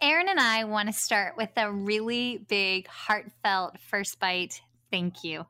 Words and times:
Erin 0.00 0.28
and 0.28 0.38
I 0.38 0.62
want 0.62 0.88
to 0.88 0.92
start 0.92 1.36
with 1.36 1.50
a 1.56 1.72
really 1.72 2.38
big, 2.48 2.86
heartfelt 2.86 3.80
first 3.80 4.20
bite 4.20 4.60
thank 4.92 5.24
you. 5.24 5.44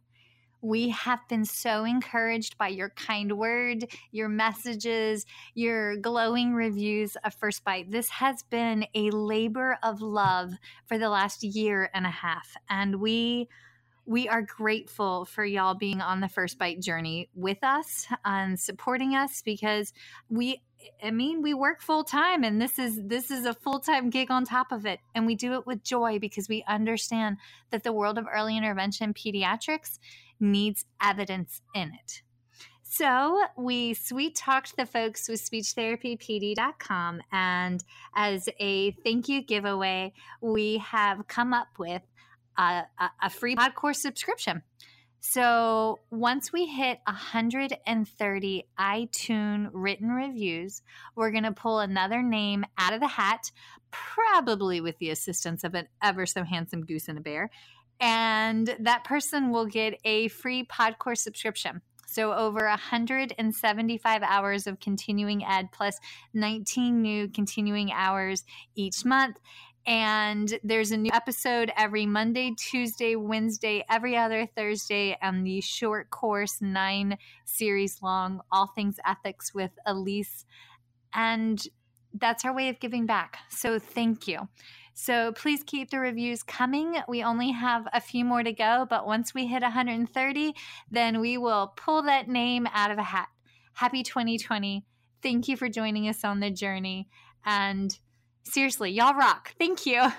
We 0.62 0.88
have 0.88 1.20
been 1.28 1.44
so 1.44 1.84
encouraged 1.84 2.56
by 2.56 2.68
your 2.68 2.88
kind 2.88 3.36
word, 3.36 3.84
your 4.10 4.30
messages, 4.30 5.26
your 5.54 5.96
glowing 5.98 6.54
reviews 6.54 7.16
of 7.24 7.34
First 7.34 7.62
Bite. 7.62 7.90
This 7.90 8.08
has 8.08 8.42
been 8.44 8.86
a 8.94 9.10
labor 9.10 9.78
of 9.82 10.00
love 10.00 10.54
for 10.86 10.98
the 10.98 11.10
last 11.10 11.44
year 11.44 11.90
and 11.94 12.06
a 12.06 12.10
half. 12.10 12.56
And 12.70 13.00
we 13.00 13.48
we 14.06 14.26
are 14.26 14.40
grateful 14.40 15.26
for 15.26 15.44
y'all 15.44 15.74
being 15.74 16.00
on 16.00 16.20
the 16.20 16.28
First 16.28 16.58
Bite 16.58 16.80
journey 16.80 17.28
with 17.34 17.62
us 17.62 18.06
and 18.24 18.58
supporting 18.58 19.14
us 19.14 19.42
because 19.42 19.92
we 20.30 20.62
I 21.02 21.10
mean, 21.10 21.42
we 21.42 21.54
work 21.54 21.80
full 21.80 22.04
time 22.04 22.44
and 22.44 22.60
this 22.60 22.78
is 22.78 23.00
this 23.04 23.30
is 23.30 23.44
a 23.44 23.54
full-time 23.54 24.10
gig 24.10 24.30
on 24.30 24.44
top 24.44 24.72
of 24.72 24.86
it 24.86 25.00
and 25.14 25.26
we 25.26 25.34
do 25.34 25.54
it 25.54 25.66
with 25.66 25.82
joy 25.82 26.18
because 26.18 26.48
we 26.48 26.64
understand 26.68 27.38
that 27.70 27.84
the 27.84 27.92
world 27.92 28.18
of 28.18 28.26
early 28.32 28.56
intervention 28.56 29.14
pediatrics 29.14 29.98
needs 30.40 30.84
evidence 31.02 31.62
in 31.74 31.92
it. 31.94 32.22
So 32.82 33.42
we 33.56 33.94
sweet 33.94 34.34
talked 34.34 34.76
the 34.76 34.86
folks 34.86 35.28
with 35.28 35.42
speechtherapypd.com 35.42 37.20
and 37.30 37.84
as 38.14 38.48
a 38.58 38.92
thank 39.04 39.28
you 39.28 39.42
giveaway, 39.42 40.12
we 40.40 40.78
have 40.78 41.28
come 41.28 41.52
up 41.52 41.68
with 41.78 42.02
a, 42.56 42.84
a, 42.98 43.10
a 43.22 43.30
free 43.30 43.56
pod 43.56 43.74
course 43.74 44.00
subscription. 44.00 44.62
So 45.20 46.00
once 46.10 46.52
we 46.52 46.66
hit 46.66 46.98
130 47.06 48.64
iTunes 48.78 49.70
written 49.72 50.08
reviews, 50.10 50.82
we're 51.16 51.32
going 51.32 51.44
to 51.44 51.52
pull 51.52 51.80
another 51.80 52.22
name 52.22 52.64
out 52.78 52.92
of 52.92 53.00
the 53.00 53.08
hat, 53.08 53.50
probably 53.90 54.80
with 54.80 54.98
the 54.98 55.10
assistance 55.10 55.64
of 55.64 55.74
an 55.74 55.88
ever 56.02 56.24
so 56.24 56.44
handsome 56.44 56.84
goose 56.84 57.08
and 57.08 57.18
a 57.18 57.20
bear. 57.20 57.50
And 58.00 58.76
that 58.80 59.04
person 59.04 59.50
will 59.50 59.66
get 59.66 59.98
a 60.04 60.28
free 60.28 60.64
Podcourse 60.64 61.18
subscription. 61.18 61.82
So, 62.10 62.32
over 62.32 62.66
175 62.66 64.22
hours 64.22 64.66
of 64.66 64.80
continuing 64.80 65.44
ed 65.44 65.72
plus 65.72 65.98
19 66.32 67.02
new 67.02 67.28
continuing 67.28 67.92
hours 67.92 68.44
each 68.74 69.04
month. 69.04 69.36
And 69.88 70.58
there's 70.62 70.92
a 70.92 70.98
new 70.98 71.10
episode 71.14 71.72
every 71.74 72.04
Monday, 72.04 72.54
Tuesday, 72.58 73.16
Wednesday, 73.16 73.82
every 73.88 74.18
other 74.18 74.44
Thursday, 74.44 75.16
and 75.22 75.46
the 75.46 75.62
short 75.62 76.10
course, 76.10 76.60
nine 76.60 77.16
series 77.46 78.02
long, 78.02 78.42
All 78.52 78.66
Things 78.66 78.96
Ethics 79.06 79.54
with 79.54 79.70
Elise. 79.86 80.44
And 81.14 81.66
that's 82.12 82.44
our 82.44 82.54
way 82.54 82.68
of 82.68 82.80
giving 82.80 83.06
back. 83.06 83.38
So 83.48 83.78
thank 83.78 84.28
you. 84.28 84.48
So 84.92 85.32
please 85.32 85.62
keep 85.64 85.88
the 85.88 86.00
reviews 86.00 86.42
coming. 86.42 86.96
We 87.08 87.22
only 87.22 87.52
have 87.52 87.88
a 87.94 88.00
few 88.02 88.26
more 88.26 88.42
to 88.42 88.52
go, 88.52 88.86
but 88.90 89.06
once 89.06 89.32
we 89.32 89.46
hit 89.46 89.62
130, 89.62 90.54
then 90.90 91.18
we 91.18 91.38
will 91.38 91.72
pull 91.76 92.02
that 92.02 92.28
name 92.28 92.68
out 92.74 92.90
of 92.90 92.98
a 92.98 93.04
hat. 93.04 93.28
Happy 93.72 94.02
2020. 94.02 94.84
Thank 95.22 95.48
you 95.48 95.56
for 95.56 95.70
joining 95.70 96.10
us 96.10 96.24
on 96.24 96.40
the 96.40 96.50
journey. 96.50 97.08
And 97.46 97.98
Seriously, 98.48 98.90
y'all 98.90 99.14
rock. 99.14 99.54
Thank 99.58 99.84
you. 99.84 100.10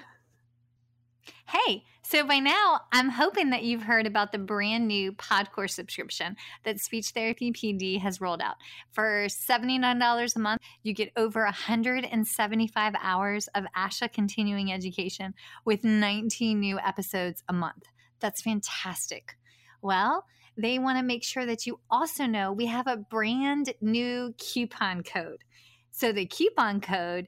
Hey, 1.48 1.84
so 2.04 2.24
by 2.28 2.38
now, 2.38 2.82
I'm 2.92 3.10
hoping 3.10 3.50
that 3.50 3.64
you've 3.64 3.82
heard 3.82 4.06
about 4.06 4.32
the 4.32 4.38
brand 4.38 4.88
new 4.88 5.14
Podcourse 5.14 5.72
subscription 5.72 6.36
that 6.64 6.80
Speech 6.80 7.10
Therapy 7.10 7.52
PD 7.52 8.00
has 8.00 8.22
rolled 8.22 8.42
out. 8.42 8.58
For 8.92 9.26
$79 9.26 10.36
a 10.36 10.40
month, 10.40 10.62
you 10.84 10.94
get 10.94 11.12
over 11.18 11.44
175 11.44 12.94
hours 13.02 13.48
of 13.56 13.66
ASHA 13.76 14.14
continuing 14.14 14.72
education 14.72 15.34
with 15.66 15.84
19 15.84 16.60
new 16.60 16.78
episodes 16.78 17.44
a 17.50 17.54
month. 17.54 17.86
That's 18.20 18.44
fantastic. 18.44 19.38
Well, 19.82 20.26
they 20.56 20.78
want 20.78 21.00
to 21.00 21.04
make 21.04 21.24
sure 21.24 21.48
that 21.48 21.66
you 21.66 21.80
also 21.90 22.28
know 22.28 22.52
we 22.52 22.68
have 22.68 22.86
a 22.86 22.98
brand 22.98 23.74
new 23.82 24.36
coupon 24.38 25.02
code. 25.02 25.44
So 25.90 26.12
the 26.12 26.28
coupon 26.28 26.80
code 26.80 27.28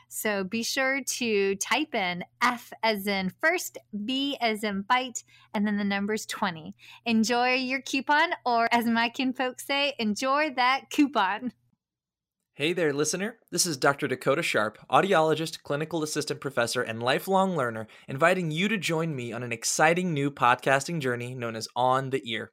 So 0.13 0.43
be 0.43 0.61
sure 0.61 0.99
to 1.01 1.55
type 1.55 1.95
in 1.95 2.25
F 2.41 2.73
as 2.83 3.07
in 3.07 3.29
first, 3.29 3.77
B 4.03 4.37
as 4.41 4.61
in 4.61 4.81
bite, 4.81 5.23
and 5.53 5.65
then 5.65 5.77
the 5.77 5.85
number's 5.85 6.25
20. 6.25 6.75
Enjoy 7.05 7.53
your 7.53 7.79
coupon, 7.79 8.31
or 8.45 8.67
as 8.73 8.85
my 8.85 9.07
kin 9.07 9.31
folks 9.31 9.65
say, 9.65 9.93
enjoy 9.99 10.53
that 10.57 10.89
coupon. 10.91 11.53
Hey 12.55 12.73
there, 12.73 12.91
listener. 12.91 13.37
This 13.51 13.65
is 13.65 13.77
Dr. 13.77 14.09
Dakota 14.09 14.43
Sharp, 14.43 14.77
audiologist, 14.91 15.63
clinical 15.63 16.03
assistant 16.03 16.41
professor, 16.41 16.81
and 16.81 17.01
lifelong 17.01 17.55
learner, 17.55 17.87
inviting 18.09 18.51
you 18.51 18.67
to 18.67 18.77
join 18.77 19.15
me 19.15 19.31
on 19.31 19.43
an 19.43 19.53
exciting 19.53 20.13
new 20.13 20.29
podcasting 20.29 20.99
journey 20.99 21.33
known 21.33 21.55
as 21.55 21.69
On 21.73 22.09
the 22.09 22.21
Ear. 22.29 22.51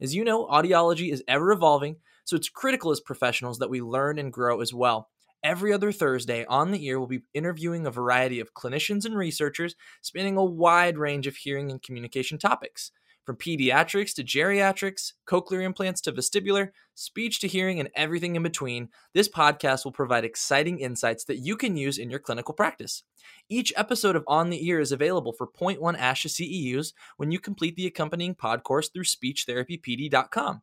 As 0.00 0.14
you 0.14 0.22
know, 0.22 0.46
audiology 0.46 1.12
is 1.12 1.24
ever 1.26 1.50
evolving, 1.50 1.96
so 2.24 2.36
it's 2.36 2.48
critical 2.48 2.92
as 2.92 3.00
professionals 3.00 3.58
that 3.58 3.70
we 3.70 3.82
learn 3.82 4.20
and 4.20 4.32
grow 4.32 4.60
as 4.60 4.72
well. 4.72 5.08
Every 5.42 5.72
other 5.72 5.90
Thursday, 5.90 6.44
On 6.44 6.70
the 6.70 6.86
Ear 6.86 7.00
we'll 7.00 7.08
be 7.08 7.22
interviewing 7.34 7.84
a 7.84 7.90
variety 7.90 8.38
of 8.38 8.54
clinicians 8.54 9.04
and 9.04 9.16
researchers 9.16 9.74
spanning 10.00 10.36
a 10.36 10.44
wide 10.44 10.96
range 10.96 11.26
of 11.26 11.36
hearing 11.36 11.70
and 11.70 11.82
communication 11.82 12.38
topics. 12.38 12.92
From 13.24 13.36
pediatrics 13.36 14.14
to 14.14 14.24
geriatrics, 14.24 15.12
cochlear 15.28 15.62
implants 15.62 16.00
to 16.02 16.12
vestibular, 16.12 16.70
speech 16.94 17.40
to 17.40 17.48
hearing, 17.48 17.80
and 17.80 17.88
everything 17.94 18.36
in 18.36 18.42
between, 18.42 18.88
this 19.14 19.28
podcast 19.28 19.84
will 19.84 19.92
provide 19.92 20.24
exciting 20.24 20.78
insights 20.78 21.24
that 21.24 21.38
you 21.38 21.56
can 21.56 21.76
use 21.76 21.98
in 21.98 22.10
your 22.10 22.18
clinical 22.20 22.54
practice. 22.54 23.04
Each 23.48 23.72
episode 23.76 24.16
of 24.16 24.24
On 24.26 24.50
the 24.50 24.66
Ear 24.66 24.80
is 24.80 24.92
available 24.92 25.32
for 25.32 25.46
0.1 25.46 25.78
ASHA 25.98 26.28
CEUs 26.28 26.92
when 27.16 27.30
you 27.30 27.38
complete 27.38 27.76
the 27.76 27.86
accompanying 27.86 28.34
pod 28.34 28.64
course 28.64 28.88
through 28.88 29.04
speechtherapypd.com. 29.04 30.62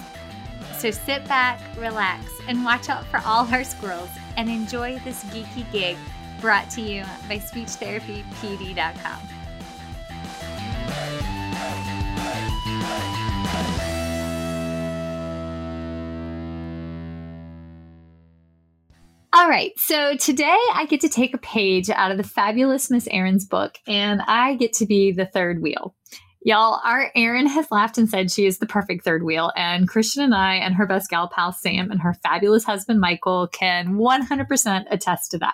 So 0.81 0.89
sit 0.89 1.27
back, 1.27 1.61
relax, 1.77 2.25
and 2.47 2.65
watch 2.65 2.89
out 2.89 3.05
for 3.05 3.21
all 3.23 3.45
our 3.53 3.63
squirrels 3.63 4.09
and 4.35 4.49
enjoy 4.49 4.97
this 5.05 5.23
geeky 5.25 5.71
gig 5.71 5.95
brought 6.39 6.71
to 6.71 6.81
you 6.81 7.03
by 7.29 7.37
SpeechTherapyPD.com. 7.37 9.19
All 19.33 19.47
right, 19.47 19.73
so 19.77 20.17
today 20.17 20.57
I 20.73 20.87
get 20.89 21.01
to 21.01 21.09
take 21.09 21.35
a 21.35 21.37
page 21.37 21.91
out 21.91 22.09
of 22.09 22.17
the 22.17 22.23
fabulous 22.23 22.89
Miss 22.89 23.07
Erin's 23.11 23.45
book, 23.45 23.75
and 23.85 24.19
I 24.23 24.55
get 24.55 24.73
to 24.73 24.87
be 24.87 25.11
the 25.11 25.27
third 25.27 25.61
wheel. 25.61 25.93
Y'all, 26.43 26.81
our 26.83 27.11
Erin 27.15 27.45
has 27.45 27.69
laughed 27.69 27.99
and 27.99 28.09
said 28.09 28.31
she 28.31 28.47
is 28.47 28.57
the 28.57 28.65
perfect 28.65 29.03
third 29.03 29.23
wheel, 29.23 29.51
and 29.55 29.87
Christian 29.87 30.23
and 30.23 30.33
I 30.33 30.55
and 30.55 30.73
her 30.73 30.87
best 30.87 31.07
gal 31.09 31.27
pal 31.27 31.53
Sam 31.53 31.91
and 31.91 32.01
her 32.01 32.15
fabulous 32.15 32.63
husband 32.63 32.99
Michael 32.99 33.47
can 33.47 33.93
100% 33.93 34.85
attest 34.89 35.31
to 35.31 35.37
that. 35.37 35.53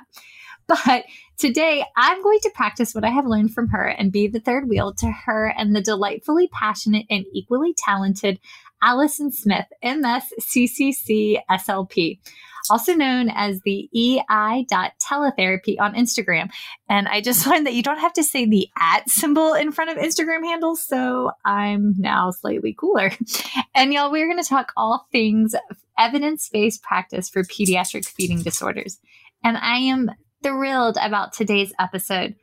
But 0.66 1.04
today 1.38 1.84
I'm 1.98 2.24
going 2.24 2.40
to 2.42 2.52
practice 2.56 2.96
what 2.96 3.04
I 3.04 3.10
have 3.10 3.26
learned 3.26 3.54
from 3.54 3.68
her 3.70 3.86
and 3.86 4.14
be 4.14 4.28
the 4.28 4.40
third 4.40 4.70
wheel 4.70 4.94
to 5.00 5.12
her 5.12 5.54
and 5.58 5.76
the 5.76 5.82
delightfully 5.82 6.50
passionate 6.54 7.06
and 7.10 7.26
equally 7.34 7.74
talented 7.78 8.40
Allison 8.82 9.32
Smith, 9.32 9.66
MS 9.84 10.24
CCC 10.40 11.40
SLP 11.50 12.20
also 12.70 12.94
known 12.94 13.30
as 13.30 13.62
the 13.62 13.90
EI.teletherapy 13.96 15.80
on 15.80 15.96
Instagram. 15.96 16.50
And 16.90 17.08
I 17.08 17.22
just 17.22 17.46
learned 17.48 17.66
that 17.66 17.74
you 17.74 17.84
don't 17.84 18.00
have 18.00 18.14
to 18.14 18.24
say 18.24 18.46
the 18.46 18.68
at 18.80 19.10
symbol 19.10 19.54
in 19.54 19.72
front 19.72 19.92
of 19.92 19.98
Instagram 19.98 20.44
handles. 20.44 20.84
So 20.84 21.32
I'm 21.46 21.96
now 21.98 22.32
slightly 22.32 22.74
cooler. 22.78 23.12
And 23.76 23.94
y'all, 23.94 24.12
we're 24.12 24.26
going 24.26 24.42
to 24.42 24.50
talk 24.50 24.72
all 24.76 25.06
things 25.12 25.54
evidence 26.00 26.50
based 26.50 26.82
practice 26.82 27.30
for 27.30 27.44
pediatric 27.44 28.06
feeding 28.06 28.42
disorders. 28.42 28.98
And 29.44 29.56
I 29.56 29.78
am 29.78 30.10
thrilled 30.44 30.98
about 31.00 31.34
today's 31.34 31.74
episode 31.80 32.36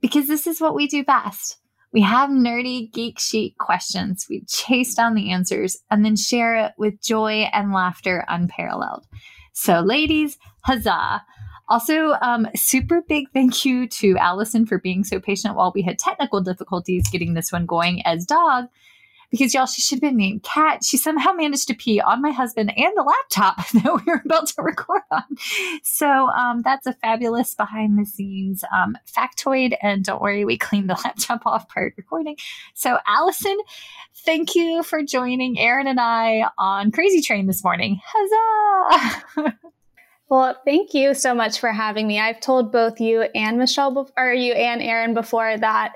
because 0.00 0.28
this 0.28 0.46
is 0.46 0.60
what 0.60 0.74
we 0.74 0.86
do 0.86 1.04
best. 1.04 1.58
We 1.92 2.00
have 2.02 2.30
nerdy 2.30 2.90
geek 2.90 3.18
chic 3.18 3.58
questions. 3.58 4.26
We 4.28 4.44
chase 4.48 4.94
down 4.94 5.14
the 5.14 5.30
answers 5.30 5.76
and 5.90 6.04
then 6.04 6.16
share 6.16 6.56
it 6.56 6.72
with 6.78 7.02
joy 7.02 7.48
and 7.52 7.72
laughter 7.72 8.24
unparalleled. 8.28 9.06
So, 9.52 9.80
ladies, 9.80 10.38
huzzah. 10.64 11.22
Also, 11.68 12.12
um, 12.20 12.46
super 12.54 13.02
big 13.08 13.28
thank 13.32 13.64
you 13.64 13.86
to 13.88 14.16
Allison 14.18 14.66
for 14.66 14.78
being 14.78 15.04
so 15.04 15.20
patient 15.20 15.54
while 15.54 15.72
we 15.74 15.82
had 15.82 15.98
technical 15.98 16.40
difficulties 16.40 17.08
getting 17.10 17.34
this 17.34 17.52
one 17.52 17.66
going 17.66 18.04
as 18.04 18.26
dog. 18.26 18.66
Because 19.32 19.52
y'all, 19.52 19.66
she 19.66 19.82
should 19.82 19.96
have 19.96 20.02
been 20.02 20.16
named 20.16 20.44
Cat. 20.44 20.84
She 20.84 20.96
somehow 20.96 21.32
managed 21.32 21.66
to 21.68 21.74
pee 21.74 22.00
on 22.00 22.22
my 22.22 22.30
husband 22.30 22.72
and 22.76 22.92
the 22.94 23.02
laptop 23.02 23.68
that 23.72 23.84
we 23.84 24.12
were 24.12 24.22
about 24.24 24.46
to 24.48 24.62
record 24.62 25.02
on. 25.10 25.24
So 25.82 26.06
um, 26.06 26.62
that's 26.62 26.86
a 26.86 26.92
fabulous 26.92 27.54
behind 27.54 27.98
the 27.98 28.04
scenes 28.04 28.62
um, 28.72 28.96
factoid. 29.06 29.74
And 29.82 30.04
don't 30.04 30.22
worry, 30.22 30.44
we 30.44 30.56
cleaned 30.56 30.88
the 30.88 31.00
laptop 31.04 31.44
off 31.46 31.68
prior 31.68 31.90
to 31.90 31.94
recording. 31.96 32.36
So 32.74 32.98
Allison, 33.06 33.58
thank 34.24 34.54
you 34.54 34.84
for 34.84 35.02
joining 35.02 35.58
Erin 35.58 35.88
and 35.88 35.98
I 35.98 36.44
on 36.58 36.92
Crazy 36.92 37.22
Train 37.22 37.46
this 37.46 37.64
morning. 37.64 38.00
Huzzah! 38.04 39.58
Well, 40.32 40.56
thank 40.64 40.94
you 40.94 41.12
so 41.12 41.34
much 41.34 41.60
for 41.60 41.72
having 41.72 42.06
me. 42.06 42.18
I've 42.18 42.40
told 42.40 42.72
both 42.72 42.98
you 43.02 43.20
and 43.34 43.58
Michelle, 43.58 44.10
or 44.16 44.32
you 44.32 44.54
and 44.54 44.80
Erin 44.80 45.12
before 45.12 45.58
that 45.58 45.92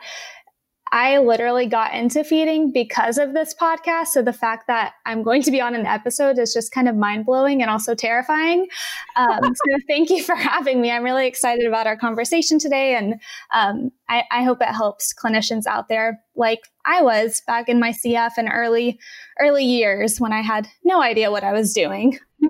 I 0.97 1.19
literally 1.19 1.67
got 1.67 1.93
into 1.93 2.25
feeding 2.25 2.73
because 2.73 3.19
of 3.19 3.35
this 3.35 3.55
podcast. 3.55 4.07
So 4.07 4.23
the 4.23 4.33
fact 4.33 4.67
that 4.69 4.95
I'm 5.05 5.23
going 5.23 5.43
to 5.43 5.51
be 5.51 5.61
on 5.61 5.75
an 5.75 5.85
episode 5.85 6.39
is 6.39 6.55
just 6.55 6.73
kind 6.73 6.89
of 6.89 6.97
mind 6.97 7.27
blowing 7.27 7.61
and 7.61 7.71
also 7.71 7.95
terrifying. 7.95 8.67
Um, 9.15 9.41
so 9.45 9.79
thank 9.87 10.09
you 10.09 10.23
for 10.23 10.35
having 10.35 10.81
me. 10.81 10.91
I'm 10.91 11.05
really 11.05 11.27
excited 11.27 11.67
about 11.67 11.87
our 11.87 11.99
conversation 11.99 12.59
today. 12.59 12.97
And 12.97 13.17
um, 13.53 13.91
I, 14.09 14.23
I 14.31 14.43
hope 14.43 14.63
it 14.63 14.69
helps 14.69 15.13
clinicians 15.13 15.67
out 15.67 15.89
there 15.91 16.19
like 16.35 16.61
I 16.87 17.03
was 17.03 17.43
back 17.47 17.69
in 17.69 17.79
my 17.79 17.93
CF 17.93 18.31
and 18.39 18.49
early, 18.51 18.99
early 19.39 19.67
years 19.67 20.19
when 20.19 20.33
I 20.33 20.41
had 20.41 20.67
no 20.83 21.03
idea 21.03 21.31
what 21.31 21.45
I 21.45 21.53
was 21.53 21.75
doing. 21.75 22.19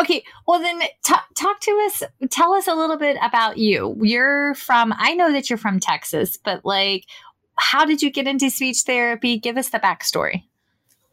Okay, 0.00 0.22
well 0.46 0.60
then 0.60 0.78
t- 0.80 1.14
talk 1.34 1.60
to 1.60 1.70
us. 1.86 2.04
Tell 2.30 2.52
us 2.52 2.68
a 2.68 2.74
little 2.74 2.98
bit 2.98 3.16
about 3.20 3.58
you. 3.58 3.96
You're 4.00 4.54
from. 4.54 4.94
I 4.96 5.14
know 5.14 5.32
that 5.32 5.50
you're 5.50 5.58
from 5.58 5.80
Texas, 5.80 6.36
but 6.36 6.64
like, 6.64 7.02
how 7.58 7.84
did 7.84 8.02
you 8.02 8.10
get 8.10 8.26
into 8.26 8.50
speech 8.50 8.82
therapy? 8.86 9.38
Give 9.38 9.56
us 9.56 9.70
the 9.70 9.78
backstory. 9.78 10.44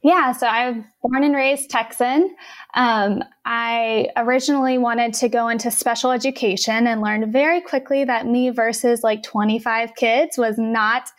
Yeah, 0.03 0.33
so 0.33 0.45
I'm 0.45 0.85
born 1.01 1.23
and 1.23 1.35
raised 1.35 1.71
Texan. 1.71 2.35
Um, 2.75 3.23
I 3.43 4.09
originally 4.15 4.77
wanted 4.77 5.15
to 5.15 5.29
go 5.29 5.47
into 5.47 5.71
special 5.71 6.11
education 6.11 6.85
and 6.85 7.01
learned 7.01 7.33
very 7.33 7.59
quickly 7.59 8.03
that 8.03 8.27
me 8.27 8.51
versus 8.51 9.01
like 9.01 9.23
25 9.23 9.95
kids 9.95 10.37
was 10.37 10.59
not 10.59 11.09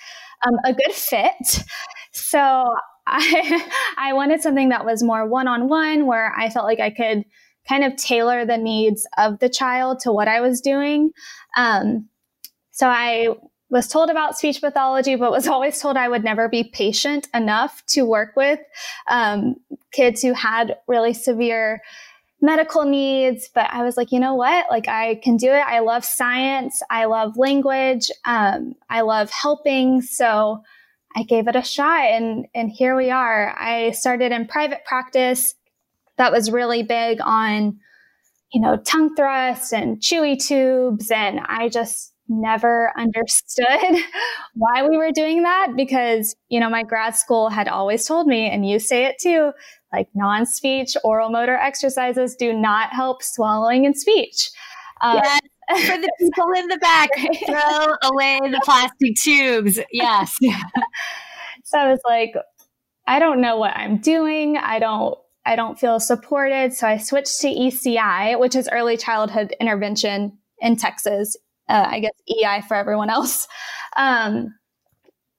um, 0.47 0.55
a 0.65 0.73
good 0.73 0.93
fit. 0.93 1.65
So 2.13 2.65
I, 3.09 3.69
I 3.99 4.13
wanted 4.13 4.41
something 4.41 4.69
that 4.69 4.85
was 4.85 5.03
more 5.03 5.29
one 5.29 5.49
on 5.49 5.69
one, 5.69 6.07
where 6.07 6.33
I 6.37 6.49
felt 6.49 6.67
like 6.67 6.81
I 6.81 6.91
could 6.91 7.25
kind 7.69 7.83
of 7.83 7.97
tailor 7.97 8.45
the 8.45 8.57
needs 8.57 9.05
of 9.19 9.41
the 9.41 9.49
child 9.49 9.99
to 10.01 10.13
what 10.13 10.29
I 10.29 10.41
was 10.41 10.61
doing. 10.61 11.11
Um, 11.57 12.09
so 12.71 12.87
I 12.87 13.35
was 13.69 13.89
told 13.89 14.11
about 14.11 14.39
speech 14.39 14.61
pathology, 14.61 15.17
but 15.17 15.31
was 15.31 15.47
always 15.49 15.81
told 15.81 15.97
I 15.97 16.09
would 16.09 16.25
never 16.25 16.49
be 16.49 16.65
patient 16.65 17.29
enough 17.35 17.83
to 17.89 18.03
work 18.03 18.37
with 18.37 18.61
um, 19.09 19.57
kids 19.93 20.23
who 20.23 20.33
had 20.33 20.77
really 20.87 21.15
severe 21.15 21.83
medical 22.41 22.85
needs. 22.85 23.49
But 23.55 23.69
I 23.73 23.83
was 23.83 23.97
like, 23.97 24.13
you 24.13 24.21
know 24.21 24.35
what? 24.35 24.67
Like, 24.71 24.89
I 24.89 25.17
can 25.17 25.37
do 25.37 25.49
it. 25.49 25.65
I 25.67 25.81
love 25.81 26.05
science. 26.05 26.83
I 26.91 27.07
love 27.07 27.37
language. 27.37 28.11
Um, 28.25 28.75
I 28.91 29.01
love 29.01 29.31
helping. 29.31 30.03
So 30.03 30.63
I 31.17 31.23
gave 31.23 31.49
it 31.49 31.57
a 31.57 31.63
shot, 31.63 32.05
and 32.11 32.47
and 32.55 32.71
here 32.71 32.95
we 32.95 33.11
are. 33.11 33.57
I 33.59 33.93
started 33.93 34.33
in 34.33 34.47
private 34.47 34.85
practice 34.85 35.55
that 36.19 36.31
was 36.31 36.51
really 36.51 36.83
big 36.83 37.21
on, 37.23 37.79
you 38.53 38.61
know, 38.61 38.77
tongue 38.77 39.15
thrusts 39.15 39.73
and 39.73 39.99
chewy 39.99 40.39
tubes. 40.39 41.11
And 41.11 41.41
I 41.41 41.69
just 41.69 42.13
never 42.29 42.93
understood 42.97 43.67
why 44.55 44.87
we 44.87 44.97
were 44.97 45.13
doing 45.13 45.43
that 45.43 45.73
because, 45.77 46.35
you 46.49 46.61
know, 46.61 46.71
my 46.71 46.83
grad 46.83 47.15
school 47.15 47.49
had 47.49 47.69
always 47.69 48.07
told 48.07 48.27
me, 48.27 48.49
and 48.49 48.69
you 48.69 48.79
say 48.79 49.05
it 49.05 49.17
too, 49.21 49.53
like 49.93 50.09
non 50.15 50.47
speech 50.47 50.97
oral 51.05 51.31
motor 51.31 51.57
exercises 51.57 52.37
do 52.37 52.53
not 52.53 52.91
help 52.91 53.23
swallowing 53.23 53.87
and 53.87 53.97
speech. 53.97 54.51
Um, 55.01 55.21
yes. 55.23 55.41
For 55.87 55.99
the 55.99 56.13
people 56.21 56.53
in 56.57 56.69
the 56.69 56.79
back, 56.79 57.11
throw 57.45 58.11
away 58.11 58.39
the 58.43 58.61
plastic 58.65 59.17
tubes. 59.17 59.81
Yes. 59.91 60.37
so 61.65 61.79
I 61.79 61.91
was 61.91 61.99
like, 62.09 62.35
I 63.09 63.19
don't 63.19 63.41
know 63.41 63.57
what 63.57 63.77
I'm 63.77 63.99
doing. 63.99 64.57
I 64.57 64.79
don't 64.79 65.19
I 65.45 65.55
don't 65.55 65.79
feel 65.79 66.01
supported. 66.01 66.73
So 66.73 66.89
I 66.89 66.99
switched 66.99 67.41
to 67.41 67.49
ECI, 67.49 68.39
which 68.39 68.57
is 68.57 68.69
early 68.71 68.97
childhood 68.97 69.55
intervention 69.61 70.39
in 70.61 70.77
Texas. 70.77 71.37
Uh, 71.69 71.87
I 71.89 72.01
guess 72.01 72.13
EI 72.29 72.63
for 72.69 72.77
everyone 72.77 73.11
else. 73.11 73.49
Um, 73.99 74.55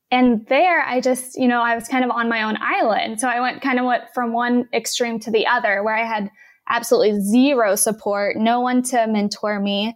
and 0.10 0.44
there 0.48 0.82
I 0.82 1.00
just, 1.00 1.38
you 1.38 1.48
know, 1.48 1.62
I 1.62 1.76
was 1.76 1.88
kind 1.88 2.04
of 2.04 2.10
on 2.10 2.28
my 2.28 2.42
own 2.42 2.58
island. 2.60 3.20
So 3.20 3.28
I 3.28 3.40
went 3.40 3.62
kind 3.62 3.78
of 3.78 3.86
went 3.86 4.06
from 4.16 4.34
one 4.34 4.68
extreme 4.74 5.20
to 5.20 5.30
the 5.30 5.46
other 5.46 5.84
where 5.84 5.96
I 5.96 6.06
had 6.06 6.32
absolutely 6.70 7.22
zero 7.22 7.76
support, 7.76 8.36
no 8.36 8.60
one 8.60 8.82
to 8.84 9.06
mentor 9.06 9.60
me. 9.60 9.96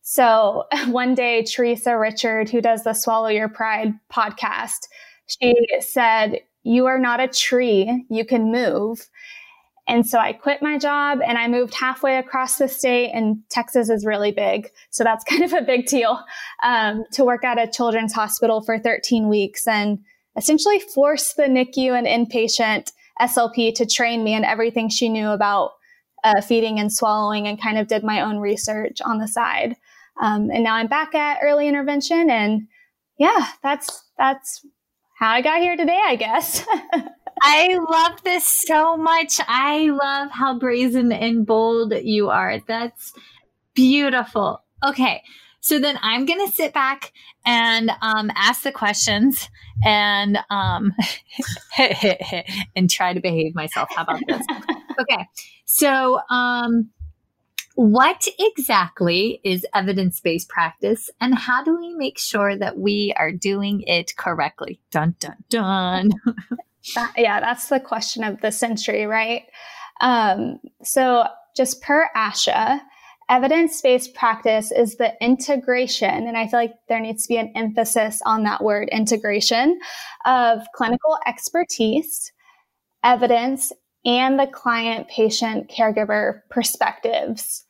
So 0.00 0.64
one 0.86 1.14
day, 1.14 1.42
Theresa 1.42 1.98
Richard, 1.98 2.48
who 2.48 2.62
does 2.62 2.84
the 2.84 2.94
Swallow 2.94 3.28
Your 3.28 3.50
Pride 3.50 3.92
podcast, 4.10 4.88
she 5.26 5.54
said, 5.80 6.38
you 6.62 6.86
are 6.86 6.98
not 6.98 7.20
a 7.20 7.28
tree. 7.28 8.04
You 8.10 8.24
can 8.24 8.52
move. 8.52 9.08
And 9.88 10.06
so 10.06 10.18
I 10.18 10.34
quit 10.34 10.60
my 10.60 10.78
job 10.78 11.20
and 11.26 11.38
I 11.38 11.48
moved 11.48 11.74
halfway 11.74 12.18
across 12.18 12.58
the 12.58 12.68
state 12.68 13.10
and 13.12 13.38
Texas 13.48 13.88
is 13.88 14.04
really 14.04 14.32
big. 14.32 14.70
So 14.90 15.02
that's 15.02 15.24
kind 15.28 15.42
of 15.42 15.54
a 15.54 15.62
big 15.62 15.86
deal, 15.86 16.22
um, 16.62 17.04
to 17.12 17.24
work 17.24 17.42
at 17.42 17.58
a 17.58 17.66
children's 17.66 18.12
hospital 18.12 18.60
for 18.60 18.78
13 18.78 19.28
weeks 19.28 19.66
and 19.66 19.98
essentially 20.36 20.78
force 20.78 21.32
the 21.32 21.44
NICU 21.44 21.98
and 21.98 22.06
inpatient 22.06 22.92
SLP 23.20 23.74
to 23.74 23.86
train 23.86 24.22
me 24.22 24.34
in 24.34 24.44
everything 24.44 24.88
she 24.88 25.08
knew 25.08 25.30
about 25.30 25.72
uh, 26.22 26.40
feeding 26.42 26.78
and 26.78 26.92
swallowing 26.92 27.48
and 27.48 27.60
kind 27.60 27.78
of 27.78 27.88
did 27.88 28.04
my 28.04 28.20
own 28.20 28.38
research 28.38 29.00
on 29.04 29.18
the 29.18 29.26
side. 29.26 29.74
Um, 30.20 30.50
and 30.50 30.62
now 30.62 30.74
I'm 30.74 30.88
back 30.88 31.14
at 31.14 31.38
early 31.42 31.66
intervention 31.66 32.28
and 32.28 32.68
yeah, 33.18 33.48
that's, 33.62 34.04
that's 34.18 34.64
how 35.18 35.30
I 35.30 35.40
got 35.42 35.60
here 35.60 35.76
today, 35.76 36.00
I 36.04 36.16
guess. 36.16 36.64
I 37.42 37.78
love 37.90 38.22
this 38.22 38.46
so 38.46 38.96
much. 38.96 39.40
I 39.46 39.90
love 39.90 40.30
how 40.30 40.58
brazen 40.58 41.12
and 41.12 41.46
bold 41.46 41.92
you 42.02 42.30
are. 42.30 42.60
That's 42.66 43.12
beautiful. 43.74 44.62
Okay. 44.84 45.22
So 45.60 45.78
then 45.78 45.98
I'm 46.02 46.24
going 46.24 46.44
to 46.46 46.52
sit 46.52 46.72
back 46.72 47.12
and 47.44 47.90
um, 48.00 48.30
ask 48.34 48.62
the 48.62 48.72
questions 48.72 49.48
and 49.84 50.38
um, 50.50 50.94
and 52.76 52.88
try 52.88 53.12
to 53.12 53.20
behave 53.20 53.54
myself. 53.54 53.88
How 53.94 54.02
about 54.02 54.20
this? 54.26 54.44
Okay. 55.00 55.28
So 55.64 56.18
um, 56.28 56.90
what 57.76 58.26
exactly 58.40 59.40
is 59.44 59.64
evidence 59.72 60.18
based 60.18 60.48
practice 60.48 61.08
and 61.20 61.38
how 61.38 61.62
do 61.62 61.78
we 61.78 61.94
make 61.94 62.18
sure 62.18 62.56
that 62.56 62.76
we 62.76 63.14
are 63.16 63.30
doing 63.30 63.82
it 63.82 64.16
correctly? 64.16 64.80
Dun, 64.90 65.14
dun, 65.20 65.36
dun. 65.48 66.10
That, 66.94 67.12
yeah, 67.16 67.40
that's 67.40 67.68
the 67.68 67.80
question 67.80 68.24
of 68.24 68.40
the 68.40 68.52
century, 68.52 69.06
right? 69.06 69.42
Um, 70.00 70.60
so, 70.82 71.24
just 71.56 71.82
per 71.82 72.08
ASHA, 72.16 72.80
evidence 73.28 73.80
based 73.80 74.14
practice 74.14 74.70
is 74.70 74.96
the 74.96 75.12
integration, 75.20 76.26
and 76.26 76.36
I 76.36 76.46
feel 76.46 76.60
like 76.60 76.74
there 76.88 77.00
needs 77.00 77.24
to 77.24 77.28
be 77.28 77.36
an 77.36 77.52
emphasis 77.54 78.20
on 78.24 78.44
that 78.44 78.62
word 78.62 78.88
integration 78.90 79.78
of 80.24 80.60
clinical 80.74 81.18
expertise, 81.26 82.32
evidence, 83.02 83.72
and 84.04 84.38
the 84.38 84.46
client, 84.46 85.08
patient, 85.08 85.70
caregiver 85.70 86.40
perspectives. 86.50 87.64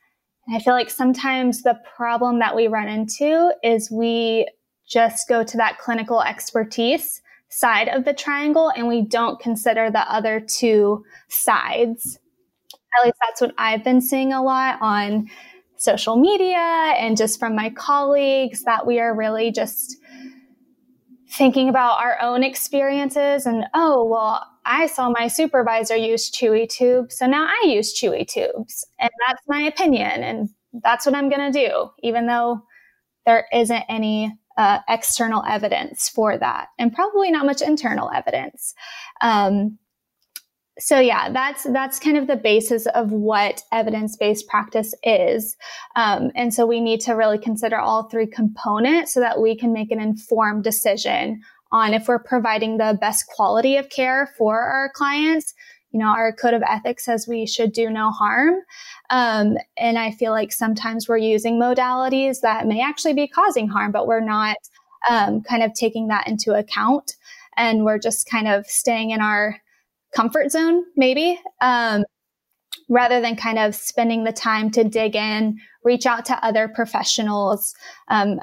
And 0.46 0.56
I 0.56 0.60
feel 0.60 0.74
like 0.74 0.90
sometimes 0.90 1.62
the 1.62 1.78
problem 1.96 2.38
that 2.38 2.54
we 2.54 2.68
run 2.68 2.88
into 2.88 3.54
is 3.62 3.90
we 3.90 4.46
just 4.88 5.28
go 5.28 5.44
to 5.44 5.56
that 5.56 5.78
clinical 5.78 6.22
expertise 6.22 7.20
side 7.50 7.88
of 7.88 8.04
the 8.04 8.12
triangle 8.12 8.70
and 8.74 8.88
we 8.88 9.02
don't 9.02 9.40
consider 9.40 9.90
the 9.90 10.12
other 10.12 10.40
two 10.40 11.04
sides. 11.28 12.18
At 12.72 13.06
least 13.06 13.16
that's 13.26 13.40
what 13.40 13.54
I've 13.58 13.84
been 13.84 14.00
seeing 14.00 14.32
a 14.32 14.42
lot 14.42 14.78
on 14.80 15.28
social 15.76 16.16
media 16.16 16.58
and 16.58 17.16
just 17.16 17.38
from 17.38 17.54
my 17.54 17.70
colleagues 17.70 18.64
that 18.64 18.86
we 18.86 18.98
are 18.98 19.14
really 19.14 19.52
just 19.52 19.96
thinking 21.30 21.68
about 21.68 22.00
our 22.00 22.20
own 22.20 22.42
experiences 22.42 23.44
and 23.44 23.64
oh 23.74 24.04
well 24.04 24.44
i 24.64 24.86
saw 24.86 25.10
my 25.10 25.28
supervisor 25.28 25.94
use 25.94 26.30
chewy 26.30 26.68
tubes 26.68 27.18
so 27.18 27.26
now 27.26 27.46
i 27.46 27.68
use 27.68 27.98
chewy 27.98 28.26
tubes 28.26 28.84
and 28.98 29.10
that's 29.26 29.42
my 29.46 29.60
opinion 29.60 30.22
and 30.22 30.48
that's 30.82 31.04
what 31.04 31.14
i'm 31.14 31.28
going 31.28 31.52
to 31.52 31.66
do 31.66 31.90
even 32.02 32.26
though 32.26 32.60
there 33.26 33.46
isn't 33.52 33.84
any 33.90 34.32
uh, 34.58 34.80
external 34.88 35.42
evidence 35.48 36.10
for 36.10 36.36
that, 36.36 36.68
and 36.78 36.92
probably 36.92 37.30
not 37.30 37.46
much 37.46 37.62
internal 37.62 38.10
evidence. 38.10 38.74
Um, 39.22 39.78
so 40.78 41.00
yeah, 41.00 41.32
that's 41.32 41.62
that's 41.64 41.98
kind 41.98 42.18
of 42.18 42.26
the 42.26 42.36
basis 42.36 42.86
of 42.86 43.10
what 43.10 43.62
evidence-based 43.72 44.46
practice 44.48 44.94
is, 45.02 45.56
um, 45.96 46.30
and 46.34 46.52
so 46.52 46.66
we 46.66 46.80
need 46.80 47.00
to 47.00 47.14
really 47.14 47.38
consider 47.38 47.78
all 47.78 48.02
three 48.04 48.26
components 48.26 49.14
so 49.14 49.20
that 49.20 49.40
we 49.40 49.56
can 49.56 49.72
make 49.72 49.90
an 49.90 50.00
informed 50.00 50.64
decision 50.64 51.40
on 51.72 51.94
if 51.94 52.08
we're 52.08 52.18
providing 52.18 52.78
the 52.78 52.96
best 53.00 53.26
quality 53.26 53.76
of 53.76 53.88
care 53.90 54.30
for 54.38 54.60
our 54.60 54.90
clients 54.94 55.54
you 55.90 55.98
know, 55.98 56.08
our 56.08 56.32
code 56.32 56.54
of 56.54 56.62
ethics 56.62 57.04
says 57.04 57.26
we 57.26 57.46
should 57.46 57.72
do 57.72 57.90
no 57.90 58.10
harm. 58.10 58.56
Um, 59.10 59.56
and 59.76 59.98
I 59.98 60.10
feel 60.10 60.32
like 60.32 60.52
sometimes 60.52 61.08
we're 61.08 61.16
using 61.18 61.58
modalities 61.58 62.40
that 62.40 62.66
may 62.66 62.82
actually 62.82 63.14
be 63.14 63.26
causing 63.26 63.68
harm, 63.68 63.92
but 63.92 64.06
we're 64.06 64.20
not 64.20 64.56
um, 65.08 65.42
kind 65.42 65.62
of 65.62 65.72
taking 65.74 66.08
that 66.08 66.28
into 66.28 66.52
account. 66.52 67.16
And 67.56 67.84
we're 67.84 67.98
just 67.98 68.28
kind 68.28 68.48
of 68.48 68.66
staying 68.66 69.10
in 69.10 69.20
our 69.20 69.56
comfort 70.14 70.50
zone, 70.50 70.84
maybe, 70.96 71.40
um, 71.60 72.04
rather 72.88 73.20
than 73.20 73.36
kind 73.36 73.58
of 73.58 73.74
spending 73.74 74.24
the 74.24 74.32
time 74.32 74.70
to 74.72 74.84
dig 74.84 75.16
in, 75.16 75.58
reach 75.84 76.06
out 76.06 76.24
to 76.26 76.44
other 76.44 76.68
professionals. 76.68 77.74
Um, 78.08 78.40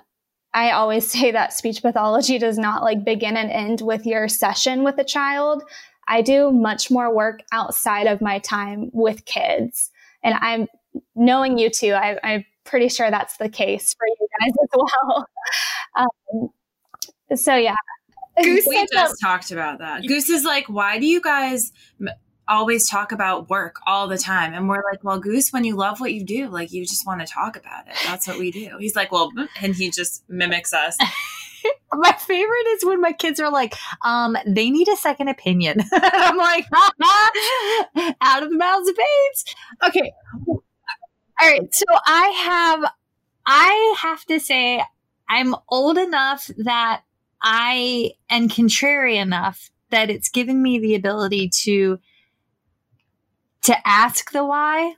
I 0.54 0.72
always 0.72 1.08
say 1.12 1.32
that 1.32 1.54
speech 1.54 1.82
pathology 1.82 2.40
does 2.40 2.58
not 2.58 2.82
like 2.82 3.06
begin 3.06 3.38
and 3.38 3.52
end 3.52 3.82
with 3.82 4.06
your 4.06 4.28
session 4.28 4.84
with 4.84 4.98
a 4.98 5.04
child. 5.04 5.64
I 6.08 6.22
do 6.22 6.52
much 6.52 6.92
more 6.92 7.14
work 7.14 7.42
outside 7.52 8.08
of 8.08 8.22
my 8.22 8.40
time 8.40 8.90
with 8.94 9.26
kids. 9.26 9.92
And 10.24 10.36
I'm 10.40 10.68
knowing 11.16 11.58
you 11.58 11.70
too, 11.70 11.92
I, 11.92 12.20
am 12.24 12.46
pretty 12.64 12.90
sure 12.90 13.10
that's 13.10 13.38
the 13.38 13.50
case 13.50 13.94
for 13.94 14.08
you 14.08 14.28
guys 14.40 14.54
as 14.64 14.70
well. 14.74 15.28
Um, 15.98 16.50
so, 17.38 17.56
yeah. 17.56 17.76
Goose 18.42 18.66
we 18.68 18.86
just 18.92 19.16
talked 19.22 19.52
about 19.52 19.80
that. 19.80 20.06
Goose 20.06 20.30
is 20.30 20.44
like, 20.44 20.68
why 20.68 21.00
do 21.00 21.06
you 21.06 21.22
guys 21.22 21.72
always 22.48 22.90
talk 22.90 23.12
about 23.12 23.50
work 23.50 23.78
all 23.88 24.08
the 24.08 24.18
time? 24.18 24.54
And 24.54 24.68
we're 24.68 24.84
like, 24.84 25.04
well, 25.04 25.20
Goose, 25.20 25.54
when 25.54 25.64
you 25.64 25.76
love 25.76 26.00
what 26.00 26.14
you 26.14 26.24
do, 26.24 26.50
like 26.50 26.74
you 26.74 26.86
just 26.86 27.08
want 27.08 27.22
to 27.22 27.28
talk 27.28 27.56
about 27.56 27.88
it. 27.88 27.96
That's 28.06 28.28
what 28.28 28.38
we 28.38 28.52
do. 28.52 28.78
He's 28.80 28.96
like, 28.96 29.12
well, 29.12 29.32
and 29.62 29.74
he 29.74 29.90
just 29.90 30.24
mimics 30.28 30.74
us. 30.74 30.98
my 31.94 32.12
favorite 32.14 32.68
is 32.74 32.86
when 32.86 33.02
my 33.02 33.12
kids 33.12 33.40
are 33.40 33.52
like, 33.52 33.76
um, 34.04 34.38
they 34.46 34.70
need 34.70 34.88
a 34.88 34.96
second 34.96 35.28
opinion. 35.28 35.82
I'm 35.94 36.38
like, 36.38 36.66
out 38.22 38.44
of 38.44 38.50
the 38.50 38.58
mouths 38.58 38.90
of 38.90 38.96
babes. 38.96 39.56
Okay. 39.88 40.12
All 40.48 40.64
right. 41.44 41.74
So 41.74 41.86
I 42.06 42.28
have, 42.46 42.92
I 43.46 43.96
have 44.00 44.26
to 44.26 44.40
say, 44.40 44.84
I'm 45.28 45.56
old 45.70 45.98
enough 45.98 46.50
that 46.58 47.02
I 47.42 48.12
am 48.30 48.50
contrary 48.50 49.18
enough 49.18 49.70
that 49.90 50.10
it's 50.10 50.30
given 50.30 50.62
me 50.62 50.80
the 50.80 50.96
ability 50.96 51.50
to 51.50 52.00
to 53.64 53.76
ask 53.88 54.32
the 54.32 54.46
why, 54.46 54.94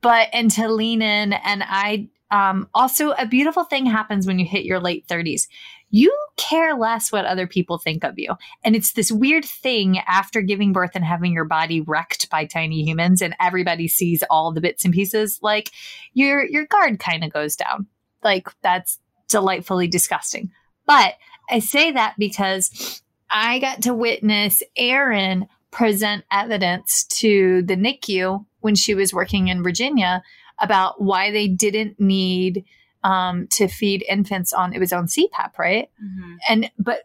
but 0.00 0.28
and 0.32 0.50
to 0.52 0.68
lean 0.68 1.00
in. 1.02 1.32
And 1.32 1.62
I 1.64 2.08
um, 2.30 2.68
also, 2.74 3.12
a 3.12 3.26
beautiful 3.26 3.64
thing 3.64 3.86
happens 3.86 4.26
when 4.26 4.38
you 4.38 4.44
hit 4.44 4.64
your 4.64 4.80
late 4.80 5.06
30s. 5.06 5.48
You 5.90 6.14
care 6.36 6.74
less 6.74 7.10
what 7.10 7.24
other 7.24 7.46
people 7.46 7.78
think 7.78 8.04
of 8.04 8.18
you. 8.18 8.34
And 8.62 8.76
it's 8.76 8.92
this 8.92 9.10
weird 9.10 9.44
thing 9.44 9.98
after 10.00 10.42
giving 10.42 10.72
birth 10.72 10.90
and 10.94 11.04
having 11.04 11.32
your 11.32 11.46
body 11.46 11.80
wrecked 11.80 12.28
by 12.28 12.44
tiny 12.44 12.82
humans 12.82 13.22
and 13.22 13.34
everybody 13.40 13.88
sees 13.88 14.22
all 14.28 14.52
the 14.52 14.60
bits 14.60 14.84
and 14.84 14.92
pieces, 14.92 15.38
like 15.42 15.70
your 16.12 16.44
your 16.44 16.66
guard 16.66 16.98
kind 16.98 17.24
of 17.24 17.32
goes 17.32 17.56
down. 17.56 17.86
Like 18.22 18.48
that's 18.62 18.98
delightfully 19.30 19.88
disgusting. 19.88 20.50
But 20.86 21.14
I 21.48 21.60
say 21.60 21.92
that 21.92 22.16
because 22.18 23.02
I 23.30 23.58
got 23.58 23.82
to 23.82 23.94
witness 23.94 24.62
Erin 24.76 25.46
present 25.70 26.24
evidence 26.30 27.04
to 27.04 27.62
the 27.62 27.76
NICU 27.76 28.44
when 28.60 28.74
she 28.74 28.94
was 28.94 29.14
working 29.14 29.48
in 29.48 29.62
Virginia 29.62 30.22
about 30.60 31.00
why 31.00 31.30
they 31.30 31.48
didn't 31.48 31.98
need 32.00 32.64
um, 33.04 33.46
to 33.48 33.68
feed 33.68 34.04
infants 34.08 34.52
on 34.52 34.72
it 34.74 34.80
was 34.80 34.92
on 34.92 35.06
CPAP, 35.06 35.58
right? 35.58 35.90
Mm-hmm. 36.02 36.34
And 36.48 36.70
but 36.78 37.02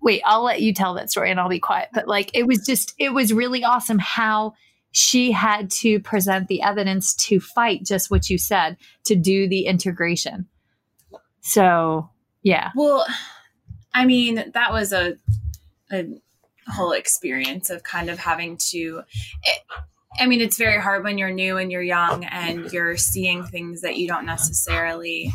wait, 0.00 0.22
I'll 0.24 0.42
let 0.42 0.60
you 0.62 0.72
tell 0.72 0.94
that 0.94 1.10
story 1.10 1.30
and 1.30 1.40
I'll 1.40 1.48
be 1.48 1.58
quiet. 1.58 1.88
But 1.92 2.06
like 2.06 2.30
it 2.34 2.46
was 2.46 2.64
just 2.64 2.94
it 2.98 3.10
was 3.10 3.32
really 3.32 3.64
awesome 3.64 3.98
how 3.98 4.54
she 4.92 5.32
had 5.32 5.70
to 5.70 6.00
present 6.00 6.48
the 6.48 6.62
evidence 6.62 7.14
to 7.14 7.40
fight 7.40 7.84
just 7.84 8.10
what 8.10 8.30
you 8.30 8.38
said 8.38 8.76
to 9.04 9.16
do 9.16 9.48
the 9.48 9.66
integration. 9.66 10.46
So 11.40 12.10
yeah. 12.42 12.70
Well, 12.74 13.06
I 13.94 14.04
mean 14.04 14.52
that 14.54 14.72
was 14.72 14.92
a 14.92 15.16
a 15.90 16.06
whole 16.68 16.92
experience 16.92 17.70
of 17.70 17.82
kind 17.82 18.10
of 18.10 18.18
having 18.18 18.56
to. 18.56 19.02
It, 19.42 19.62
I 20.18 20.26
mean, 20.26 20.40
it's 20.40 20.56
very 20.56 20.80
hard 20.80 21.04
when 21.04 21.18
you're 21.18 21.30
new 21.30 21.58
and 21.58 21.70
you're 21.70 21.82
young 21.82 22.24
and 22.24 22.72
you're 22.72 22.96
seeing 22.96 23.44
things 23.44 23.82
that 23.82 23.96
you 23.96 24.08
don't 24.08 24.26
necessarily 24.26 25.32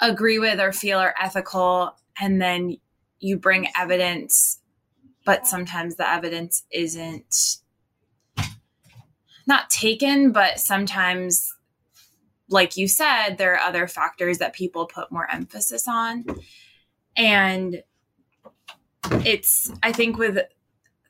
agree 0.00 0.38
with 0.38 0.60
or 0.60 0.72
feel 0.72 0.98
are 0.98 1.14
ethical. 1.20 1.96
And 2.20 2.40
then 2.40 2.76
you 3.20 3.36
bring 3.36 3.68
evidence, 3.76 4.60
but 5.24 5.46
sometimes 5.46 5.96
the 5.96 6.08
evidence 6.08 6.64
isn't 6.70 7.58
not 9.46 9.70
taken, 9.70 10.30
but 10.30 10.60
sometimes, 10.60 11.54
like 12.48 12.76
you 12.76 12.86
said, 12.86 13.36
there 13.38 13.54
are 13.54 13.66
other 13.66 13.88
factors 13.88 14.38
that 14.38 14.52
people 14.52 14.86
put 14.86 15.10
more 15.10 15.28
emphasis 15.30 15.88
on. 15.88 16.24
And 17.16 17.82
it's 19.10 19.72
I 19.82 19.92
think 19.92 20.18
with 20.18 20.38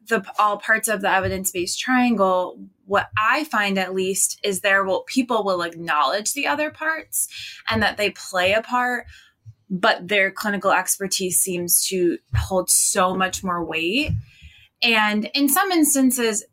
the 0.08 0.24
all 0.38 0.58
parts 0.58 0.88
of 0.88 1.00
the 1.02 1.10
evidence-based 1.10 1.78
triangle 1.78 2.58
what 2.86 3.08
i 3.18 3.44
find 3.44 3.78
at 3.78 3.94
least 3.94 4.40
is 4.42 4.60
there 4.60 4.84
will 4.84 5.02
people 5.02 5.44
will 5.44 5.62
acknowledge 5.62 6.32
the 6.32 6.46
other 6.46 6.70
parts 6.70 7.28
and 7.68 7.82
that 7.82 7.96
they 7.96 8.10
play 8.10 8.52
a 8.52 8.62
part 8.62 9.06
but 9.70 10.08
their 10.08 10.30
clinical 10.30 10.72
expertise 10.72 11.38
seems 11.38 11.84
to 11.86 12.18
hold 12.34 12.70
so 12.70 13.14
much 13.14 13.44
more 13.44 13.62
weight. 13.64 14.12
And 14.82 15.26
in 15.34 15.48
some 15.48 15.70
instances 15.70 16.44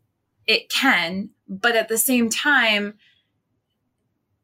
it 0.46 0.70
can 0.70 1.30
but 1.48 1.74
at 1.76 1.88
the 1.88 1.98
same 1.98 2.28
time 2.28 2.94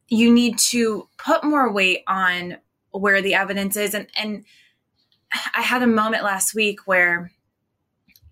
you 0.09 0.33
need 0.33 0.59
to 0.59 1.09
put 1.17 1.45
more 1.45 1.73
weight 1.73 2.03
on 2.07 2.59
where 2.91 3.23
the 3.23 3.35
evidence 3.35 3.77
is. 3.77 3.95
And 3.95 4.09
and 4.17 4.45
i 5.55 5.63
had 5.63 5.83
a 5.83 5.87
moment 5.87 6.25
last 6.25 6.55
week 6.55 6.81
where 6.87 7.33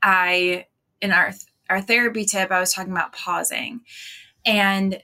i 0.03 0.67
in 1.01 1.13
our 1.13 1.33
our 1.69 1.81
therapy 1.81 2.25
tip, 2.25 2.51
I 2.51 2.61
was 2.61 2.73
talking 2.73 2.93
about 2.93 3.13
pausing. 3.13 3.83
And 4.45 5.01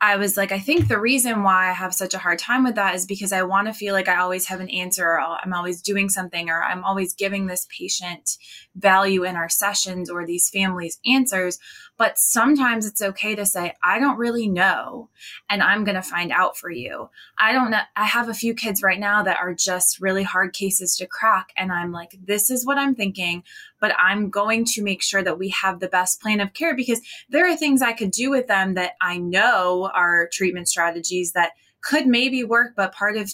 I 0.00 0.16
was 0.16 0.36
like, 0.36 0.50
I 0.50 0.58
think 0.58 0.88
the 0.88 0.98
reason 0.98 1.44
why 1.44 1.68
I 1.68 1.72
have 1.72 1.94
such 1.94 2.12
a 2.12 2.18
hard 2.18 2.40
time 2.40 2.64
with 2.64 2.74
that 2.74 2.96
is 2.96 3.06
because 3.06 3.32
I 3.32 3.42
want 3.42 3.68
to 3.68 3.72
feel 3.72 3.94
like 3.94 4.08
I 4.08 4.16
always 4.16 4.46
have 4.46 4.58
an 4.58 4.68
answer, 4.70 5.06
or 5.06 5.20
I'm 5.20 5.52
always 5.52 5.80
doing 5.80 6.08
something, 6.08 6.50
or 6.50 6.60
I'm 6.60 6.82
always 6.82 7.14
giving 7.14 7.46
this 7.46 7.68
patient 7.78 8.36
value 8.74 9.22
in 9.22 9.36
our 9.36 9.48
sessions 9.48 10.10
or 10.10 10.26
these 10.26 10.50
families 10.50 10.98
answers. 11.06 11.60
But 12.02 12.18
sometimes 12.18 12.84
it's 12.84 13.00
okay 13.00 13.36
to 13.36 13.46
say, 13.46 13.74
I 13.80 14.00
don't 14.00 14.18
really 14.18 14.48
know, 14.48 15.08
and 15.48 15.62
I'm 15.62 15.84
going 15.84 15.94
to 15.94 16.02
find 16.02 16.32
out 16.32 16.56
for 16.56 16.68
you. 16.68 17.10
I 17.38 17.52
don't 17.52 17.70
know. 17.70 17.78
I 17.94 18.06
have 18.06 18.28
a 18.28 18.34
few 18.34 18.54
kids 18.54 18.82
right 18.82 18.98
now 18.98 19.22
that 19.22 19.38
are 19.38 19.54
just 19.54 20.00
really 20.00 20.24
hard 20.24 20.52
cases 20.52 20.96
to 20.96 21.06
crack. 21.06 21.50
And 21.56 21.70
I'm 21.70 21.92
like, 21.92 22.16
this 22.20 22.50
is 22.50 22.66
what 22.66 22.76
I'm 22.76 22.96
thinking, 22.96 23.44
but 23.80 23.94
I'm 24.00 24.30
going 24.30 24.64
to 24.72 24.82
make 24.82 25.00
sure 25.00 25.22
that 25.22 25.38
we 25.38 25.50
have 25.50 25.78
the 25.78 25.86
best 25.86 26.20
plan 26.20 26.40
of 26.40 26.54
care 26.54 26.74
because 26.74 27.00
there 27.30 27.48
are 27.48 27.54
things 27.54 27.82
I 27.82 27.92
could 27.92 28.10
do 28.10 28.30
with 28.30 28.48
them 28.48 28.74
that 28.74 28.94
I 29.00 29.18
know 29.18 29.88
are 29.94 30.28
treatment 30.32 30.66
strategies 30.66 31.34
that 31.34 31.52
could 31.82 32.08
maybe 32.08 32.42
work, 32.42 32.72
but 32.74 32.92
part 32.92 33.16
of 33.16 33.32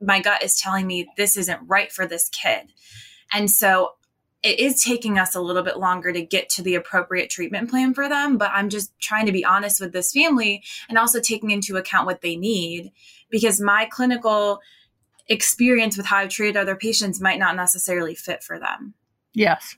my 0.00 0.20
gut 0.20 0.42
is 0.42 0.58
telling 0.58 0.88
me 0.88 1.08
this 1.16 1.36
isn't 1.36 1.60
right 1.68 1.92
for 1.92 2.08
this 2.08 2.28
kid. 2.28 2.72
And 3.32 3.48
so 3.48 3.92
it 4.42 4.60
is 4.60 4.82
taking 4.82 5.18
us 5.18 5.34
a 5.34 5.40
little 5.40 5.62
bit 5.62 5.78
longer 5.78 6.12
to 6.12 6.24
get 6.24 6.48
to 6.50 6.62
the 6.62 6.76
appropriate 6.76 7.30
treatment 7.30 7.70
plan 7.70 7.92
for 7.92 8.08
them. 8.08 8.38
But 8.38 8.52
I'm 8.54 8.68
just 8.68 8.92
trying 9.00 9.26
to 9.26 9.32
be 9.32 9.44
honest 9.44 9.80
with 9.80 9.92
this 9.92 10.12
family 10.12 10.62
and 10.88 10.96
also 10.96 11.20
taking 11.20 11.50
into 11.50 11.76
account 11.76 12.06
what 12.06 12.20
they 12.20 12.36
need 12.36 12.92
because 13.30 13.60
my 13.60 13.86
clinical 13.90 14.60
experience 15.26 15.96
with 15.96 16.06
how 16.06 16.18
I've 16.18 16.28
treated 16.30 16.56
other 16.56 16.76
patients 16.76 17.20
might 17.20 17.38
not 17.38 17.56
necessarily 17.56 18.14
fit 18.14 18.42
for 18.42 18.58
them. 18.58 18.94
Yes. 19.34 19.76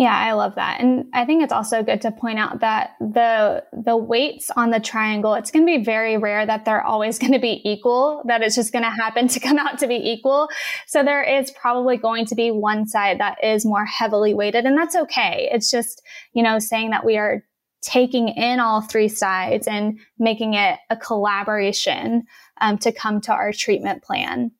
Yeah, 0.00 0.16
I 0.16 0.32
love 0.32 0.54
that. 0.54 0.80
And 0.80 1.10
I 1.12 1.26
think 1.26 1.42
it's 1.42 1.52
also 1.52 1.82
good 1.82 2.00
to 2.00 2.10
point 2.10 2.38
out 2.38 2.60
that 2.60 2.92
the 3.00 3.62
the 3.70 3.98
weights 3.98 4.50
on 4.56 4.70
the 4.70 4.80
triangle, 4.80 5.34
it's 5.34 5.50
going 5.50 5.66
to 5.66 5.78
be 5.78 5.84
very 5.84 6.16
rare 6.16 6.46
that 6.46 6.64
they're 6.64 6.82
always 6.82 7.18
going 7.20 7.34
to 7.34 7.38
be 7.38 7.60
equal, 7.66 8.22
that 8.24 8.40
it's 8.40 8.54
just 8.54 8.72
going 8.72 8.82
to 8.82 8.88
happen 8.88 9.28
to 9.28 9.38
come 9.38 9.58
out 9.58 9.78
to 9.80 9.86
be 9.86 9.96
equal. 9.96 10.48
So 10.86 11.04
there 11.04 11.22
is 11.22 11.50
probably 11.50 11.98
going 11.98 12.24
to 12.24 12.34
be 12.34 12.50
one 12.50 12.86
side 12.86 13.20
that 13.20 13.44
is 13.44 13.66
more 13.66 13.84
heavily 13.84 14.32
weighted 14.32 14.64
and 14.64 14.74
that's 14.74 14.96
okay. 14.96 15.50
It's 15.52 15.70
just, 15.70 16.00
you 16.32 16.42
know, 16.42 16.58
saying 16.58 16.92
that 16.92 17.04
we 17.04 17.18
are 17.18 17.44
taking 17.82 18.28
in 18.28 18.58
all 18.58 18.80
three 18.80 19.08
sides 19.08 19.68
and 19.68 19.98
making 20.18 20.54
it 20.54 20.78
a 20.88 20.96
collaboration 20.96 22.22
um, 22.62 22.78
to 22.78 22.90
come 22.90 23.20
to 23.20 23.32
our 23.34 23.52
treatment 23.52 24.02
plan. 24.02 24.50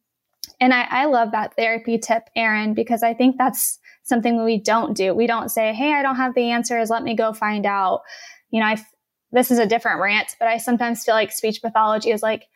And 0.61 0.75
I, 0.75 0.83
I 0.83 1.05
love 1.07 1.33
that 1.33 1.57
therapy 1.57 1.97
tip, 1.97 2.25
Erin, 2.37 2.75
because 2.75 3.03
I 3.03 3.15
think 3.15 3.39
that's 3.39 3.79
something 4.11 4.45
we 4.45 4.59
don't 4.59 4.95
do. 4.95 5.15
We 5.15 5.27
don't 5.27 5.49
say, 5.49 5.73
Hey, 5.73 5.95
I 5.95 6.03
don't 6.03 6.17
have 6.17 6.35
the 6.35 6.51
answers. 6.51 6.91
Let 6.91 7.03
me 7.03 7.17
go 7.17 7.33
find 7.33 7.65
out. 7.65 8.03
You 8.51 8.61
know, 8.61 8.67
I, 8.67 8.77
this 9.33 9.51
is 9.51 9.59
a 9.59 9.67
different 9.67 10.03
rant, 10.03 10.37
but 10.39 10.49
I 10.49 10.59
sometimes 10.59 11.03
feel 11.03 11.15
like 11.15 11.33
speech 11.33 11.63
pathology 11.63 12.11
is 12.11 12.23
like, 12.23 12.47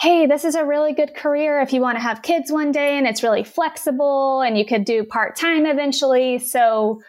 Hey, 0.00 0.26
this 0.26 0.44
is 0.44 0.54
a 0.54 0.66
really 0.66 0.92
good 0.92 1.14
career 1.14 1.60
if 1.60 1.72
you 1.72 1.80
want 1.80 1.96
to 1.96 2.02
have 2.02 2.20
kids 2.20 2.52
one 2.52 2.70
day 2.70 2.98
and 2.98 3.06
it's 3.06 3.22
really 3.22 3.44
flexible 3.44 4.42
and 4.42 4.58
you 4.58 4.66
could 4.66 4.84
do 4.84 5.04
part 5.04 5.34
time 5.34 5.64
eventually. 5.64 6.38
So, 6.38 7.00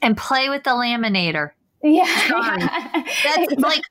and 0.00 0.16
play 0.16 0.48
with 0.48 0.62
the 0.62 0.70
laminator. 0.70 1.50
Yeah. 1.82 2.04
yeah. 2.30 3.04
That's 3.24 3.54
like 3.56 3.82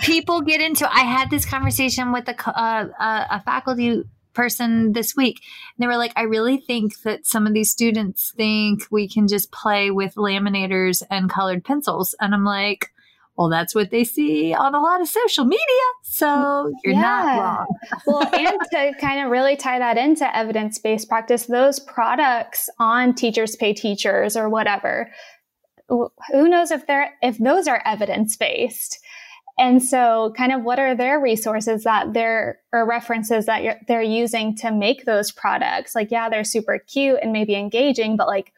people 0.00 0.40
get 0.42 0.60
into. 0.60 0.92
I 0.92 1.00
had 1.00 1.30
this 1.30 1.44
conversation 1.44 2.12
with 2.12 2.28
a, 2.28 2.48
uh, 2.48 2.88
a 3.30 3.42
faculty 3.42 4.04
person 4.34 4.90
mm. 4.90 4.94
this 4.94 5.16
week. 5.16 5.40
And 5.76 5.82
they 5.82 5.86
were 5.86 5.96
like, 5.96 6.12
I 6.16 6.22
really 6.22 6.58
think 6.58 7.00
that 7.02 7.26
some 7.26 7.46
of 7.46 7.54
these 7.54 7.70
students 7.70 8.32
think 8.36 8.82
we 8.90 9.08
can 9.08 9.28
just 9.28 9.52
play 9.52 9.90
with 9.90 10.14
laminators 10.16 11.02
and 11.10 11.30
colored 11.30 11.64
pencils. 11.64 12.14
And 12.20 12.34
I'm 12.34 12.44
like, 12.44 12.90
well, 13.36 13.48
that's 13.48 13.74
what 13.74 13.90
they 13.90 14.04
see 14.04 14.54
on 14.54 14.74
a 14.74 14.80
lot 14.80 15.00
of 15.00 15.08
social 15.08 15.44
media. 15.44 15.60
So 16.02 16.26
mm, 16.26 16.72
you're 16.84 16.94
yeah. 16.94 17.00
not 17.00 17.40
wrong. 17.40 17.66
well, 18.06 18.30
and 18.32 18.58
to 18.72 18.92
kind 19.00 19.24
of 19.24 19.30
really 19.30 19.56
tie 19.56 19.78
that 19.78 19.98
into 19.98 20.36
evidence 20.36 20.78
based 20.78 21.08
practice, 21.08 21.46
those 21.46 21.80
products 21.80 22.70
on 22.78 23.14
teachers 23.14 23.56
pay 23.56 23.72
teachers 23.72 24.36
or 24.36 24.48
whatever, 24.48 25.10
who 25.88 26.48
knows 26.48 26.70
if 26.70 26.86
they're, 26.86 27.12
if 27.22 27.38
those 27.38 27.66
are 27.66 27.82
evidence 27.84 28.36
based? 28.36 28.98
And 29.56 29.82
so, 29.82 30.32
kind 30.36 30.52
of, 30.52 30.62
what 30.62 30.80
are 30.80 30.96
their 30.96 31.20
resources 31.20 31.84
that 31.84 32.12
they're 32.12 32.58
or 32.72 32.84
references 32.86 33.46
that 33.46 33.86
they're 33.86 34.02
using 34.02 34.56
to 34.56 34.72
make 34.72 35.04
those 35.04 35.30
products? 35.30 35.94
Like, 35.94 36.10
yeah, 36.10 36.28
they're 36.28 36.44
super 36.44 36.78
cute 36.78 37.20
and 37.22 37.32
maybe 37.32 37.54
engaging, 37.54 38.16
but 38.16 38.26
like, 38.26 38.52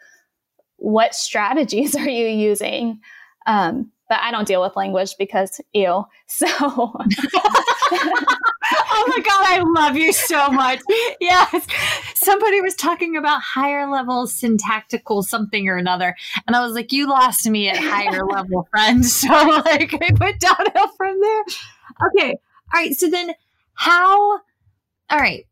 what 0.77 1.15
strategies 1.15 1.95
are 1.97 2.09
you 2.09 2.27
using? 2.27 3.01
Um, 3.47 3.93
but 4.09 4.21
I 4.21 4.31
don't 4.31 4.47
deal 4.47 4.62
with 4.62 4.77
language 4.77 5.14
because 5.19 5.61
ew. 5.73 6.05
So 6.29 6.47
oh 8.88 9.05
my 9.09 9.21
god, 9.23 9.45
I 9.45 9.62
love 9.64 9.97
you 9.97 10.12
so 10.12 10.49
much. 10.51 10.81
Yes. 11.21 11.66
Somebody 12.14 12.61
was 12.61 12.75
talking 12.75 13.16
about 13.16 13.40
higher 13.42 13.88
level 13.88 14.27
syntactical 14.27 15.23
something 15.23 15.69
or 15.69 15.77
another. 15.77 16.16
And 16.47 16.57
I 16.57 16.64
was 16.64 16.75
like, 16.75 16.92
you 16.92 17.09
lost 17.09 17.49
me 17.49 17.69
at 17.69 17.77
higher 17.77 18.25
level, 18.31 18.69
friend. 18.71 19.05
So 19.16 19.29
like 19.29 19.95
I 19.95 20.12
went 20.21 20.40
downhill 20.40 20.88
from 20.97 21.21
there. 21.21 21.45
Okay. 22.09 22.31
All 22.31 22.81
right. 22.81 22.95
So 22.95 23.09
then 23.09 23.33
how 23.75 24.40
all 25.11 25.19
right. 25.19 25.47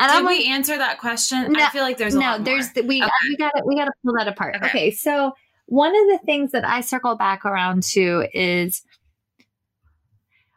And 0.00 0.10
Did 0.10 0.18
I'm 0.18 0.26
we 0.26 0.46
answer 0.46 0.76
that 0.76 0.98
question? 0.98 1.52
No, 1.52 1.64
I 1.64 1.70
feel 1.70 1.82
like 1.82 1.96
there's 1.96 2.14
no. 2.14 2.38
there's 2.38 2.72
the, 2.72 2.82
we 2.82 3.02
okay. 3.02 3.10
we 3.28 3.36
got 3.36 3.50
to 3.56 3.62
we 3.66 3.74
got 3.76 3.86
to 3.86 3.92
pull 4.04 4.14
that 4.18 4.28
apart. 4.28 4.56
Okay. 4.56 4.66
okay. 4.66 4.90
So 4.90 5.32
one 5.68 5.94
of 5.94 6.06
the 6.08 6.24
things 6.24 6.52
that 6.52 6.66
I 6.66 6.80
circle 6.80 7.14
back 7.14 7.44
around 7.44 7.82
to 7.90 8.26
is 8.32 8.82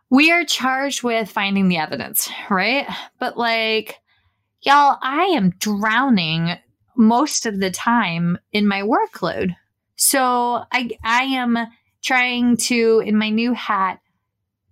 we 0.09 0.31
are 0.31 0.45
charged 0.45 1.03
with 1.03 1.29
finding 1.29 1.67
the 1.67 1.77
evidence, 1.77 2.29
right? 2.49 2.87
But 3.19 3.37
like, 3.37 3.99
y'all, 4.61 4.97
I 5.01 5.23
am 5.35 5.51
drowning 5.59 6.57
most 6.95 7.45
of 7.45 7.59
the 7.59 7.71
time 7.71 8.37
in 8.53 8.67
my 8.67 8.83
workload. 8.83 9.55
So 9.97 10.63
I, 10.71 10.91
I 11.03 11.23
am 11.23 11.57
trying 12.01 12.55
to, 12.57 13.03
in 13.05 13.17
my 13.17 13.29
new 13.29 13.53
hat, 13.53 13.99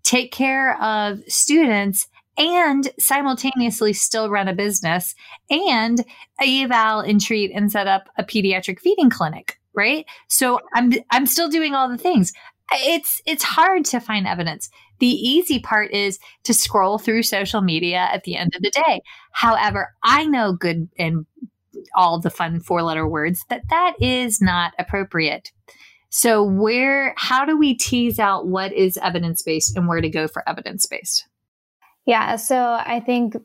take 0.04 0.32
care 0.32 0.82
of 0.82 1.20
students 1.28 2.08
and 2.38 2.90
simultaneously 2.98 3.92
still 3.92 4.30
run 4.30 4.48
a 4.48 4.54
business 4.54 5.16
and 5.50 6.04
eval 6.42 7.02
and 7.02 7.20
treat 7.20 7.52
and 7.54 7.70
set 7.70 7.88
up 7.88 8.08
a 8.18 8.24
pediatric 8.24 8.80
feeding 8.80 9.10
clinic 9.10 9.59
right 9.80 10.06
so 10.28 10.60
i'm 10.76 10.92
i'm 11.12 11.26
still 11.26 11.50
doing 11.50 11.74
all 11.74 11.90
the 11.90 11.98
things 11.98 12.34
it's 12.72 13.22
it's 13.26 13.44
hard 13.44 13.84
to 13.86 14.00
find 14.00 14.28
evidence 14.28 14.70
the 15.00 15.08
easy 15.08 15.60
part 15.60 15.92
is 15.92 16.20
to 16.44 16.54
scroll 16.54 16.98
through 16.98 17.24
social 17.24 17.62
media 17.62 18.08
at 18.12 18.24
the 18.24 18.36
end 18.36 18.54
of 18.56 18.62
the 18.62 18.70
day. 18.72 19.02
However, 19.32 19.96
I 20.04 20.26
know 20.26 20.54
good 20.54 20.90
and 20.98 21.26
all 21.96 22.20
the 22.20 22.30
fun 22.30 22.60
four 22.60 22.84
letter 22.84 23.08
words 23.08 23.46
that 23.50 23.62
that 23.70 23.94
is 24.02 24.42
not 24.42 24.74
appropriate. 24.78 25.52
So 26.10 26.44
where 26.44 27.14
how 27.18 27.46
do 27.46 27.58
we 27.58 27.76
tease 27.76 28.20
out 28.20 28.48
what 28.48 28.74
is 28.74 28.98
evidence 28.98 29.42
based 29.42 29.78
and 29.78 29.88
where 29.88 30.02
to 30.02 30.10
go 30.10 30.28
for 30.28 30.48
evidence 30.48 30.86
based? 30.86 31.28
Yeah, 32.06 32.36
so 32.36 32.58
I 32.58 33.02
think 33.06 33.36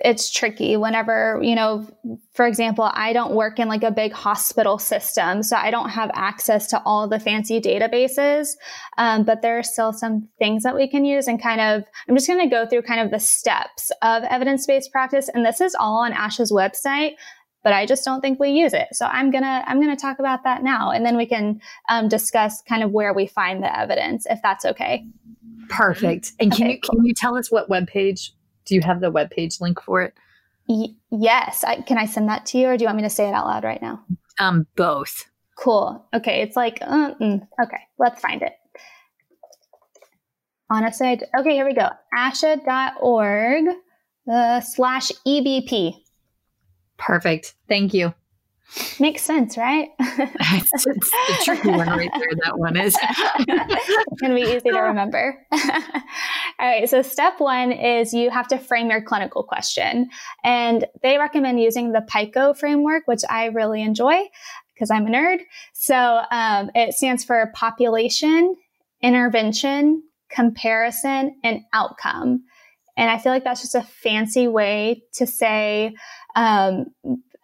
it's 0.00 0.30
tricky 0.30 0.76
whenever, 0.76 1.40
you 1.42 1.54
know, 1.54 1.86
for 2.34 2.46
example, 2.46 2.90
I 2.92 3.14
don't 3.14 3.34
work 3.34 3.58
in 3.58 3.66
like 3.66 3.82
a 3.82 3.90
big 3.90 4.12
hospital 4.12 4.78
system, 4.78 5.42
so 5.42 5.56
I 5.56 5.70
don't 5.70 5.88
have 5.88 6.10
access 6.12 6.66
to 6.68 6.82
all 6.84 7.08
the 7.08 7.18
fancy 7.18 7.60
databases. 7.60 8.50
Um, 8.98 9.24
but 9.24 9.40
there 9.40 9.58
are 9.58 9.62
still 9.62 9.94
some 9.94 10.28
things 10.38 10.64
that 10.64 10.74
we 10.74 10.86
can 10.86 11.06
use 11.06 11.28
and 11.28 11.40
kind 11.40 11.62
of, 11.62 11.84
I'm 12.08 12.14
just 12.14 12.26
going 12.26 12.40
to 12.40 12.54
go 12.54 12.66
through 12.66 12.82
kind 12.82 13.00
of 13.00 13.10
the 13.10 13.18
steps 13.18 13.90
of 14.02 14.22
evidence 14.24 14.66
based 14.66 14.92
practice. 14.92 15.30
And 15.32 15.46
this 15.46 15.62
is 15.62 15.74
all 15.74 16.04
on 16.04 16.12
ASHA's 16.12 16.52
website. 16.52 17.12
But 17.64 17.72
I 17.72 17.84
just 17.84 18.04
don't 18.04 18.20
think 18.20 18.38
we 18.38 18.50
use 18.50 18.72
it. 18.72 18.86
So 18.92 19.06
I'm 19.06 19.32
gonna 19.32 19.64
I'm 19.66 19.80
gonna 19.80 19.96
talk 19.96 20.20
about 20.20 20.44
that 20.44 20.62
now, 20.62 20.92
and 20.92 21.04
then 21.04 21.16
we 21.16 21.26
can 21.26 21.60
um, 21.88 22.06
discuss 22.06 22.62
kind 22.62 22.84
of 22.84 22.92
where 22.92 23.12
we 23.12 23.26
find 23.26 23.60
the 23.60 23.76
evidence, 23.76 24.24
if 24.30 24.38
that's 24.40 24.64
okay. 24.64 25.04
Perfect. 25.68 26.30
And 26.38 26.52
okay, 26.52 26.62
can 26.62 26.70
you 26.70 26.80
cool. 26.80 27.00
can 27.00 27.06
you 27.06 27.12
tell 27.12 27.36
us 27.36 27.50
what 27.50 27.68
web 27.68 27.88
page 27.88 28.32
do 28.66 28.74
you 28.74 28.82
have 28.82 29.00
the 29.00 29.10
web 29.10 29.30
page 29.30 29.60
link 29.60 29.80
for 29.80 30.02
it? 30.02 30.14
Y- 30.68 30.94
yes. 31.10 31.64
I, 31.64 31.80
can 31.80 31.96
I 31.98 32.06
send 32.06 32.28
that 32.28 32.44
to 32.46 32.58
you 32.58 32.66
or 32.68 32.76
do 32.76 32.82
you 32.82 32.86
want 32.86 32.96
me 32.96 33.02
to 33.04 33.10
say 33.10 33.28
it 33.28 33.32
out 33.32 33.46
loud 33.46 33.64
right 33.64 33.80
now? 33.80 34.04
Um, 34.38 34.66
both. 34.76 35.24
Cool. 35.56 36.04
Okay. 36.12 36.42
It's 36.42 36.56
like, 36.56 36.78
uh, 36.82 37.14
mm, 37.14 37.46
okay, 37.62 37.78
let's 37.98 38.20
find 38.20 38.42
it. 38.42 38.52
Honestly, 40.68 41.08
I 41.08 41.14
d- 41.14 41.26
okay, 41.38 41.52
here 41.52 41.64
we 41.64 41.74
go. 41.74 41.88
asha.org 42.14 43.64
uh, 44.30 44.60
slash 44.60 45.12
EBP. 45.26 45.94
Perfect. 46.98 47.54
Thank 47.68 47.94
you. 47.94 48.12
Makes 48.98 49.22
sense, 49.22 49.56
right? 49.56 49.90
it's, 49.98 50.84
the 50.84 51.42
tricky 51.44 51.70
one 51.70 51.88
right 51.88 52.10
there. 52.18 52.28
That 52.44 52.58
one 52.58 52.76
is. 52.76 52.96
it's 53.00 54.20
going 54.20 54.30
to 54.30 54.34
be 54.34 54.42
easy 54.42 54.70
to 54.70 54.80
remember. 54.80 55.38
All 55.52 55.60
right. 56.60 56.88
So, 56.88 57.00
step 57.02 57.34
one 57.38 57.72
is 57.72 58.12
you 58.12 58.30
have 58.30 58.48
to 58.48 58.58
frame 58.58 58.90
your 58.90 59.00
clinical 59.00 59.42
question. 59.42 60.10
And 60.44 60.84
they 61.02 61.16
recommend 61.16 61.60
using 61.60 61.92
the 61.92 62.02
PICO 62.02 62.54
framework, 62.54 63.06
which 63.06 63.22
I 63.30 63.46
really 63.46 63.82
enjoy 63.82 64.24
because 64.74 64.90
I'm 64.90 65.06
a 65.06 65.10
nerd. 65.10 65.40
So, 65.72 66.22
um, 66.30 66.70
it 66.74 66.92
stands 66.92 67.24
for 67.24 67.50
population, 67.54 68.56
intervention, 69.00 70.02
comparison, 70.28 71.36
and 71.44 71.60
outcome. 71.72 72.44
And 72.96 73.10
I 73.10 73.18
feel 73.18 73.32
like 73.32 73.44
that's 73.44 73.60
just 73.60 73.74
a 73.74 73.82
fancy 73.82 74.48
way 74.48 75.02
to 75.14 75.26
say 75.26 75.94
um, 76.34 76.86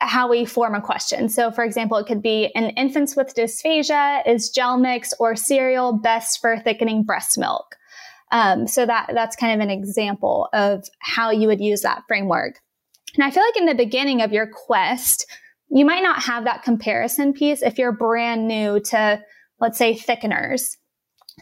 how 0.09 0.29
we 0.29 0.45
form 0.45 0.75
a 0.75 0.81
question. 0.81 1.29
So, 1.29 1.51
for 1.51 1.65
example, 1.65 1.97
it 1.99 2.07
could 2.07 2.23
be 2.23 2.51
in 2.55 2.71
infants 2.71 3.17
with 3.17 3.35
dysphagia, 3.35 4.27
is 4.27 4.53
Gelmix 4.57 5.13
or 5.19 5.37
cereal 5.37 5.93
best 5.93 6.41
for 6.41 6.59
thickening 6.59 7.05
breast 7.05 7.39
milk? 7.39 7.77
Um, 8.31 8.67
so 8.67 8.87
that 8.87 9.11
that's 9.15 9.37
kind 9.37 9.55
of 9.55 9.65
an 9.65 9.71
example 9.71 10.49
of 10.53 10.85
how 11.01 11.31
you 11.31 11.47
would 11.49 11.61
use 11.61 11.83
that 11.83 12.03
framework. 12.09 12.61
And 13.15 13.25
I 13.25 13.31
feel 13.31 13.43
like 13.43 13.57
in 13.57 13.67
the 13.67 13.75
beginning 13.75 14.23
of 14.23 14.33
your 14.33 14.47
quest, 14.47 15.27
you 15.69 15.85
might 15.85 16.03
not 16.03 16.23
have 16.23 16.45
that 16.45 16.63
comparison 16.63 17.33
piece 17.33 17.63
if 17.63 17.79
you're 17.79 17.93
brand 17.93 18.49
new 18.49 18.81
to, 18.81 19.23
let's 19.61 19.79
say, 19.79 19.95
thickeners. 19.95 20.77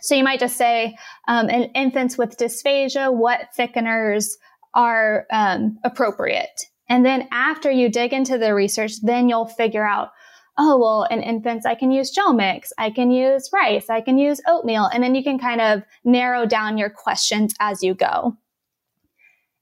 So 0.02 0.14
you 0.14 0.24
might 0.24 0.40
just 0.40 0.56
say, 0.56 0.96
um, 1.28 1.48
in 1.48 1.64
infants 1.74 2.18
with 2.18 2.36
dysphagia, 2.36 3.12
what 3.12 3.48
thickeners 3.58 4.26
are 4.74 5.26
um, 5.32 5.78
appropriate? 5.84 6.69
And 6.90 7.07
then 7.07 7.29
after 7.31 7.70
you 7.70 7.88
dig 7.88 8.12
into 8.12 8.37
the 8.37 8.53
research, 8.53 9.00
then 9.00 9.29
you'll 9.29 9.46
figure 9.46 9.87
out, 9.87 10.11
oh, 10.59 10.76
well, 10.76 11.05
in 11.05 11.22
infants, 11.22 11.64
I 11.64 11.76
can 11.76 11.92
use 11.92 12.14
Gelmix, 12.14 12.70
I 12.76 12.90
can 12.90 13.12
use 13.12 13.48
rice, 13.53 13.88
I 13.88 14.00
can 14.00 14.18
use 14.18 14.42
oatmeal. 14.46 14.90
And 14.92 15.03
then 15.03 15.14
you 15.14 15.22
can 15.22 15.38
kind 15.38 15.61
of 15.61 15.83
narrow 16.05 16.44
down 16.44 16.76
your 16.76 16.90
questions 16.90 17.55
as 17.61 17.83
you 17.83 17.94
go. 17.94 18.37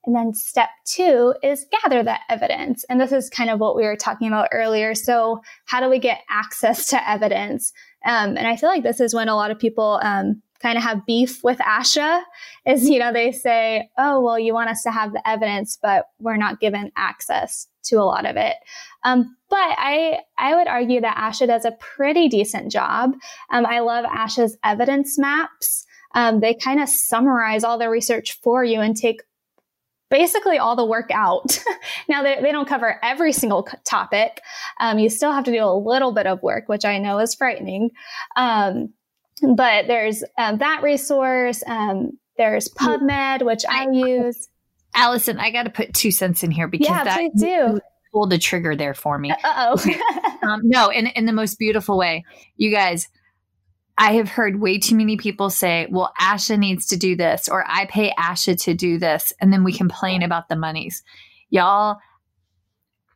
And 0.06 0.16
then 0.16 0.32
step 0.32 0.70
two 0.86 1.34
is 1.42 1.66
gather 1.82 2.02
that 2.02 2.22
evidence. 2.30 2.82
And 2.88 2.98
this 2.98 3.12
is 3.12 3.28
kind 3.28 3.50
of 3.50 3.60
what 3.60 3.76
we 3.76 3.82
were 3.82 3.94
talking 3.94 4.28
about 4.28 4.48
earlier. 4.50 4.94
So, 4.94 5.42
how 5.66 5.80
do 5.80 5.90
we 5.90 5.98
get 5.98 6.22
access 6.30 6.86
to 6.86 7.10
evidence? 7.10 7.74
Um, 8.06 8.38
and 8.38 8.46
I 8.46 8.56
feel 8.56 8.70
like 8.70 8.84
this 8.84 9.00
is 9.00 9.14
when 9.14 9.28
a 9.28 9.36
lot 9.36 9.50
of 9.50 9.58
people 9.58 10.00
um, 10.02 10.40
kind 10.60 10.76
of 10.76 10.84
have 10.84 11.06
beef 11.06 11.42
with 11.44 11.58
ASHA 11.58 12.22
is, 12.66 12.88
you 12.88 12.98
know, 12.98 13.12
they 13.12 13.32
say, 13.32 13.88
oh, 13.96 14.20
well, 14.20 14.38
you 14.38 14.52
want 14.54 14.70
us 14.70 14.82
to 14.82 14.90
have 14.90 15.12
the 15.12 15.28
evidence, 15.28 15.78
but 15.80 16.06
we're 16.18 16.36
not 16.36 16.60
given 16.60 16.90
access 16.96 17.68
to 17.84 17.96
a 17.96 18.04
lot 18.04 18.26
of 18.26 18.36
it. 18.36 18.56
Um, 19.04 19.36
but 19.48 19.56
I, 19.56 20.18
I 20.36 20.56
would 20.56 20.66
argue 20.66 21.00
that 21.00 21.16
ASHA 21.16 21.46
does 21.46 21.64
a 21.64 21.72
pretty 21.72 22.28
decent 22.28 22.72
job. 22.72 23.12
Um, 23.50 23.66
I 23.66 23.80
love 23.80 24.04
ASHA's 24.04 24.56
evidence 24.64 25.18
maps. 25.18 25.86
Um, 26.14 26.40
they 26.40 26.54
kind 26.54 26.80
of 26.80 26.88
summarize 26.88 27.64
all 27.64 27.78
the 27.78 27.88
research 27.88 28.38
for 28.42 28.64
you 28.64 28.80
and 28.80 28.96
take 28.96 29.22
basically 30.10 30.58
all 30.58 30.74
the 30.74 30.84
work 30.84 31.10
out. 31.12 31.62
now, 32.08 32.22
they, 32.22 32.40
they, 32.40 32.50
don't 32.50 32.68
cover 32.68 32.98
every 33.02 33.32
single 33.32 33.68
topic. 33.84 34.40
Um, 34.80 34.98
you 34.98 35.10
still 35.10 35.32
have 35.32 35.44
to 35.44 35.52
do 35.52 35.62
a 35.62 35.76
little 35.76 36.12
bit 36.12 36.26
of 36.26 36.42
work, 36.42 36.68
which 36.68 36.86
I 36.86 36.98
know 36.98 37.18
is 37.18 37.34
frightening. 37.34 37.90
Um, 38.36 38.94
but 39.40 39.86
there's 39.86 40.22
um, 40.36 40.58
that 40.58 40.82
resource. 40.82 41.62
Um, 41.66 42.18
there's 42.36 42.68
PubMed, 42.68 43.44
which 43.44 43.64
I, 43.68 43.86
I 43.86 43.90
use. 43.90 44.48
Allison, 44.94 45.38
I 45.38 45.50
got 45.50 45.64
to 45.64 45.70
put 45.70 45.94
two 45.94 46.10
cents 46.10 46.42
in 46.42 46.50
here 46.50 46.68
because 46.68 46.88
yeah, 46.88 47.04
that 47.04 47.16
please 47.16 47.40
do. 47.40 47.80
pulled 48.12 48.30
the 48.30 48.38
trigger 48.38 48.74
there 48.74 48.94
for 48.94 49.18
me. 49.18 49.30
Uh 49.30 49.76
oh. 49.76 50.38
um, 50.42 50.62
no, 50.64 50.88
in 50.88 51.08
in 51.08 51.26
the 51.26 51.32
most 51.32 51.58
beautiful 51.58 51.98
way, 51.98 52.24
you 52.56 52.70
guys. 52.70 53.08
I 54.00 54.12
have 54.12 54.28
heard 54.28 54.60
way 54.60 54.78
too 54.78 54.94
many 54.94 55.16
people 55.16 55.50
say, 55.50 55.88
well, 55.90 56.12
ASHA 56.20 56.56
needs 56.56 56.86
to 56.86 56.96
do 56.96 57.16
this, 57.16 57.48
or 57.48 57.64
I 57.66 57.86
pay 57.86 58.12
ASHA 58.16 58.62
to 58.62 58.74
do 58.74 58.96
this. 58.96 59.32
And 59.40 59.52
then 59.52 59.64
we 59.64 59.72
complain 59.72 60.22
about 60.22 60.48
the 60.48 60.54
monies. 60.54 61.02
Y'all, 61.50 61.98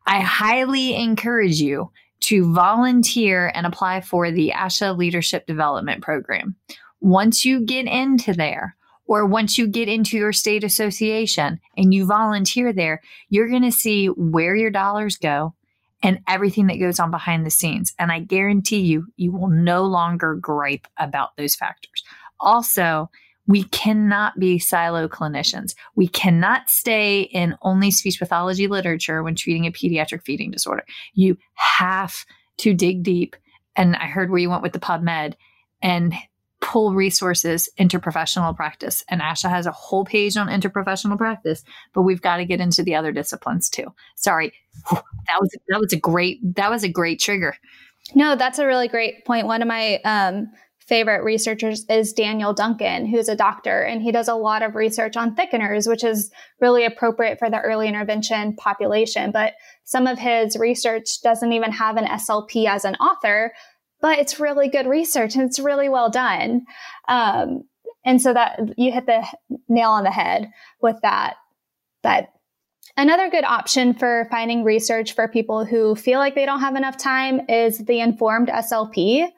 I 0.05 0.19
highly 0.19 0.97
encourage 0.97 1.61
you 1.61 1.93
to 2.23 2.53
volunteer 2.53 3.51
and 3.55 3.67
apply 3.67 4.01
for 4.01 4.31
the 4.31 4.53
ASHA 4.55 4.97
Leadership 4.97 5.47
Development 5.47 6.03
Program. 6.03 6.57
Once 7.01 7.45
you 7.45 7.65
get 7.65 7.87
into 7.87 8.33
there, 8.33 8.77
or 9.07 9.27
once 9.27 9.59
you 9.59 9.67
get 9.67 9.89
into 9.89 10.17
your 10.17 10.33
state 10.33 10.65
association 10.65 11.61
and 11.77 11.93
you 11.93 12.07
volunteer 12.07 12.73
there, 12.73 13.03
you're 13.29 13.49
going 13.49 13.63
to 13.63 13.73
see 13.73 14.07
where 14.07 14.55
your 14.55 14.71
dollars 14.71 15.17
go 15.17 15.55
and 16.03 16.21
everything 16.29 16.69
that 16.69 16.79
goes 16.79 16.99
on 16.99 17.11
behind 17.11 17.45
the 17.45 17.51
scenes. 17.51 17.93
And 17.99 18.11
I 18.11 18.21
guarantee 18.21 18.81
you, 18.81 19.07
you 19.17 19.33
will 19.33 19.49
no 19.49 19.85
longer 19.85 20.35
gripe 20.35 20.87
about 20.97 21.37
those 21.37 21.55
factors. 21.55 22.03
Also, 22.41 23.11
we 23.47 23.65
cannot 23.65 24.39
be 24.39 24.59
silo 24.59 25.09
clinicians. 25.09 25.75
We 25.97 26.09
cannot 26.09 26.71
stay 26.71 27.23
in 27.23 27.57
only 27.63 27.91
speech 27.91 28.19
pathology 28.19 28.69
literature 28.69 29.23
when 29.23 29.35
treating 29.35 29.67
a 29.67 29.73
pediatric 29.73 30.23
feeding 30.23 30.51
disorder. 30.51 30.85
You 31.15 31.37
have 31.55 32.25
to 32.59 32.75
dig 32.75 33.03
deep. 33.03 33.37
And 33.75 33.97
I 33.97 34.07
heard 34.07 34.31
where 34.31 34.39
you 34.39 34.51
went 34.51 34.63
with 34.63 34.73
the 34.73 34.79
PubMed 34.79 35.35
and 35.81 36.15
pull 36.61 36.95
resources 36.95 37.69
interprofessional 37.79 38.55
practice. 38.55 39.05
And 39.09 39.21
ASHA 39.21 39.51
has 39.51 39.67
a 39.67 39.73
whole 39.73 40.05
page 40.05 40.37
on 40.37 40.47
interprofessional 40.47 41.19
practice, 41.19 41.65
but 41.93 42.03
we've 42.03 42.23
got 42.23 42.37
to 42.37 42.45
get 42.45 42.61
into 42.61 42.85
the 42.85 42.95
other 42.95 43.11
disciplines 43.11 43.69
too. 43.69 43.93
Sorry. 44.15 44.53
That 44.91 45.39
was 45.41 45.51
that 45.69 45.81
was 45.81 45.93
a 45.93 45.99
great 45.99 46.39
that 46.55 46.71
was 46.71 46.85
a 46.85 46.89
great 46.89 47.21
trigger. 47.21 47.57
No, 48.15 48.37
that's 48.37 48.59
a 48.59 48.67
really 48.67 48.89
great 48.89 49.25
point. 49.25 49.47
One 49.47 49.61
of 49.61 49.69
my 49.69 50.01
um, 50.05 50.49
favorite 50.93 51.25
researchers 51.25 51.87
is 51.89 52.13
Daniel 52.13 52.53
Duncan, 52.53 53.07
who's 53.07 53.31
a 53.31 53.35
doctor, 53.35 53.81
and 53.81 54.03
he 54.03 54.13
does 54.13 54.29
a 54.29 54.35
lot 54.35 54.61
of 54.61 54.75
research 54.75 55.17
on 55.17 55.35
thickeners, 55.35 55.89
which 55.89 56.05
is 56.05 56.31
really 56.61 56.85
appropriate 56.85 57.39
for 57.39 57.49
the 57.49 57.59
early 57.61 57.89
intervention 57.89 58.55
population. 58.57 59.31
But 59.31 59.55
some 59.85 60.07
of 60.07 60.19
his 60.19 60.55
research 60.59 61.23
doesn't 61.23 61.51
even 61.51 61.73
have 61.73 61.97
an 61.97 62.05
SLP 62.05 62.69
as 62.69 62.85
an 62.85 62.97
author, 62.97 63.55
but 64.03 64.19
it's 64.19 64.39
really 64.39 64.69
good 64.69 64.87
research 64.87 65.35
and 65.35 65.45
it's 65.45 65.59
really 65.59 65.89
well 65.89 66.11
done. 66.11 66.67
Um, 67.09 67.63
and 68.05 68.21
so 68.21 68.35
that 68.35 68.61
you 68.77 68.93
hit 68.93 69.07
the 69.07 69.27
nail 69.71 69.93
on 69.93 70.05
the 70.05 70.11
head 70.11 70.51
with 70.83 70.97
that. 71.01 71.37
But 72.03 72.29
another 72.99 73.31
good 73.31 73.45
option 73.45 73.95
for 73.95 74.29
finding 74.31 74.63
research 74.63 75.15
for 75.15 75.27
people 75.27 75.65
who 75.65 75.95
feel 75.95 76.19
like 76.19 76.35
they 76.35 76.45
don't 76.45 76.61
have 76.61 76.77
enough 76.77 76.99
time 76.99 77.49
is 77.49 77.79
the 77.79 78.01
informed 78.01 78.49
SLP. 78.49 79.31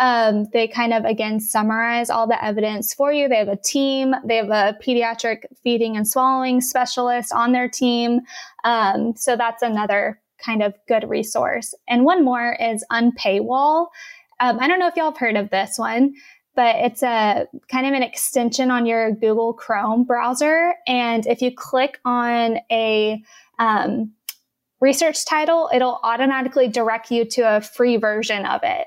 Um, 0.00 0.46
they 0.52 0.68
kind 0.68 0.94
of 0.94 1.04
again 1.04 1.40
summarize 1.40 2.08
all 2.10 2.26
the 2.26 2.42
evidence 2.42 2.94
for 2.94 3.12
you. 3.12 3.28
They 3.28 3.38
have 3.38 3.48
a 3.48 3.56
team. 3.56 4.14
They 4.24 4.36
have 4.36 4.50
a 4.50 4.76
pediatric 4.84 5.44
feeding 5.62 5.96
and 5.96 6.06
swallowing 6.06 6.60
specialist 6.60 7.32
on 7.32 7.52
their 7.52 7.68
team. 7.68 8.20
Um, 8.64 9.14
so 9.16 9.36
that's 9.36 9.62
another 9.62 10.20
kind 10.38 10.62
of 10.62 10.74
good 10.86 11.08
resource. 11.08 11.74
And 11.88 12.04
one 12.04 12.24
more 12.24 12.56
is 12.60 12.84
Unpaywall. 12.92 13.88
Um, 14.40 14.58
I 14.60 14.68
don't 14.68 14.78
know 14.78 14.86
if 14.86 14.96
y'all 14.96 15.10
have 15.10 15.18
heard 15.18 15.36
of 15.36 15.50
this 15.50 15.78
one, 15.78 16.14
but 16.54 16.76
it's 16.76 17.02
a 17.02 17.46
kind 17.68 17.86
of 17.86 17.92
an 17.92 18.02
extension 18.02 18.70
on 18.70 18.86
your 18.86 19.12
Google 19.12 19.52
Chrome 19.52 20.04
browser. 20.04 20.74
And 20.86 21.26
if 21.26 21.42
you 21.42 21.52
click 21.54 21.98
on 22.04 22.58
a 22.70 23.22
um, 23.58 24.12
research 24.80 25.24
title, 25.24 25.70
it'll 25.72 26.00
automatically 26.02 26.68
direct 26.68 27.10
you 27.10 27.24
to 27.26 27.42
a 27.42 27.60
free 27.60 27.96
version 27.96 28.46
of 28.46 28.60
it. 28.62 28.86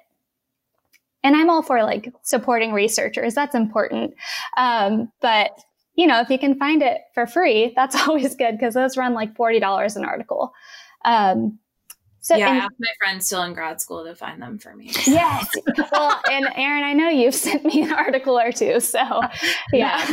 And 1.23 1.35
I'm 1.35 1.49
all 1.49 1.61
for 1.61 1.83
like 1.83 2.13
supporting 2.23 2.73
researchers. 2.73 3.33
That's 3.33 3.55
important. 3.55 4.13
Um, 4.57 5.11
but 5.21 5.51
you 5.95 6.07
know, 6.07 6.19
if 6.21 6.29
you 6.29 6.39
can 6.39 6.57
find 6.57 6.81
it 6.81 7.01
for 7.13 7.27
free, 7.27 7.73
that's 7.75 8.07
always 8.07 8.35
good 8.35 8.53
because 8.53 8.73
those 8.73 8.97
run 8.97 9.13
like 9.13 9.33
$40 9.35 9.95
an 9.95 10.05
article. 10.05 10.53
Um, 11.05 11.59
so 12.23 12.35
yeah, 12.35 12.49
and, 12.49 12.61
I 12.61 12.65
asked 12.65 12.75
my 12.79 12.87
friends 12.99 13.25
still 13.25 13.41
in 13.43 13.53
grad 13.53 13.81
school 13.81 14.05
to 14.05 14.13
find 14.13 14.39
them 14.41 14.59
for 14.59 14.75
me. 14.75 14.91
Yes. 15.07 15.49
well, 15.91 16.21
and 16.29 16.47
Erin, 16.55 16.83
I 16.83 16.93
know 16.93 17.09
you've 17.09 17.33
sent 17.47 17.65
me 17.65 17.81
an 17.81 17.91
article 17.91 18.37
or 18.37 18.51
two, 18.51 18.79
so 18.79 19.21
yeah. 19.73 20.05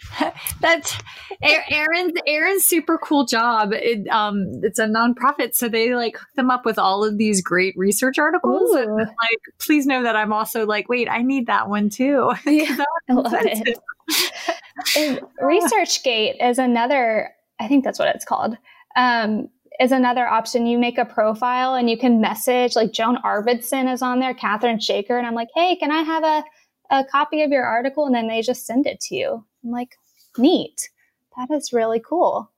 That's 0.60 0.96
Aaron's 1.42 2.12
Erin's 2.26 2.64
super 2.64 2.98
cool 2.98 3.24
job. 3.24 3.72
It, 3.72 4.08
um, 4.08 4.44
it's 4.62 4.78
a 4.78 4.86
nonprofit, 4.86 5.54
so 5.54 5.68
they 5.68 5.94
like 5.94 6.16
hook 6.16 6.28
them 6.36 6.50
up 6.50 6.64
with 6.64 6.78
all 6.78 7.04
of 7.04 7.18
these 7.18 7.42
great 7.42 7.74
research 7.76 8.18
articles. 8.18 8.74
And, 8.74 8.96
like, 8.96 9.40
please 9.58 9.86
know 9.86 10.02
that 10.02 10.16
I'm 10.16 10.32
also 10.32 10.66
like, 10.66 10.88
wait, 10.88 11.08
I 11.08 11.22
need 11.22 11.46
that 11.46 11.68
one 11.68 11.90
too. 11.90 12.32
Yeah, 12.46 12.76
I 13.08 13.12
love 13.12 13.34
it. 13.34 13.78
ResearchGate 15.42 16.42
is 16.42 16.58
another. 16.58 17.30
I 17.58 17.68
think 17.68 17.84
that's 17.84 17.98
what 17.98 18.14
it's 18.14 18.24
called 18.24 18.56
um, 18.96 19.48
is 19.78 19.92
another 19.92 20.26
option. 20.26 20.66
You 20.66 20.78
make 20.78 20.98
a 20.98 21.04
profile 21.04 21.74
and 21.74 21.88
you 21.88 21.98
can 21.98 22.20
message 22.20 22.74
like 22.74 22.92
Joan 22.92 23.18
Arvedson 23.22 23.92
is 23.92 24.02
on 24.02 24.18
there, 24.18 24.34
Catherine 24.34 24.80
Shaker, 24.80 25.16
and 25.16 25.26
I'm 25.26 25.34
like, 25.34 25.48
hey, 25.54 25.76
can 25.76 25.92
I 25.92 26.02
have 26.02 26.24
a, 26.24 26.44
a 26.90 27.04
copy 27.04 27.42
of 27.42 27.50
your 27.50 27.64
article? 27.64 28.06
And 28.06 28.14
then 28.14 28.26
they 28.26 28.42
just 28.42 28.66
send 28.66 28.86
it 28.86 29.00
to 29.02 29.14
you. 29.14 29.44
I'm 29.66 29.72
like, 29.72 29.96
neat. 30.38 30.88
That 31.36 31.54
is 31.54 31.72
really 31.72 32.00
cool. 32.00 32.50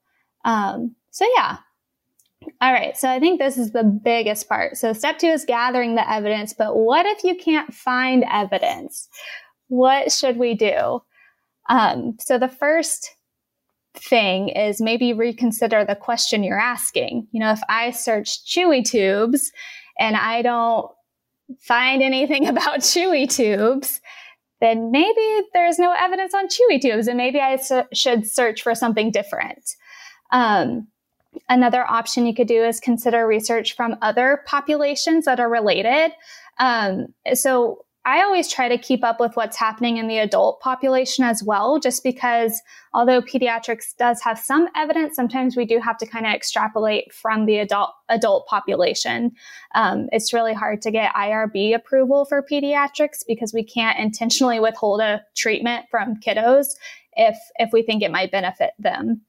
Um, 0.45 0.95
so 1.11 1.25
yeah. 1.35 1.57
All 2.61 2.71
right. 2.71 2.95
So 2.97 3.09
I 3.09 3.19
think 3.19 3.39
this 3.39 3.57
is 3.57 3.71
the 3.71 3.83
biggest 3.83 4.47
part. 4.47 4.77
So 4.77 4.93
step 4.93 5.19
two 5.19 5.27
is 5.27 5.43
gathering 5.43 5.95
the 5.95 6.09
evidence, 6.09 6.53
but 6.53 6.77
what 6.77 7.05
if 7.05 7.23
you 7.23 7.35
can't 7.35 7.73
find 7.73 8.23
evidence? 8.31 9.09
What 9.67 10.11
should 10.11 10.37
we 10.37 10.53
do? 10.53 11.01
Um, 11.69 12.15
so 12.19 12.37
the 12.37 12.47
first 12.47 13.15
thing 13.95 14.49
is 14.49 14.81
maybe 14.81 15.13
reconsider 15.13 15.83
the 15.83 15.95
question 15.95 16.43
you're 16.43 16.59
asking. 16.59 17.27
You 17.31 17.41
know, 17.41 17.51
if 17.51 17.61
I 17.67 17.91
search 17.91 18.45
chewy 18.45 18.85
tubes 18.85 19.51
and 19.99 20.15
I 20.15 20.41
don't 20.41 20.89
find 21.59 22.01
anything 22.01 22.47
about 22.47 22.79
chewy 22.79 23.29
tubes, 23.29 23.99
then 24.61 24.91
maybe 24.91 25.47
there's 25.53 25.79
no 25.79 25.93
evidence 25.97 26.33
on 26.33 26.47
chewy 26.47 26.81
tubes 26.81 27.07
and 27.07 27.17
maybe 27.17 27.39
I 27.39 27.55
su- 27.57 27.83
should 27.93 28.27
search 28.27 28.61
for 28.61 28.75
something 28.75 29.11
different. 29.11 29.75
Um, 30.31 30.87
another 31.47 31.85
option 31.89 32.25
you 32.25 32.33
could 32.33 32.47
do 32.47 32.63
is 32.63 32.79
consider 32.79 33.25
research 33.25 33.75
from 33.75 33.95
other 34.01 34.43
populations 34.45 35.25
that 35.25 35.39
are 35.39 35.49
related. 35.49 36.11
Um, 36.59 37.07
so 37.33 37.85
I 38.09 38.23
always 38.23 38.47
try 38.47 38.67
to 38.67 38.77
keep 38.77 39.03
up 39.03 39.19
with 39.19 39.35
what's 39.35 39.55
happening 39.55 39.97
in 39.97 40.07
the 40.07 40.17
adult 40.17 40.61
population 40.61 41.23
as 41.23 41.43
well, 41.43 41.79
just 41.79 42.03
because 42.03 42.59
although 42.91 43.21
pediatrics 43.21 43.95
does 43.95 44.19
have 44.23 44.39
some 44.39 44.67
evidence, 44.75 45.15
sometimes 45.15 45.55
we 45.55 45.63
do 45.63 45.79
have 45.79 45.95
to 45.99 46.07
kind 46.07 46.25
of 46.25 46.33
extrapolate 46.33 47.13
from 47.13 47.45
the 47.45 47.59
adult 47.59 47.91
adult 48.09 48.47
population. 48.47 49.31
Um, 49.75 50.07
it's 50.11 50.33
really 50.33 50.55
hard 50.55 50.81
to 50.81 50.91
get 50.91 51.13
IRB 51.13 51.75
approval 51.75 52.25
for 52.25 52.41
pediatrics 52.41 53.19
because 53.27 53.53
we 53.53 53.63
can't 53.63 53.99
intentionally 53.99 54.59
withhold 54.59 55.01
a 55.01 55.21
treatment 55.37 55.85
from 55.91 56.15
kiddos 56.19 56.69
if 57.13 57.37
if 57.59 57.69
we 57.71 57.83
think 57.83 58.01
it 58.01 58.11
might 58.11 58.31
benefit 58.31 58.71
them. 58.79 59.21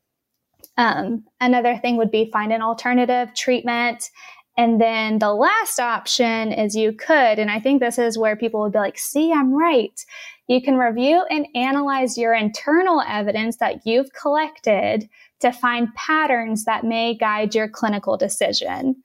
Um, 0.79 1.25
another 1.39 1.77
thing 1.77 1.99
would 1.99 2.11
be 2.11 2.31
find 2.33 2.51
an 2.51 2.63
alternative 2.63 3.35
treatment 3.35 4.09
and 4.57 4.81
then 4.81 5.19
the 5.19 5.33
last 5.33 5.79
option 5.79 6.53
is 6.53 6.77
you 6.77 6.93
could, 6.93 7.39
and 7.39 7.51
I 7.51 7.61
think 7.61 7.81
this 7.81 7.99
is 7.99 8.19
where 8.19 8.37
people 8.37 8.61
would 8.61 8.73
be 8.73 8.79
like, 8.79 8.99
see, 8.99 9.33
I'm 9.33 9.55
right. 9.55 10.05
You 10.49 10.61
can 10.61 10.77
review 10.77 11.25
and 11.31 11.47
analyze 11.55 12.19
your 12.19 12.35
internal 12.35 13.03
evidence 13.09 13.57
that 13.59 13.87
you've 13.87 14.13
collected 14.13 15.09
to 15.41 15.53
find 15.53 15.95
patterns 15.95 16.65
that 16.65 16.85
may 16.85 17.15
guide 17.15 17.55
your 17.55 17.69
clinical 17.69 18.17
decision. 18.17 18.97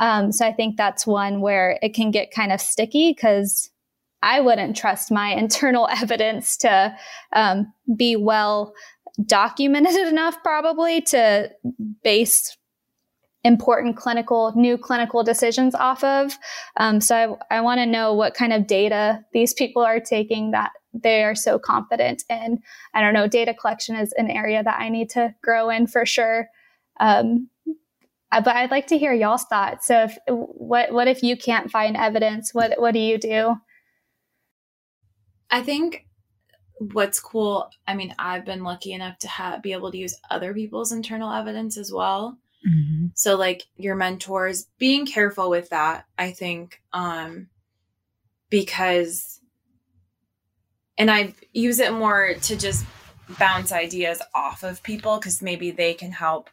Um, 0.00 0.32
so 0.32 0.46
I 0.46 0.52
think 0.52 0.76
that's 0.76 1.06
one 1.06 1.40
where 1.40 1.78
it 1.82 1.94
can 1.94 2.10
get 2.10 2.32
kind 2.32 2.52
of 2.52 2.60
sticky 2.60 3.12
because 3.12 3.70
I 4.22 4.40
wouldn't 4.40 4.76
trust 4.76 5.10
my 5.10 5.28
internal 5.34 5.88
evidence 5.88 6.56
to 6.58 6.96
um, 7.32 7.72
be 7.94 8.16
well 8.16 8.74
documented 9.24 9.94
enough, 10.08 10.42
probably 10.42 11.00
to 11.02 11.50
base 12.02 12.56
important 13.46 13.96
clinical, 13.96 14.52
new 14.56 14.76
clinical 14.76 15.22
decisions 15.22 15.74
off 15.74 16.02
of. 16.04 16.36
Um, 16.76 17.00
so 17.00 17.38
I, 17.50 17.58
I 17.58 17.60
want 17.60 17.78
to 17.78 17.86
know 17.86 18.12
what 18.12 18.34
kind 18.34 18.52
of 18.52 18.66
data 18.66 19.24
these 19.32 19.54
people 19.54 19.82
are 19.82 20.00
taking 20.00 20.50
that 20.50 20.72
they 20.92 21.22
are 21.22 21.34
so 21.34 21.58
confident 21.58 22.24
in. 22.28 22.58
I 22.94 23.00
don't 23.00 23.14
know, 23.14 23.28
data 23.28 23.54
collection 23.54 23.96
is 23.96 24.12
an 24.18 24.30
area 24.30 24.62
that 24.62 24.80
I 24.80 24.88
need 24.88 25.10
to 25.10 25.34
grow 25.42 25.70
in 25.70 25.86
for 25.86 26.04
sure. 26.04 26.48
Um, 26.98 27.48
uh, 28.32 28.40
but 28.40 28.56
I'd 28.56 28.70
like 28.70 28.88
to 28.88 28.98
hear 28.98 29.12
y'all's 29.12 29.44
thoughts. 29.44 29.86
So, 29.86 30.04
if, 30.04 30.18
what 30.26 30.92
what 30.92 31.06
if 31.06 31.22
you 31.22 31.36
can't 31.36 31.70
find 31.70 31.96
evidence? 31.96 32.52
What 32.52 32.72
what 32.80 32.92
do 32.92 32.98
you 32.98 33.18
do? 33.18 33.54
I 35.48 35.62
think 35.62 36.06
what's 36.92 37.20
cool. 37.20 37.70
I 37.86 37.94
mean, 37.94 38.14
I've 38.18 38.44
been 38.44 38.64
lucky 38.64 38.92
enough 38.92 39.18
to 39.18 39.60
be 39.62 39.72
able 39.72 39.92
to 39.92 39.98
use 39.98 40.18
other 40.30 40.52
people's 40.52 40.90
internal 40.90 41.30
evidence 41.30 41.78
as 41.78 41.92
well. 41.92 42.36
Mm-hmm. 42.66 43.06
So 43.14 43.36
like 43.36 43.66
your 43.76 43.94
mentors, 43.94 44.66
being 44.78 45.06
careful 45.06 45.50
with 45.50 45.70
that, 45.70 46.06
I 46.18 46.30
think, 46.30 46.80
um, 46.92 47.48
because, 48.50 49.40
and 50.98 51.10
I 51.10 51.34
use 51.52 51.78
it 51.80 51.92
more 51.92 52.34
to 52.34 52.56
just 52.56 52.84
bounce 53.38 53.72
ideas 53.72 54.22
off 54.34 54.62
of 54.62 54.82
people 54.82 55.18
because 55.18 55.42
maybe 55.42 55.70
they 55.70 55.94
can 55.94 56.12
help. 56.12 56.50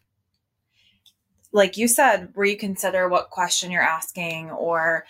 Like 1.51 1.77
you 1.77 1.87
said, 1.87 2.29
reconsider 2.35 3.07
what 3.07 3.29
question 3.29 3.69
you're 3.69 3.81
asking 3.81 4.49
or 4.49 5.05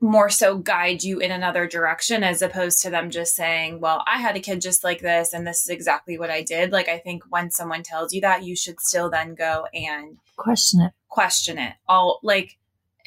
more 0.00 0.30
so 0.30 0.56
guide 0.56 1.02
you 1.02 1.18
in 1.18 1.30
another 1.30 1.66
direction 1.66 2.24
as 2.24 2.40
opposed 2.40 2.80
to 2.82 2.90
them 2.90 3.10
just 3.10 3.36
saying, 3.36 3.80
Well, 3.80 4.02
I 4.06 4.18
had 4.18 4.36
a 4.36 4.40
kid 4.40 4.60
just 4.60 4.82
like 4.82 5.00
this, 5.00 5.32
and 5.32 5.46
this 5.46 5.62
is 5.62 5.68
exactly 5.68 6.18
what 6.18 6.30
I 6.30 6.42
did. 6.42 6.72
Like, 6.72 6.88
I 6.88 6.98
think 6.98 7.24
when 7.28 7.50
someone 7.50 7.82
tells 7.82 8.12
you 8.12 8.22
that, 8.22 8.44
you 8.44 8.56
should 8.56 8.80
still 8.80 9.10
then 9.10 9.34
go 9.34 9.66
and 9.74 10.16
question 10.36 10.80
it. 10.80 10.92
Question 11.08 11.58
it. 11.58 11.74
All 11.86 12.20
like 12.22 12.58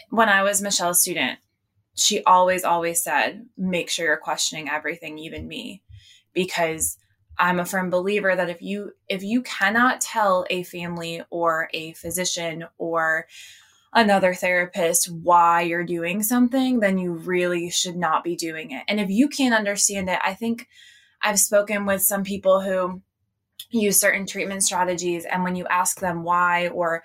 when 0.10 0.29
I 0.29 0.43
was 0.43 0.62
Michelle's 0.62 1.01
student, 1.01 1.39
she 1.95 2.23
always, 2.23 2.63
always 2.63 3.03
said, 3.03 3.47
Make 3.58 3.89
sure 3.89 4.06
you're 4.06 4.17
questioning 4.17 4.69
everything, 4.69 5.17
even 5.17 5.47
me, 5.47 5.82
because 6.34 6.97
I'm 7.39 7.60
a 7.60 7.65
firm 7.65 7.89
believer 7.89 8.36
that 8.36 8.49
if 8.49 8.62
you 8.62 8.91
if 9.10 9.23
you 9.23 9.41
cannot 9.41 10.01
tell 10.01 10.45
a 10.49 10.63
family 10.63 11.23
or 11.32 11.69
a 11.73 11.93
physician 11.93 12.65
or 12.77 13.27
another 13.93 14.34
therapist 14.34 15.12
why 15.12 15.62
you're 15.62 15.84
doing 15.84 16.23
something, 16.23 16.79
then 16.79 16.97
you 16.97 17.13
really 17.13 17.69
should 17.69 17.95
not 17.95 18.23
be 18.23 18.36
doing 18.36 18.71
it. 18.71 18.84
And 18.88 18.99
if 18.99 19.10
you 19.10 19.27
can't 19.27 19.53
understand 19.53 20.10
it, 20.10 20.19
I 20.23 20.34
think 20.34 20.67
I've 21.21 21.39
spoken 21.39 21.86
with 21.86 22.01
some 22.01 22.23
people 22.23 22.62
who 22.62 23.01
use 23.69 23.99
certain 23.99 24.25
treatment 24.25 24.63
strategies, 24.63 25.25
and 25.25 25.43
when 25.43 25.56
you 25.56 25.65
ask 25.67 25.99
them 25.99 26.23
why 26.23 26.67
or 26.69 27.03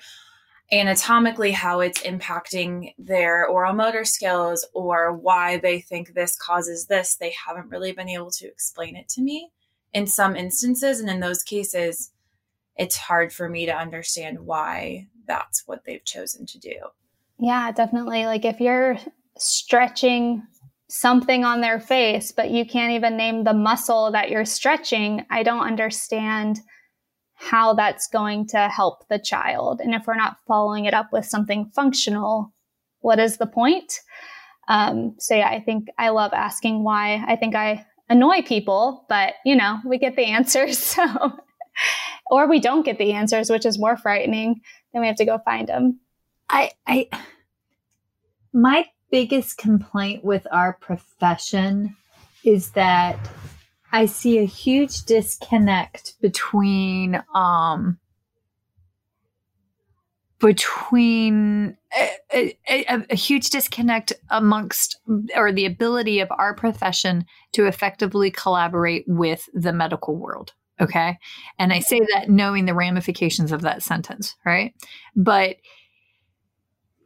anatomically 0.71 1.53
how 1.53 1.81
it's 1.81 2.03
impacting 2.03 2.93
their 2.99 3.47
oral 3.47 3.73
motor 3.73 4.05
skills 4.05 4.67
or 4.75 5.13
why 5.13 5.57
they 5.57 5.81
think 5.81 6.13
this 6.13 6.37
causes 6.37 6.87
this, 6.87 7.17
they 7.17 7.35
haven't 7.47 7.71
really 7.71 7.93
been 7.93 8.09
able 8.09 8.31
to 8.31 8.47
explain 8.47 8.97
it 8.97 9.09
to 9.09 9.23
me 9.23 9.51
in 9.95 10.07
some 10.07 10.37
instances. 10.37 11.01
And 11.01 11.09
in 11.09 11.21
those 11.21 11.43
cases, 11.43 12.13
it's 12.77 12.97
hard 12.97 13.33
for 13.33 13.49
me 13.49 13.65
to 13.65 13.73
understand 13.75 14.41
why 14.41 15.07
that's 15.29 15.63
what 15.67 15.85
they've 15.85 16.05
chosen 16.05 16.47
to 16.47 16.59
do. 16.59 16.75
Yeah, 17.39 17.71
definitely. 17.71 18.27
Like 18.27 18.45
if 18.45 18.61
you're 18.61 18.99
stretching 19.37 20.43
something 20.89 21.45
on 21.45 21.61
their 21.61 21.79
face, 21.79 22.33
but 22.33 22.51
you 22.51 22.65
can't 22.65 22.93
even 22.93 23.17
name 23.17 23.45
the 23.45 23.53
muscle 23.53 24.11
that 24.13 24.31
you're 24.31 24.45
stretching, 24.45 25.25
I 25.31 25.43
don't 25.43 25.67
understand 25.67 26.61
how 27.35 27.75
that's 27.75 28.09
going 28.09 28.47
to 28.49 28.69
help 28.69 29.07
the 29.09 29.19
child. 29.19 29.81
And 29.81 29.95
if 29.95 30.07
we're 30.07 30.17
not 30.17 30.39
following 30.47 30.87
it 30.87 30.95
up 30.95 31.13
with 31.13 31.25
something 31.25 31.71
functional, 31.75 32.53
what 33.01 33.21
is 33.21 33.37
the 33.37 33.47
point? 33.47 34.01
Um, 34.67 35.15
so, 35.19 35.37
yeah, 35.37 35.49
I 35.49 35.61
think 35.61 35.89
I 35.99 36.09
love 36.09 36.33
asking 36.33 36.83
why. 36.83 37.25
I 37.27 37.37
think 37.37 37.55
I 37.55 37.87
annoy 38.09 38.43
people, 38.43 39.07
but 39.09 39.35
you 39.45 39.55
know, 39.55 39.79
we 39.87 39.99
get 39.99 40.17
the 40.17 40.25
answers. 40.27 40.79
So, 40.79 41.05
or 42.31 42.49
we 42.49 42.59
don't 42.59 42.85
get 42.85 42.99
the 42.99 43.13
answers, 43.13 43.51
which 43.51 43.65
is 43.65 43.79
more 43.79 43.97
frightening 43.97 44.61
then 44.93 45.03
we 45.03 45.07
have 45.07 45.17
to 45.17 45.25
go 45.25 45.39
find 45.39 45.69
them. 45.69 46.01
I, 46.49 46.71
I, 46.87 47.09
my 48.53 48.87
biggest 49.11 49.59
complaint 49.59 50.25
with 50.25 50.47
our 50.51 50.75
profession 50.75 51.97
is 52.45 52.71
that 52.73 53.19
I 53.93 54.07
see 54.07 54.39
a 54.39 54.45
huge 54.45 55.05
disconnect 55.05 56.15
between, 56.21 57.23
um, 57.35 57.99
between 60.41 61.77
a, 62.33 62.57
a, 62.69 63.05
a, 63.11 63.15
huge 63.15 63.51
disconnect 63.51 64.13
amongst 64.31 65.01
or 65.35 65.53
the 65.53 65.67
ability 65.67 66.21
of 66.21 66.29
our 66.31 66.55
profession 66.55 67.25
to 67.53 67.67
effectively 67.67 68.31
collaborate 68.31 69.05
with 69.09 69.49
the 69.53 69.73
medical 69.73 70.17
world 70.17 70.53
Okay. 70.81 71.19
And 71.59 71.73
I 71.73 71.81
say 71.81 72.01
that 72.15 72.29
knowing 72.29 72.67
the 72.67 72.75
ramifications 72.75 73.53
of 73.53 73.63
that 73.63 73.83
sentence, 73.83 74.37
right? 74.45 74.75
But 75.17 75.57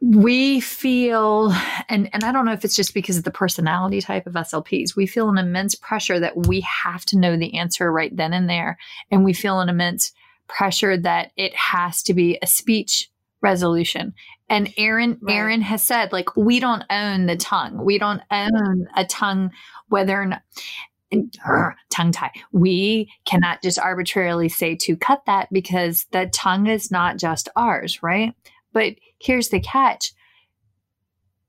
we 0.01 0.59
feel, 0.59 1.53
and, 1.87 2.09
and 2.13 2.23
I 2.25 2.31
don't 2.33 2.45
know 2.45 2.51
if 2.51 2.65
it's 2.65 2.75
just 2.75 2.93
because 2.93 3.17
of 3.17 3.23
the 3.23 3.31
personality 3.31 4.01
type 4.01 4.27
of 4.27 4.33
SLPs, 4.33 4.95
we 4.95 5.07
feel 5.07 5.29
an 5.29 5.37
immense 5.37 5.75
pressure 5.75 6.19
that 6.19 6.47
we 6.47 6.59
have 6.61 7.05
to 7.05 7.17
know 7.17 7.37
the 7.37 7.57
answer 7.57 7.91
right 7.91 8.15
then 8.15 8.33
and 8.33 8.49
there. 8.49 8.77
And 9.09 9.23
we 9.23 9.31
feel 9.33 9.61
an 9.61 9.69
immense 9.69 10.11
pressure 10.47 10.97
that 10.97 11.31
it 11.37 11.55
has 11.55 12.03
to 12.03 12.13
be 12.13 12.37
a 12.41 12.47
speech 12.47 13.09
resolution. 13.41 14.13
And 14.49 14.73
Erin, 14.77 15.17
right. 15.21 15.35
Erin 15.35 15.61
has 15.61 15.81
said, 15.81 16.11
like, 16.11 16.35
we 16.35 16.59
don't 16.59 16.83
own 16.89 17.25
the 17.25 17.37
tongue. 17.37 17.83
We 17.83 17.97
don't 17.97 18.21
own 18.29 18.87
a 18.95 19.05
tongue, 19.05 19.51
whether 19.87 20.21
or 20.21 20.25
not 20.25 20.41
tongue 21.89 22.11
tie. 22.11 22.31
We 22.51 23.11
cannot 23.25 23.61
just 23.61 23.79
arbitrarily 23.79 24.49
say 24.49 24.75
to 24.81 24.95
cut 24.95 25.23
that 25.25 25.49
because 25.51 26.05
the 26.11 26.29
tongue 26.33 26.67
is 26.67 26.91
not 26.91 27.17
just 27.17 27.49
ours, 27.55 28.01
right? 28.01 28.33
But 28.71 28.95
here's 29.19 29.49
the 29.49 29.59
catch 29.59 30.13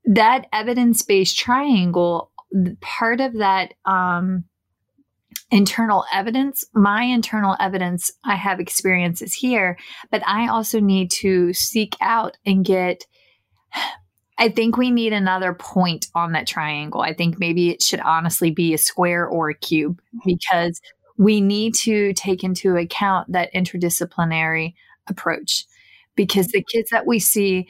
that 0.05 0.45
evidence 0.53 1.01
based 1.01 1.37
triangle, 1.37 2.31
part 2.79 3.19
of 3.21 3.33
that 3.33 3.73
um, 3.85 4.45
internal 5.51 6.05
evidence, 6.13 6.63
my 6.73 7.03
internal 7.03 7.55
evidence, 7.59 8.11
I 8.23 8.35
have 8.35 8.59
experiences 8.59 9.33
here, 9.33 9.77
but 10.11 10.25
I 10.27 10.47
also 10.47 10.79
need 10.79 11.11
to 11.11 11.53
seek 11.53 11.95
out 12.01 12.37
and 12.45 12.63
get 12.63 13.05
I 14.37 14.49
think 14.49 14.77
we 14.77 14.91
need 14.91 15.13
another 15.13 15.53
point 15.53 16.07
on 16.13 16.33
that 16.33 16.47
triangle. 16.47 17.01
I 17.01 17.13
think 17.13 17.39
maybe 17.39 17.69
it 17.69 17.81
should 17.81 18.01
honestly 18.01 18.51
be 18.51 18.73
a 18.73 18.77
square 18.77 19.25
or 19.25 19.49
a 19.49 19.55
cube 19.55 20.01
because 20.25 20.81
we 21.17 21.39
need 21.39 21.73
to 21.75 22.13
take 22.13 22.43
into 22.43 22.75
account 22.75 23.31
that 23.31 23.53
interdisciplinary 23.53 24.73
approach 25.07 25.65
because 26.15 26.47
the 26.47 26.63
kids 26.63 26.89
that 26.89 27.05
we 27.05 27.19
see 27.19 27.67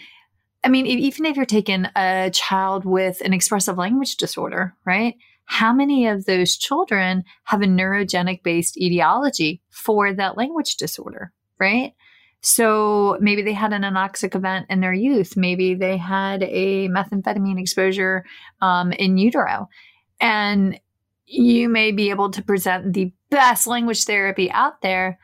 I 0.63 0.67
mean, 0.67 0.87
even 0.87 1.27
if 1.27 1.35
you're 1.35 1.45
taking 1.45 1.85
a 1.95 2.31
child 2.33 2.85
with 2.85 3.21
an 3.21 3.33
expressive 3.33 3.77
language 3.77 4.17
disorder, 4.17 4.73
right? 4.83 5.15
How 5.45 5.71
many 5.71 6.07
of 6.07 6.25
those 6.25 6.57
children 6.57 7.23
have 7.43 7.61
a 7.61 7.65
neurogenic 7.67 8.41
based 8.41 8.75
etiology 8.75 9.61
for 9.69 10.11
that 10.13 10.37
language 10.37 10.77
disorder, 10.77 11.31
right? 11.59 11.93
So 12.41 13.17
maybe 13.19 13.41
they 13.41 13.53
had 13.53 13.73
an 13.73 13.81
anoxic 13.81 14.35
event 14.35 14.67
in 14.69 14.79
their 14.79 14.93
youth. 14.93 15.35
Maybe 15.35 15.73
they 15.73 15.97
had 15.97 16.43
a 16.43 16.87
methamphetamine 16.89 17.59
exposure 17.59 18.23
um, 18.61 18.91
in 18.91 19.17
utero. 19.17 19.67
And 20.21 20.79
you 21.25 21.69
may 21.69 21.91
be 21.91 22.11
able 22.11 22.29
to 22.31 22.43
present 22.43 22.93
the 22.93 23.11
best 23.31 23.65
language 23.65 24.03
therapy 24.03 24.51
out 24.51 24.81
there, 24.81 25.17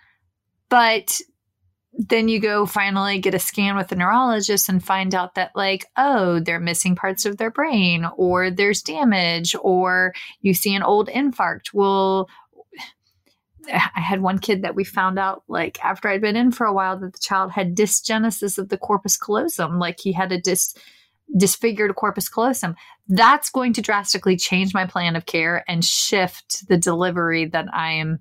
but 0.69 1.21
then 1.93 2.29
you 2.29 2.39
go 2.39 2.65
finally 2.65 3.19
get 3.19 3.33
a 3.33 3.39
scan 3.39 3.75
with 3.75 3.91
a 3.91 3.95
neurologist 3.95 4.69
and 4.69 4.83
find 4.83 5.13
out 5.13 5.35
that 5.35 5.51
like 5.55 5.85
oh 5.97 6.39
they're 6.39 6.59
missing 6.59 6.95
parts 6.95 7.25
of 7.25 7.37
their 7.37 7.51
brain 7.51 8.07
or 8.15 8.49
there's 8.49 8.81
damage 8.81 9.55
or 9.61 10.13
you 10.41 10.53
see 10.53 10.73
an 10.73 10.83
old 10.83 11.09
infarct 11.09 11.73
well 11.73 12.29
I 13.69 13.99
had 13.99 14.21
one 14.21 14.39
kid 14.39 14.63
that 14.63 14.75
we 14.75 14.83
found 14.83 15.19
out 15.19 15.43
like 15.47 15.83
after 15.83 16.09
I'd 16.09 16.21
been 16.21 16.35
in 16.35 16.51
for 16.51 16.65
a 16.65 16.73
while 16.73 16.97
that 16.99 17.13
the 17.13 17.19
child 17.19 17.51
had 17.51 17.75
dysgenesis 17.75 18.57
of 18.57 18.69
the 18.69 18.77
corpus 18.77 19.17
callosum, 19.17 19.77
like 19.79 19.99
he 19.99 20.13
had 20.13 20.31
a 20.31 20.39
dis 20.39 20.75
disfigured 21.35 21.95
corpus 21.95 22.27
callosum. 22.27 22.75
That's 23.07 23.49
going 23.49 23.73
to 23.73 23.81
drastically 23.81 24.35
change 24.35 24.73
my 24.73 24.85
plan 24.85 25.15
of 25.15 25.25
care 25.25 25.63
and 25.67 25.83
shift 25.85 26.67
the 26.67 26.77
delivery 26.77 27.45
that 27.45 27.67
I 27.73 27.93
am 27.93 28.19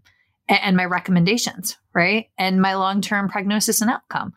and 0.49 0.77
my 0.77 0.85
recommendations, 0.85 1.77
right? 1.95 2.27
And 2.37 2.61
my 2.61 2.75
long-term 2.75 3.29
prognosis 3.29 3.81
and 3.81 3.91
outcome. 3.91 4.35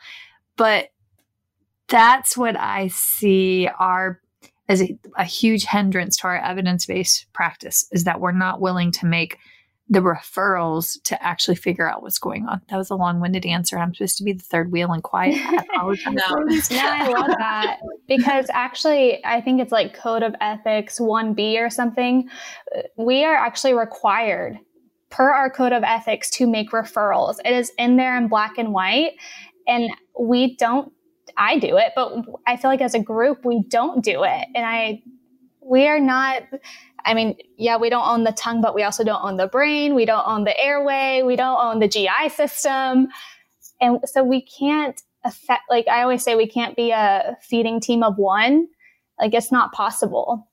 But 0.56 0.90
that's 1.88 2.38
what 2.38 2.58
I 2.58 2.88
see 2.90 3.68
are 3.80 4.20
as 4.70 4.82
a, 4.82 4.98
a 5.18 5.24
huge 5.24 5.66
hindrance 5.66 6.18
to 6.18 6.28
our 6.28 6.38
evidence-based 6.38 7.28
practice 7.34 7.88
is 7.92 8.06
that 8.06 8.20
we're 8.20 8.32
not 8.32 8.62
willing 8.62 8.92
to 8.92 9.06
make 9.06 9.38
the 9.90 10.00
referrals 10.00 10.98
to 11.04 11.22
actually 11.22 11.56
figure 11.56 11.90
out 11.90 12.02
what's 12.02 12.18
going 12.18 12.46
on. 12.48 12.62
That 12.70 12.78
was 12.78 12.90
a 12.90 12.96
long 12.96 13.20
winded 13.20 13.46
answer. 13.46 13.78
I'm 13.78 13.94
supposed 13.94 14.18
to 14.18 14.24
be 14.24 14.34
the 14.34 14.44
third 14.44 14.72
wheel 14.72 14.92
and 14.92 15.04
quiet. 15.04 15.36
I 15.38 15.66
no. 16.10 16.34
no, 16.72 16.80
I 16.80 17.08
love 17.10 17.32
that 17.38 17.80
because 18.08 18.48
actually, 18.54 19.24
I 19.26 19.42
think 19.42 19.62
it's 19.62 19.72
like 19.72 19.94
Code 19.94 20.24
of 20.24 20.36
Ethics 20.40 21.00
1B 21.00 21.60
or 21.60 21.70
something. 21.70 22.30
We 22.98 23.26
are 23.26 23.36
actually 23.36 23.74
required 23.74 24.58
per 25.10 25.32
our 25.32 25.50
Code 25.50 25.74
of 25.74 25.84
Ethics 25.84 26.30
to 26.32 26.48
make 26.48 26.72
referrals. 26.72 27.36
It 27.46 27.54
is 27.54 27.72
in 27.78 27.98
there 27.98 28.18
in 28.18 28.30
black 28.30 28.58
and 28.58 28.74
white. 28.74 29.12
And 29.68 29.92
we 30.20 30.56
don't, 30.56 30.92
I 31.38 31.60
do 31.60 31.78
it, 31.78 31.92
but 31.96 32.14
I 32.48 32.58
feel 32.58 32.72
like 32.72 32.82
as 32.82 32.96
a 32.96 33.00
group, 33.00 33.46
we 33.46 33.64
don't 33.68 34.04
do 34.04 34.24
it. 34.24 34.48
And 34.56 34.66
I, 34.66 35.04
we 35.66 35.88
are 35.88 36.00
not 36.00 36.44
I 37.06 37.14
mean, 37.14 37.36
yeah, 37.58 37.78
we 37.78 37.90
don't 37.90 38.08
own 38.08 38.24
the 38.24 38.32
tongue, 38.32 38.62
but 38.62 38.76
we 38.76 38.84
also 38.84 39.04
don't 39.04 39.24
own 39.24 39.38
the 39.38 39.48
brain. 39.48 39.96
We 39.96 40.06
don't 40.06 40.26
own 40.26 40.44
the 40.44 40.58
airway. 40.60 41.22
We 41.24 41.36
don't 41.36 41.60
own 41.60 41.80
the 41.80 41.88
GI 41.88 42.30
system. 42.30 43.10
And 43.82 44.00
so 44.06 44.24
we 44.24 44.42
can't 44.42 45.02
affect, 45.26 45.64
like 45.70 45.88
I 45.88 46.02
always 46.02 46.24
say, 46.24 46.36
we 46.36 46.48
can't 46.48 46.76
be 46.76 46.92
a 46.92 47.38
feeding 47.42 47.80
team 47.80 48.04
of 48.04 48.18
one. 48.18 48.68
Like 49.20 49.34
it's 49.34 49.52
not 49.52 49.74
possible. 49.74 50.50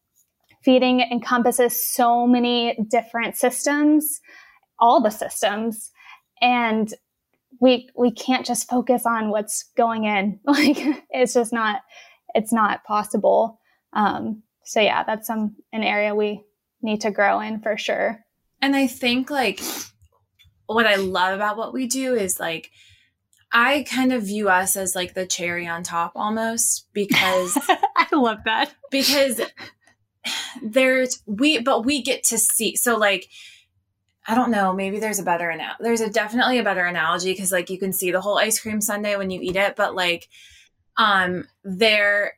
Feeding 0.65 1.01
encompasses 1.01 1.81
so 1.81 2.27
many 2.27 2.77
different 2.91 3.37
systems, 3.37 4.21
all 4.79 5.01
the 5.01 5.11
systems. 5.11 5.91
And 6.43 6.93
we, 7.61 7.89
we 7.97 8.11
can't 8.11 8.45
just 8.45 8.69
focus 8.69 9.07
on 9.07 9.31
what's 9.31 9.65
going 9.77 10.05
in. 10.05 10.41
Like 10.47 10.79
it's 11.11 11.35
just 11.35 11.53
not, 11.53 11.83
it's 12.35 12.53
not 12.53 12.85
possible. 12.85 13.61
Um, 13.93 14.43
so 14.65 14.81
yeah, 14.81 15.03
that's 15.03 15.27
some 15.27 15.57
an 15.73 15.83
area 15.83 16.15
we 16.15 16.45
need 16.83 17.03
to 17.03 17.11
grow 17.11 17.41
in 17.41 17.61
for 17.61 17.77
sure. 17.77 18.21
And 18.63 18.77
I 18.77 18.87
think 18.87 19.31
like 19.31 19.61
what 20.67 20.87
I 20.87 20.97
love 20.97 21.35
about 21.35 21.57
what 21.57 21.73
we 21.73 21.87
do 21.87 22.15
is 22.15 22.39
like 22.39 22.71
I 23.53 23.85
kind 23.89 24.13
of 24.13 24.23
view 24.23 24.49
us 24.49 24.77
as 24.77 24.95
like 24.95 25.15
the 25.15 25.27
cherry 25.27 25.67
on 25.67 25.83
top 25.83 26.13
almost 26.15 26.87
because 26.93 27.59
I 27.69 28.07
love 28.13 28.39
that. 28.45 28.73
Because 28.91 29.41
there's 30.63 31.23
we 31.27 31.61
but 31.61 31.85
we 31.85 32.03
get 32.03 32.23
to 32.23 32.39
see 32.39 32.77
so 32.77 32.97
like 32.97 33.29
I 34.29 34.35
don't 34.35 34.51
know, 34.51 34.73
maybe 34.73 35.01
there's 35.01 35.19
a 35.19 35.25
better 35.25 35.49
analogy. 35.49 35.83
There's 35.83 36.03
a 36.03 36.11
definitely 36.11 36.59
a 36.59 36.63
better 36.63 36.85
analogy 36.85 37.33
because 37.33 37.51
like 37.51 37.71
you 37.71 37.79
can 37.79 37.93
see 37.93 38.13
the 38.13 38.21
whole 38.21 38.39
ice 38.39 38.61
cream 38.61 38.81
sundae 38.81 39.17
when 39.17 39.31
you 39.31 39.41
eat 39.41 39.57
it, 39.57 39.77
but 39.77 39.95
like 39.95 40.29
um 40.97 41.49
there 41.65 42.35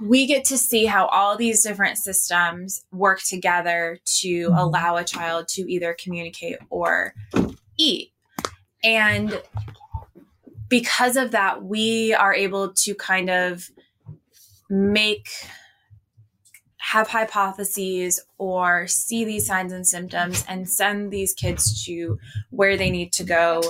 we 0.00 0.26
get 0.26 0.44
to 0.46 0.58
see 0.58 0.86
how 0.86 1.06
all 1.06 1.36
these 1.36 1.62
different 1.62 1.98
systems 1.98 2.84
work 2.92 3.20
together 3.22 3.98
to 4.20 4.28
mm-hmm. 4.28 4.56
allow 4.56 4.96
a 4.96 5.04
child 5.04 5.48
to 5.48 5.62
either 5.72 5.96
communicate 6.02 6.58
or 6.70 7.14
eat. 7.78 8.12
And 8.82 9.40
because 10.68 11.16
of 11.16 11.32
that, 11.32 11.64
we 11.64 12.14
are 12.14 12.34
able 12.34 12.72
to 12.72 12.94
kind 12.94 13.28
of 13.28 13.70
make 14.68 15.28
have 16.78 17.08
hypotheses 17.08 18.20
or 18.38 18.86
see 18.86 19.24
these 19.24 19.46
signs 19.46 19.72
and 19.72 19.86
symptoms 19.86 20.44
and 20.48 20.68
send 20.68 21.10
these 21.12 21.34
kids 21.34 21.84
to 21.84 22.18
where 22.50 22.76
they 22.76 22.90
need 22.90 23.12
to 23.12 23.22
go 23.22 23.62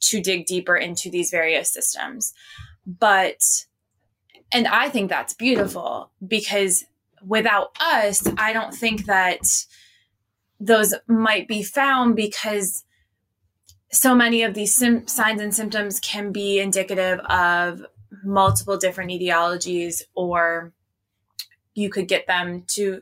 to 0.00 0.20
dig 0.20 0.46
deeper 0.46 0.76
into 0.76 1.10
these 1.10 1.30
various 1.30 1.72
systems. 1.72 2.32
But 2.86 3.40
and 4.52 4.66
I 4.66 4.88
think 4.88 5.08
that's 5.08 5.34
beautiful 5.34 6.10
because 6.26 6.84
without 7.26 7.76
us, 7.80 8.26
I 8.36 8.52
don't 8.52 8.74
think 8.74 9.06
that 9.06 9.40
those 10.60 10.94
might 11.06 11.48
be 11.48 11.62
found 11.62 12.16
because 12.16 12.84
so 13.90 14.14
many 14.14 14.42
of 14.42 14.54
these 14.54 14.74
sim- 14.74 15.06
signs 15.06 15.40
and 15.40 15.54
symptoms 15.54 16.00
can 16.00 16.32
be 16.32 16.60
indicative 16.60 17.18
of 17.20 17.84
multiple 18.24 18.76
different 18.76 19.10
etiologies 19.10 20.02
or 20.14 20.72
you 21.74 21.90
could 21.90 22.08
get 22.08 22.26
them 22.26 22.64
to 22.68 23.00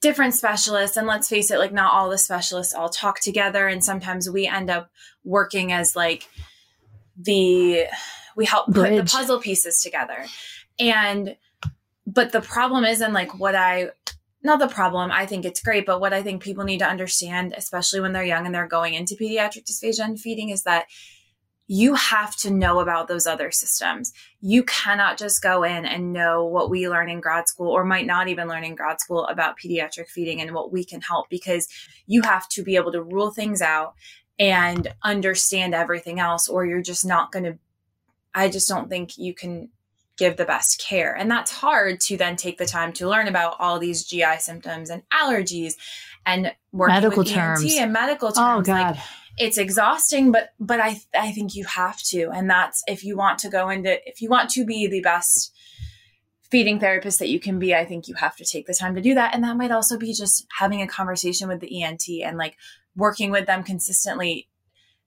different 0.00 0.34
specialists. 0.34 0.96
And 0.96 1.06
let's 1.06 1.28
face 1.28 1.50
it 1.50 1.58
like 1.58 1.72
not 1.72 1.92
all 1.92 2.10
the 2.10 2.18
specialists 2.18 2.74
all 2.74 2.88
talk 2.88 3.20
together. 3.20 3.66
And 3.66 3.84
sometimes 3.84 4.28
we 4.28 4.46
end 4.46 4.70
up 4.70 4.90
working 5.24 5.72
as 5.72 5.94
like 5.94 6.28
the 7.16 7.84
we 8.36 8.46
help 8.46 8.68
Bridge. 8.68 8.96
put 8.96 8.96
the 8.96 9.10
puzzle 9.10 9.40
pieces 9.40 9.82
together 9.82 10.24
and, 10.78 11.36
but 12.06 12.32
the 12.32 12.40
problem 12.40 12.84
isn't 12.84 13.12
like 13.12 13.38
what 13.38 13.54
I, 13.54 13.90
not 14.42 14.58
the 14.58 14.68
problem, 14.68 15.10
I 15.12 15.26
think 15.26 15.44
it's 15.44 15.62
great, 15.62 15.84
but 15.84 16.00
what 16.00 16.12
I 16.12 16.22
think 16.22 16.42
people 16.42 16.64
need 16.64 16.78
to 16.78 16.88
understand, 16.88 17.54
especially 17.56 18.00
when 18.00 18.12
they're 18.12 18.24
young 18.24 18.46
and 18.46 18.54
they're 18.54 18.66
going 18.66 18.94
into 18.94 19.14
pediatric 19.14 19.64
dysphagia 19.64 20.04
and 20.04 20.20
feeding, 20.20 20.48
is 20.48 20.62
that 20.62 20.86
you 21.72 21.94
have 21.94 22.34
to 22.34 22.50
know 22.50 22.80
about 22.80 23.06
those 23.06 23.28
other 23.28 23.52
systems. 23.52 24.12
You 24.40 24.64
cannot 24.64 25.18
just 25.18 25.40
go 25.40 25.62
in 25.62 25.84
and 25.86 26.12
know 26.12 26.44
what 26.44 26.68
we 26.68 26.88
learn 26.88 27.08
in 27.08 27.20
grad 27.20 27.46
school 27.46 27.70
or 27.70 27.84
might 27.84 28.06
not 28.06 28.26
even 28.26 28.48
learn 28.48 28.64
in 28.64 28.74
grad 28.74 29.00
school 29.00 29.24
about 29.26 29.56
pediatric 29.56 30.08
feeding 30.08 30.40
and 30.40 30.52
what 30.52 30.72
we 30.72 30.84
can 30.84 31.00
help 31.00 31.30
because 31.30 31.68
you 32.08 32.22
have 32.22 32.48
to 32.48 32.64
be 32.64 32.74
able 32.74 32.90
to 32.90 33.00
rule 33.00 33.30
things 33.30 33.62
out 33.62 33.94
and 34.36 34.92
understand 35.04 35.72
everything 35.72 36.18
else 36.18 36.48
or 36.48 36.66
you're 36.66 36.82
just 36.82 37.06
not 37.06 37.30
going 37.30 37.44
to 37.44 37.56
I 38.34 38.48
just 38.48 38.68
don't 38.68 38.88
think 38.88 39.16
you 39.16 39.32
can 39.32 39.68
give 40.20 40.36
the 40.36 40.44
best 40.44 40.78
care. 40.78 41.16
And 41.16 41.30
that's 41.30 41.50
hard 41.50 42.00
to 42.02 42.16
then 42.16 42.36
take 42.36 42.58
the 42.58 42.66
time 42.66 42.92
to 42.92 43.08
learn 43.08 43.26
about 43.26 43.56
all 43.58 43.78
these 43.78 44.04
GI 44.04 44.38
symptoms 44.38 44.90
and 44.90 45.02
allergies 45.12 45.74
and 46.26 46.52
working 46.70 46.94
medical 46.94 47.18
with 47.24 47.28
terms. 47.28 47.64
ENT 47.64 47.80
and 47.80 47.92
medical 47.92 48.28
oh, 48.28 48.32
terms. 48.32 48.68
Oh 48.68 48.72
God. 48.72 48.94
Like, 48.96 49.04
it's 49.38 49.56
exhausting, 49.56 50.30
but 50.30 50.50
but 50.60 50.80
I 50.80 51.00
I 51.18 51.32
think 51.32 51.54
you 51.54 51.64
have 51.64 52.00
to. 52.10 52.30
And 52.30 52.50
that's 52.50 52.82
if 52.86 53.02
you 53.02 53.16
want 53.16 53.38
to 53.40 53.48
go 53.48 53.70
into 53.70 53.96
if 54.06 54.20
you 54.20 54.28
want 54.28 54.50
to 54.50 54.66
be 54.66 54.86
the 54.86 55.00
best 55.00 55.52
feeding 56.50 56.78
therapist 56.78 57.18
that 57.20 57.28
you 57.28 57.40
can 57.40 57.58
be, 57.58 57.74
I 57.74 57.86
think 57.86 58.06
you 58.06 58.14
have 58.16 58.36
to 58.36 58.44
take 58.44 58.66
the 58.66 58.74
time 58.74 58.94
to 58.96 59.00
do 59.00 59.14
that. 59.14 59.34
And 59.34 59.42
that 59.44 59.56
might 59.56 59.70
also 59.70 59.96
be 59.96 60.12
just 60.12 60.46
having 60.58 60.82
a 60.82 60.86
conversation 60.86 61.48
with 61.48 61.60
the 61.60 61.82
ENT 61.82 62.06
and 62.22 62.36
like 62.36 62.56
working 62.94 63.30
with 63.30 63.46
them 63.46 63.62
consistently. 63.62 64.49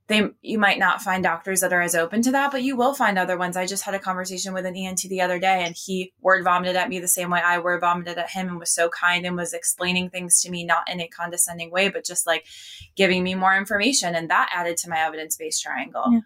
They, 0.07 0.29
you 0.41 0.59
might 0.59 0.79
not 0.79 1.01
find 1.01 1.23
doctors 1.23 1.61
that 1.61 1.71
are 1.71 1.81
as 1.81 1.95
open 1.95 2.21
to 2.23 2.31
that, 2.31 2.51
but 2.51 2.61
you 2.61 2.75
will 2.75 2.93
find 2.93 3.17
other 3.17 3.37
ones. 3.37 3.55
I 3.55 3.65
just 3.65 3.83
had 3.83 3.93
a 3.93 3.99
conversation 3.99 4.53
with 4.53 4.65
an 4.65 4.75
ENT 4.75 4.99
the 5.03 5.21
other 5.21 5.39
day 5.39 5.63
and 5.63 5.75
he 5.77 6.11
word 6.19 6.43
vomited 6.43 6.75
at 6.75 6.89
me 6.89 6.99
the 6.99 7.07
same 7.07 7.29
way 7.29 7.39
I 7.39 7.59
word 7.59 7.81
vomited 7.81 8.17
at 8.17 8.29
him 8.29 8.49
and 8.49 8.59
was 8.59 8.73
so 8.73 8.89
kind 8.89 9.25
and 9.25 9.37
was 9.37 9.53
explaining 9.53 10.09
things 10.09 10.41
to 10.41 10.51
me, 10.51 10.65
not 10.65 10.89
in 10.91 10.99
a 10.99 11.07
condescending 11.07 11.71
way, 11.71 11.87
but 11.87 12.03
just 12.03 12.27
like 12.27 12.45
giving 12.97 13.23
me 13.23 13.35
more 13.35 13.55
information. 13.55 14.13
And 14.13 14.29
that 14.29 14.49
added 14.53 14.77
to 14.77 14.89
my 14.89 14.99
evidence 14.99 15.37
based 15.37 15.61
triangle. 15.61 16.03
Yeah. 16.11 16.19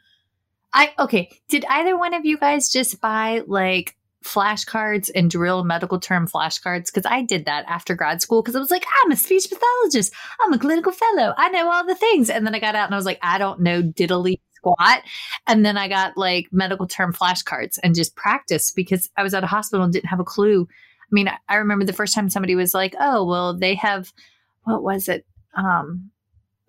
I, 0.74 0.94
okay. 1.00 1.30
Did 1.50 1.66
either 1.70 1.98
one 1.98 2.14
of 2.14 2.26
you 2.26 2.38
guys 2.38 2.70
just 2.70 3.02
buy 3.02 3.42
like 3.48 3.97
flashcards 4.28 5.10
and 5.16 5.32
drill 5.32 5.64
medical 5.64 6.00
term 6.00 6.28
flashcards 6.28 6.88
because 6.88 7.06
I 7.06 7.22
did 7.24 7.46
that 7.46 7.66
after 7.68 7.96
grad 7.96 8.22
school 8.22 8.42
because 8.42 8.56
I 8.56 8.60
was 8.60 8.72
like, 8.72 8.86
I'm 9.02 9.12
a 9.12 9.16
speech 9.16 9.48
pathologist, 9.50 10.14
I'm 10.42 10.54
a 10.54 10.60
clinical 10.60 10.92
fellow, 10.92 11.34
I 11.38 11.50
know 11.50 11.72
all 11.72 11.86
the 11.86 11.96
things. 11.96 12.30
And 12.30 12.46
then 12.46 12.54
I 12.54 12.60
got 12.60 12.76
out 12.76 12.86
and 12.86 12.94
I 12.94 12.98
was 12.98 13.06
like, 13.06 13.20
I 13.22 13.38
don't 13.38 13.62
know 13.62 13.82
diddly 13.82 14.40
squat. 14.54 15.04
And 15.48 15.66
then 15.66 15.78
I 15.78 15.88
got 15.88 16.18
like 16.18 16.48
medical 16.52 16.88
term 16.88 17.14
flashcards 17.14 17.80
and 17.84 17.96
just 17.96 18.16
practiced 18.16 18.76
because 18.76 19.10
I 19.16 19.24
was 19.24 19.34
at 19.34 19.44
a 19.44 19.48
hospital 19.48 19.84
and 19.84 19.94
didn't 19.94 20.10
have 20.10 20.20
a 20.20 20.26
clue. 20.26 20.68
I 20.70 21.12
mean, 21.12 21.32
I 21.48 21.56
remember 21.56 21.86
the 21.86 21.94
first 21.94 22.14
time 22.14 22.30
somebody 22.30 22.56
was 22.56 22.74
like, 22.74 22.94
oh, 23.00 23.26
well, 23.26 23.58
they 23.58 23.76
have, 23.76 24.12
what 24.64 24.84
was 24.84 25.08
it? 25.08 25.26
Um, 25.56 26.12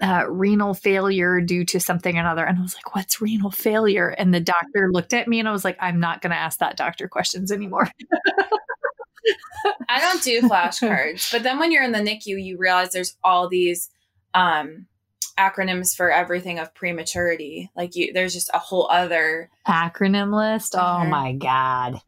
uh, 0.00 0.24
renal 0.28 0.74
failure 0.74 1.40
due 1.40 1.64
to 1.64 1.80
something 1.80 2.16
or 2.16 2.20
another. 2.20 2.44
And 2.44 2.58
I 2.58 2.62
was 2.62 2.74
like, 2.74 2.94
what's 2.94 3.20
renal 3.20 3.50
failure? 3.50 4.08
And 4.10 4.32
the 4.32 4.40
doctor 4.40 4.90
looked 4.92 5.12
at 5.12 5.28
me 5.28 5.40
and 5.40 5.48
I 5.48 5.52
was 5.52 5.64
like, 5.64 5.76
I'm 5.80 5.98
not 5.98 6.22
going 6.22 6.30
to 6.30 6.36
ask 6.36 6.60
that 6.60 6.76
doctor 6.76 7.08
questions 7.08 7.50
anymore. 7.50 7.90
I 9.88 10.00
don't 10.00 10.22
do 10.22 10.42
flashcards. 10.42 11.30
But 11.32 11.42
then 11.42 11.58
when 11.58 11.72
you're 11.72 11.82
in 11.82 11.92
the 11.92 11.98
NICU, 11.98 12.42
you 12.42 12.56
realize 12.58 12.90
there's 12.90 13.16
all 13.24 13.48
these 13.48 13.90
um, 14.34 14.86
acronyms 15.36 15.96
for 15.96 16.10
everything 16.10 16.58
of 16.58 16.74
prematurity. 16.74 17.70
Like 17.76 17.96
you, 17.96 18.12
there's 18.12 18.34
just 18.34 18.50
a 18.54 18.58
whole 18.58 18.88
other 18.90 19.50
acronym 19.66 20.32
list. 20.34 20.74
Oh 20.76 21.04
my 21.04 21.32
God. 21.32 22.00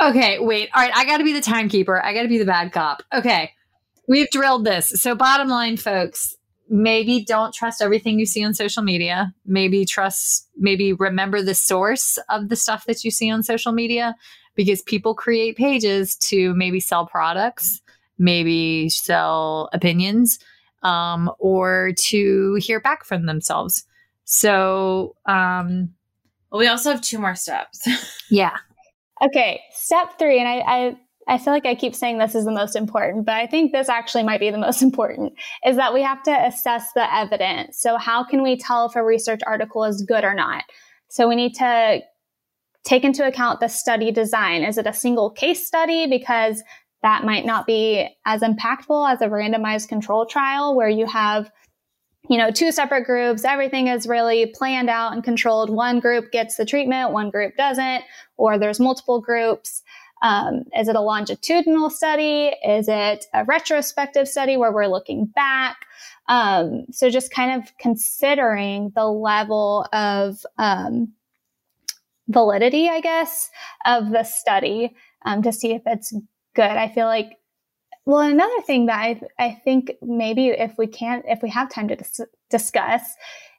Okay, 0.00 0.38
wait. 0.38 0.68
All 0.74 0.82
right. 0.82 0.94
I 0.94 1.04
got 1.04 1.18
to 1.18 1.24
be 1.24 1.32
the 1.32 1.40
timekeeper. 1.40 2.02
I 2.02 2.12
got 2.12 2.22
to 2.22 2.28
be 2.28 2.38
the 2.38 2.44
bad 2.44 2.72
cop. 2.72 3.02
Okay. 3.12 3.52
We've 4.06 4.30
drilled 4.30 4.64
this. 4.64 4.88
So, 4.96 5.14
bottom 5.14 5.48
line, 5.48 5.76
folks, 5.76 6.37
maybe 6.68 7.24
don't 7.24 7.54
trust 7.54 7.80
everything 7.82 8.18
you 8.18 8.26
see 8.26 8.44
on 8.44 8.54
social 8.54 8.82
media. 8.82 9.34
Maybe 9.46 9.84
trust, 9.84 10.48
maybe 10.56 10.92
remember 10.92 11.42
the 11.42 11.54
source 11.54 12.18
of 12.28 12.48
the 12.48 12.56
stuff 12.56 12.86
that 12.86 13.04
you 13.04 13.10
see 13.10 13.30
on 13.30 13.42
social 13.42 13.72
media 13.72 14.14
because 14.54 14.82
people 14.82 15.14
create 15.14 15.56
pages 15.56 16.16
to 16.16 16.54
maybe 16.54 16.80
sell 16.80 17.06
products, 17.06 17.80
maybe 18.18 18.88
sell 18.88 19.70
opinions, 19.72 20.38
um, 20.82 21.30
or 21.38 21.92
to 21.96 22.54
hear 22.60 22.80
back 22.80 23.04
from 23.04 23.26
themselves. 23.26 23.84
So, 24.24 25.16
um, 25.26 25.94
well, 26.50 26.60
we 26.60 26.66
also 26.66 26.90
have 26.90 27.00
two 27.00 27.18
more 27.18 27.34
steps. 27.34 27.86
yeah. 28.30 28.56
Okay. 29.24 29.60
Step 29.72 30.18
three, 30.18 30.38
and 30.38 30.48
I, 30.48 30.58
I 30.58 30.96
I 31.28 31.38
feel 31.38 31.52
like 31.52 31.66
I 31.66 31.74
keep 31.74 31.94
saying 31.94 32.18
this 32.18 32.34
is 32.34 32.46
the 32.46 32.50
most 32.50 32.74
important, 32.74 33.26
but 33.26 33.34
I 33.34 33.46
think 33.46 33.72
this 33.72 33.88
actually 33.88 34.22
might 34.22 34.40
be 34.40 34.50
the 34.50 34.58
most 34.58 34.82
important 34.88 35.34
is 35.64 35.76
that 35.76 35.94
we 35.94 36.02
have 36.02 36.22
to 36.24 36.46
assess 36.46 36.92
the 36.94 37.14
evidence. 37.14 37.80
So, 37.80 37.98
how 37.98 38.24
can 38.24 38.42
we 38.42 38.56
tell 38.56 38.86
if 38.86 38.96
a 38.96 39.04
research 39.04 39.40
article 39.46 39.84
is 39.84 40.02
good 40.02 40.24
or 40.24 40.34
not? 40.34 40.64
So, 41.08 41.28
we 41.28 41.36
need 41.36 41.54
to 41.56 42.00
take 42.84 43.04
into 43.04 43.26
account 43.26 43.60
the 43.60 43.68
study 43.68 44.10
design. 44.10 44.62
Is 44.62 44.78
it 44.78 44.86
a 44.86 44.94
single 44.94 45.30
case 45.30 45.66
study? 45.66 46.06
Because 46.06 46.62
that 47.02 47.24
might 47.24 47.44
not 47.44 47.66
be 47.66 48.08
as 48.24 48.40
impactful 48.40 49.12
as 49.12 49.20
a 49.20 49.28
randomized 49.28 49.88
control 49.88 50.26
trial 50.26 50.74
where 50.74 50.88
you 50.88 51.06
have 51.06 51.50
you 52.28 52.36
know, 52.36 52.50
two 52.50 52.70
separate 52.72 53.04
groups. 53.04 53.44
Everything 53.44 53.86
is 53.86 54.06
really 54.06 54.52
planned 54.54 54.90
out 54.90 55.12
and 55.12 55.24
controlled. 55.24 55.70
One 55.70 55.98
group 55.98 56.30
gets 56.30 56.56
the 56.56 56.66
treatment, 56.66 57.12
one 57.12 57.30
group 57.30 57.56
doesn't, 57.56 58.04
or 58.36 58.58
there's 58.58 58.78
multiple 58.78 59.20
groups. 59.20 59.82
Um, 60.22 60.64
is 60.76 60.88
it 60.88 60.96
a 60.96 61.00
longitudinal 61.00 61.90
study? 61.90 62.52
Is 62.64 62.88
it 62.88 63.26
a 63.34 63.44
retrospective 63.44 64.28
study 64.28 64.56
where 64.56 64.72
we're 64.72 64.86
looking 64.86 65.26
back? 65.26 65.76
Um, 66.28 66.86
so 66.90 67.08
just 67.08 67.30
kind 67.30 67.60
of 67.62 67.70
considering 67.78 68.92
the 68.94 69.06
level 69.06 69.86
of 69.92 70.44
um, 70.58 71.12
validity, 72.28 72.88
I 72.88 73.00
guess, 73.00 73.50
of 73.86 74.10
the 74.10 74.24
study 74.24 74.94
um, 75.24 75.42
to 75.42 75.52
see 75.52 75.72
if 75.72 75.82
it's 75.86 76.12
good. 76.54 76.64
I 76.64 76.88
feel 76.88 77.06
like 77.06 77.38
well, 78.08 78.20
another 78.20 78.62
thing 78.62 78.86
that 78.86 78.98
I, 78.98 79.20
I 79.38 79.60
think 79.64 79.92
maybe 80.00 80.48
if 80.48 80.78
we 80.78 80.86
can't, 80.86 81.22
if 81.28 81.42
we 81.42 81.50
have 81.50 81.68
time 81.68 81.88
to 81.88 81.96
dis- 81.96 82.22
discuss, 82.48 83.02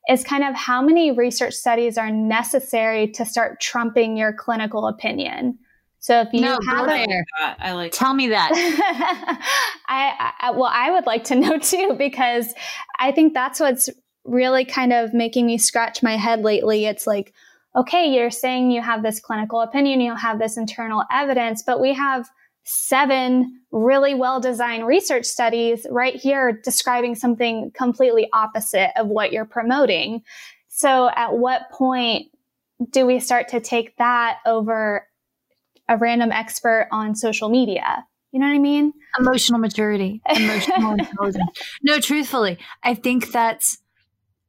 is 0.10 0.24
kind 0.24 0.44
of 0.44 0.56
how 0.56 0.82
many 0.82 1.12
research 1.12 1.54
studies 1.54 2.00
are 2.00 2.10
necessary 2.10 3.12
to 3.12 3.26
start 3.26 3.62
trumping 3.62 4.18
your 4.18 4.34
clinical 4.34 4.88
opinion. 4.88 5.60
So 6.00 6.22
if 6.22 6.30
you 6.32 6.42
no, 6.42 6.58
haven't, 6.68 7.12
I 7.40 7.74
like 7.74 7.92
tell 7.92 8.14
me 8.14 8.30
that. 8.30 8.52
I, 9.88 10.32
I 10.40 10.52
well, 10.52 10.72
I 10.72 10.92
would 10.92 11.06
like 11.06 11.26
to 11.26 11.36
know 11.36 11.58
too 11.58 11.96
because 11.98 12.54
I 12.98 13.12
think 13.12 13.34
that's 13.34 13.60
what's 13.60 13.90
really 14.24 14.66
kind 14.66 14.94
of 14.94 15.14
making 15.14 15.46
me 15.46 15.58
scratch 15.58 16.02
my 16.02 16.16
head 16.16 16.42
lately. 16.42 16.86
It's 16.86 17.06
like, 17.06 17.34
okay, 17.76 18.08
you're 18.08 18.32
saying 18.32 18.72
you 18.72 18.82
have 18.82 19.04
this 19.04 19.20
clinical 19.20 19.62
opinion, 19.62 20.02
you 20.02 20.16
have 20.16 20.40
this 20.40 20.58
internal 20.58 21.04
evidence, 21.12 21.64
but 21.64 21.82
we 21.82 21.94
have 21.94 22.30
seven 22.64 23.62
really 23.72 24.14
well 24.14 24.40
designed 24.40 24.86
research 24.86 25.26
studies 25.26 25.86
right 25.90 26.16
here 26.16 26.60
describing 26.64 27.16
something 27.16 27.72
completely 27.72 28.28
opposite 28.32 28.92
of 29.00 29.08
what 29.08 29.32
you're 29.32 29.46
promoting. 29.46 30.22
So 30.68 31.10
at 31.16 31.34
what 31.34 31.70
point 31.72 32.28
do 32.92 33.06
we 33.06 33.20
start 33.20 33.50
to 33.50 33.60
take 33.60 33.98
that 33.98 34.38
over 34.46 35.06
a 35.90 35.98
random 35.98 36.32
expert 36.32 36.88
on 36.92 37.16
social 37.16 37.50
media. 37.50 38.06
You 38.32 38.40
know 38.40 38.46
what 38.46 38.56
I 38.56 38.60
mean? 38.60 38.94
Emotional 39.18 39.60
maturity, 39.60 40.22
emotional 40.30 40.94
intelligence. 40.94 41.50
No, 41.82 42.00
truthfully, 42.00 42.60
I 42.84 42.94
think 42.94 43.32
that's, 43.32 43.80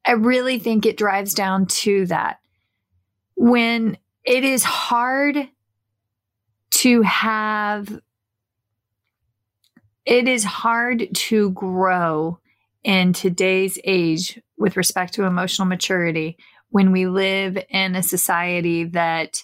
I 0.07 0.13
really 0.13 0.59
think 0.59 0.85
it 0.85 0.99
drives 0.99 1.33
down 1.33 1.67
to 1.67 2.07
that. 2.07 2.39
When 3.37 3.97
it 4.25 4.45
is 4.45 4.63
hard 4.63 5.49
to 6.73 7.03
have, 7.03 8.01
it 10.05 10.29
is 10.29 10.45
hard 10.45 11.09
to 11.13 11.51
grow 11.53 12.39
in 12.85 13.15
today's 13.15 13.79
age 13.85 14.39
with 14.59 14.77
respect 14.77 15.15
to 15.15 15.25
emotional 15.25 15.67
maturity 15.67 16.37
when 16.69 16.93
we 16.93 17.07
live 17.07 17.59
in 17.71 17.97
a 17.97 18.03
society 18.03 18.85
that 18.85 19.43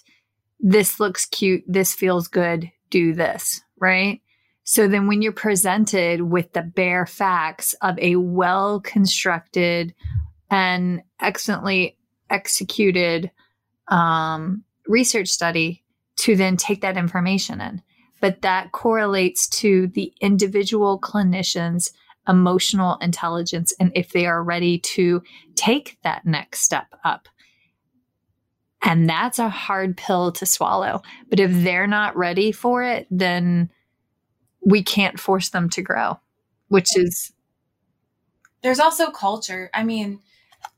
this 0.59 0.99
looks 0.99 1.25
cute, 1.25 1.63
this 1.67 1.93
feels 1.93 2.27
good, 2.27 2.71
do 2.89 3.13
this, 3.13 3.61
right? 3.79 4.21
So 4.63 4.87
then 4.87 5.07
when 5.07 5.21
you're 5.21 5.31
presented 5.31 6.21
with 6.21 6.51
the 6.53 6.61
bare 6.61 7.05
facts 7.05 7.73
of 7.81 7.97
a 7.99 8.17
well 8.17 8.81
constructed 8.81 9.93
and 10.49 11.01
excellently 11.21 11.97
executed 12.29 13.31
um, 13.87 14.63
research 14.87 15.29
study 15.29 15.83
to 16.17 16.35
then 16.35 16.57
take 16.57 16.81
that 16.81 16.97
information 16.97 17.61
in. 17.61 17.81
But 18.19 18.41
that 18.41 18.71
correlates 18.71 19.47
to 19.59 19.87
the 19.87 20.11
individual 20.19 20.99
clinician's 20.99 21.91
emotional 22.27 22.97
intelligence 22.97 23.73
and 23.79 23.91
if 23.95 24.11
they 24.11 24.25
are 24.25 24.43
ready 24.43 24.79
to 24.79 25.21
take 25.55 25.97
that 26.03 26.25
next 26.25 26.61
step 26.61 26.87
up. 27.05 27.29
And 28.83 29.09
that's 29.09 29.39
a 29.39 29.49
hard 29.49 29.97
pill 29.97 30.31
to 30.33 30.45
swallow. 30.45 31.01
But 31.29 31.39
if 31.39 31.51
they're 31.51 31.87
not 31.87 32.15
ready 32.15 32.51
for 32.51 32.83
it, 32.83 33.07
then 33.09 33.69
we 34.61 34.83
can't 34.83 35.19
force 35.19 35.49
them 35.49 35.69
to 35.71 35.81
grow, 35.81 36.19
which 36.67 36.95
is. 36.95 37.33
There's 38.61 38.79
also 38.79 39.11
culture. 39.11 39.69
I 39.73 39.83
mean, 39.83 40.19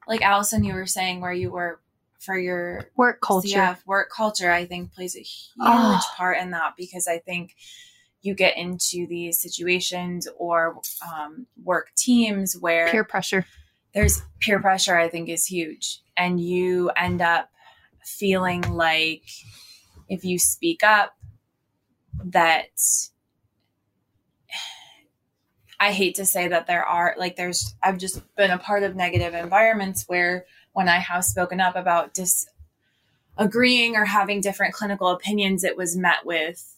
like 0.08 0.22
Allison, 0.22 0.64
you 0.64 0.74
were 0.74 0.86
saying 0.86 1.22
where 1.22 1.34
you 1.34 1.52
were 1.52 1.80
for 2.20 2.38
your 2.38 2.90
work 2.96 3.22
culture. 3.22 3.48
Yeah, 3.48 3.76
work 3.86 4.10
culture, 4.16 4.52
I 4.52 4.66
think 4.66 4.94
plays 4.94 5.16
a 5.16 5.20
huge 5.20 5.56
oh. 5.62 6.02
part 6.16 6.38
in 6.38 6.52
that 6.52 6.74
because 6.78 7.08
I 7.08 7.20
think 7.20 7.56
you 8.22 8.34
get 8.34 8.58
into 8.58 9.08
these 9.08 9.42
situations 9.42 10.28
or 10.38 10.82
um, 11.14 11.48
work 11.64 11.92
teams 11.96 12.58
where 12.58 12.90
peer 12.90 13.04
pressure. 13.04 13.46
There's 13.94 14.22
peer 14.40 14.60
pressure, 14.60 14.98
I 14.98 15.08
think, 15.10 15.30
is 15.30 15.46
huge. 15.46 16.02
And 16.16 16.40
you 16.40 16.90
end 16.92 17.22
up 17.22 17.50
feeling 18.04 18.62
like 18.62 19.24
if 20.08 20.24
you 20.24 20.40
speak 20.40 20.84
up, 20.84 21.16
that 22.24 22.68
I 25.80 25.92
hate 25.92 26.16
to 26.16 26.26
say 26.26 26.48
that 26.48 26.68
there 26.68 26.86
are 26.86 27.16
like 27.18 27.36
there's 27.36 27.76
I've 27.82 27.98
just 27.98 28.22
been 28.36 28.52
a 28.52 28.58
part 28.58 28.84
of 28.84 28.96
negative 28.96 29.34
environments 29.34 30.04
where 30.08 30.46
when 30.74 30.90
I 30.90 31.00
have 31.00 31.24
spoken 31.26 31.60
up 31.62 31.76
about 31.76 32.14
disagreeing 32.14 33.96
or 33.96 34.06
having 34.06 34.42
different 34.42 34.74
clinical 34.74 35.10
opinions, 35.10 35.64
it 35.64 35.78
was 35.78 35.96
met 35.96 36.26
with 36.26 36.76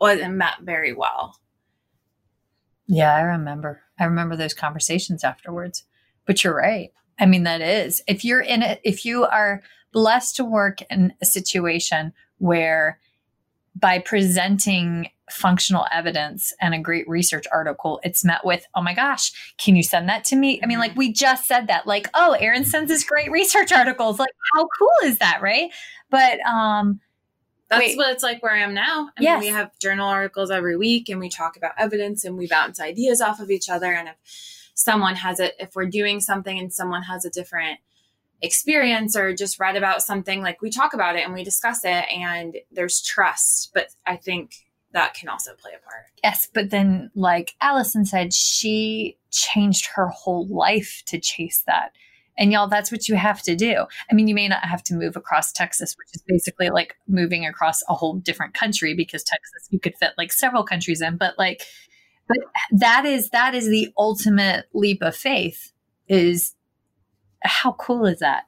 wasn't 0.00 0.34
met 0.34 0.60
very 0.62 0.92
well. 0.92 1.38
Yeah, 2.86 3.14
I 3.14 3.20
remember. 3.20 3.82
I 3.98 4.04
remember 4.04 4.36
those 4.36 4.54
conversations 4.54 5.24
afterwards. 5.24 5.84
But 6.26 6.44
you're 6.44 6.54
right. 6.54 6.92
I 7.18 7.26
mean, 7.26 7.44
that 7.44 7.60
is 7.60 8.02
if 8.06 8.24
you're 8.24 8.40
in 8.40 8.62
it, 8.62 8.80
if 8.84 9.04
you 9.04 9.24
are 9.24 9.62
blessed 9.92 10.36
to 10.36 10.44
work 10.44 10.78
in 10.90 11.14
a 11.20 11.26
situation 11.26 12.12
where 12.38 12.98
by 13.74 13.98
presenting 13.98 15.10
functional 15.30 15.86
evidence 15.92 16.54
and 16.60 16.74
a 16.74 16.78
great 16.78 17.08
research 17.08 17.46
article, 17.52 18.00
it's 18.04 18.24
met 18.24 18.44
with, 18.44 18.66
oh 18.74 18.82
my 18.82 18.94
gosh, 18.94 19.54
can 19.58 19.76
you 19.76 19.82
send 19.82 20.08
that 20.08 20.24
to 20.24 20.36
me? 20.36 20.60
I 20.62 20.66
mean, 20.66 20.78
like 20.78 20.96
we 20.96 21.12
just 21.12 21.46
said 21.46 21.66
that, 21.66 21.86
like, 21.86 22.08
oh, 22.14 22.32
Erin 22.38 22.64
sends 22.64 22.92
us 22.92 23.04
great 23.04 23.30
research 23.30 23.72
articles. 23.72 24.18
Like, 24.18 24.30
how 24.54 24.68
cool 24.78 25.08
is 25.08 25.18
that, 25.18 25.42
right? 25.42 25.70
But 26.10 26.40
um 26.40 27.00
that's 27.68 27.80
Wait. 27.80 27.96
what 27.96 28.12
it's 28.12 28.22
like 28.22 28.42
where 28.42 28.54
I 28.54 28.58
am 28.58 28.74
now. 28.74 29.10
I 29.18 29.22
yes. 29.22 29.40
mean, 29.40 29.50
we 29.50 29.56
have 29.56 29.76
journal 29.80 30.08
articles 30.08 30.52
every 30.52 30.76
week 30.76 31.08
and 31.08 31.18
we 31.18 31.28
talk 31.28 31.56
about 31.56 31.72
evidence 31.76 32.24
and 32.24 32.36
we 32.36 32.46
bounce 32.46 32.80
ideas 32.80 33.20
off 33.20 33.40
of 33.40 33.50
each 33.50 33.68
other. 33.68 33.92
And 33.92 34.08
if 34.08 34.14
someone 34.74 35.16
has 35.16 35.40
it, 35.40 35.54
if 35.58 35.74
we're 35.74 35.86
doing 35.86 36.20
something 36.20 36.56
and 36.56 36.72
someone 36.72 37.02
has 37.02 37.24
a 37.24 37.30
different 37.30 37.80
experience 38.42 39.16
or 39.16 39.34
just 39.34 39.58
read 39.58 39.76
about 39.76 40.02
something, 40.02 40.42
like 40.42 40.60
we 40.62 40.70
talk 40.70 40.94
about 40.94 41.16
it 41.16 41.24
and 41.24 41.34
we 41.34 41.44
discuss 41.44 41.84
it 41.84 42.04
and 42.12 42.56
there's 42.70 43.02
trust. 43.02 43.70
But 43.74 43.88
I 44.06 44.16
think 44.16 44.66
that 44.92 45.14
can 45.14 45.28
also 45.28 45.52
play 45.54 45.72
a 45.76 45.84
part. 45.84 46.04
Yes. 46.22 46.48
But 46.52 46.70
then, 46.70 47.10
like 47.14 47.54
Allison 47.60 48.04
said, 48.04 48.32
she 48.32 49.18
changed 49.30 49.86
her 49.94 50.08
whole 50.08 50.46
life 50.48 51.02
to 51.06 51.20
chase 51.20 51.62
that. 51.66 51.92
And 52.38 52.52
y'all, 52.52 52.68
that's 52.68 52.92
what 52.92 53.08
you 53.08 53.14
have 53.14 53.42
to 53.42 53.56
do. 53.56 53.86
I 54.10 54.14
mean, 54.14 54.28
you 54.28 54.34
may 54.34 54.48
not 54.48 54.64
have 54.64 54.82
to 54.84 54.94
move 54.94 55.16
across 55.16 55.52
Texas, 55.52 55.94
which 55.96 56.08
is 56.14 56.22
basically 56.26 56.68
like 56.68 56.94
moving 57.08 57.46
across 57.46 57.82
a 57.88 57.94
whole 57.94 58.14
different 58.14 58.54
country 58.54 58.94
because 58.94 59.22
Texas, 59.22 59.68
you 59.70 59.80
could 59.80 59.94
fit 59.96 60.12
like 60.18 60.32
several 60.32 60.62
countries 60.62 61.00
in, 61.00 61.16
but 61.16 61.38
like, 61.38 61.62
but 62.28 62.38
that 62.72 63.06
is, 63.06 63.30
that 63.30 63.54
is 63.54 63.68
the 63.68 63.90
ultimate 63.96 64.66
leap 64.74 65.00
of 65.00 65.16
faith 65.16 65.72
is 66.08 66.55
how 67.42 67.72
cool 67.72 68.06
is 68.06 68.20
that? 68.20 68.44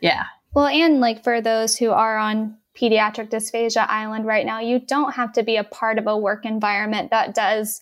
Yeah. 0.00 0.24
Well, 0.54 0.66
and 0.66 1.00
like 1.00 1.22
for 1.22 1.40
those 1.40 1.76
who 1.76 1.90
are 1.90 2.16
on 2.16 2.56
pediatric 2.80 3.30
dysphagia 3.30 3.86
island 3.88 4.26
right 4.26 4.46
now, 4.46 4.60
you 4.60 4.78
don't 4.78 5.14
have 5.14 5.32
to 5.34 5.42
be 5.42 5.56
a 5.56 5.64
part 5.64 5.98
of 5.98 6.06
a 6.06 6.16
work 6.16 6.44
environment 6.44 7.10
that 7.10 7.34
does 7.34 7.80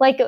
like 0.00 0.20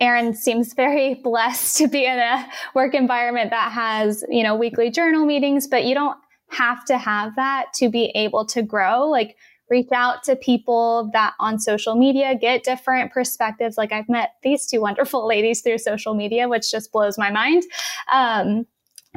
Erin 0.00 0.34
seems 0.34 0.74
very 0.74 1.14
blessed 1.22 1.78
to 1.78 1.88
be 1.88 2.04
in 2.04 2.18
a 2.18 2.46
work 2.74 2.94
environment 2.94 3.50
that 3.50 3.72
has, 3.72 4.24
you 4.28 4.42
know, 4.42 4.54
weekly 4.54 4.90
journal 4.90 5.24
meetings, 5.24 5.66
but 5.66 5.84
you 5.84 5.94
don't 5.94 6.18
have 6.50 6.84
to 6.86 6.98
have 6.98 7.34
that 7.36 7.66
to 7.74 7.88
be 7.88 8.12
able 8.14 8.46
to 8.46 8.62
grow. 8.62 9.08
Like 9.08 9.36
reach 9.70 9.90
out 9.92 10.22
to 10.24 10.36
people 10.36 11.10
that 11.14 11.32
on 11.40 11.58
social 11.58 11.96
media 11.96 12.34
get 12.34 12.64
different 12.64 13.12
perspectives. 13.12 13.78
Like 13.78 13.92
I've 13.92 14.08
met 14.08 14.34
these 14.42 14.66
two 14.66 14.80
wonderful 14.80 15.26
ladies 15.34 15.62
through 15.62 15.78
social 15.78 16.14
media, 16.14 16.48
which 16.48 16.70
just 16.70 16.92
blows 16.92 17.18
my 17.18 17.30
mind. 17.30 17.64
Um, 18.12 18.66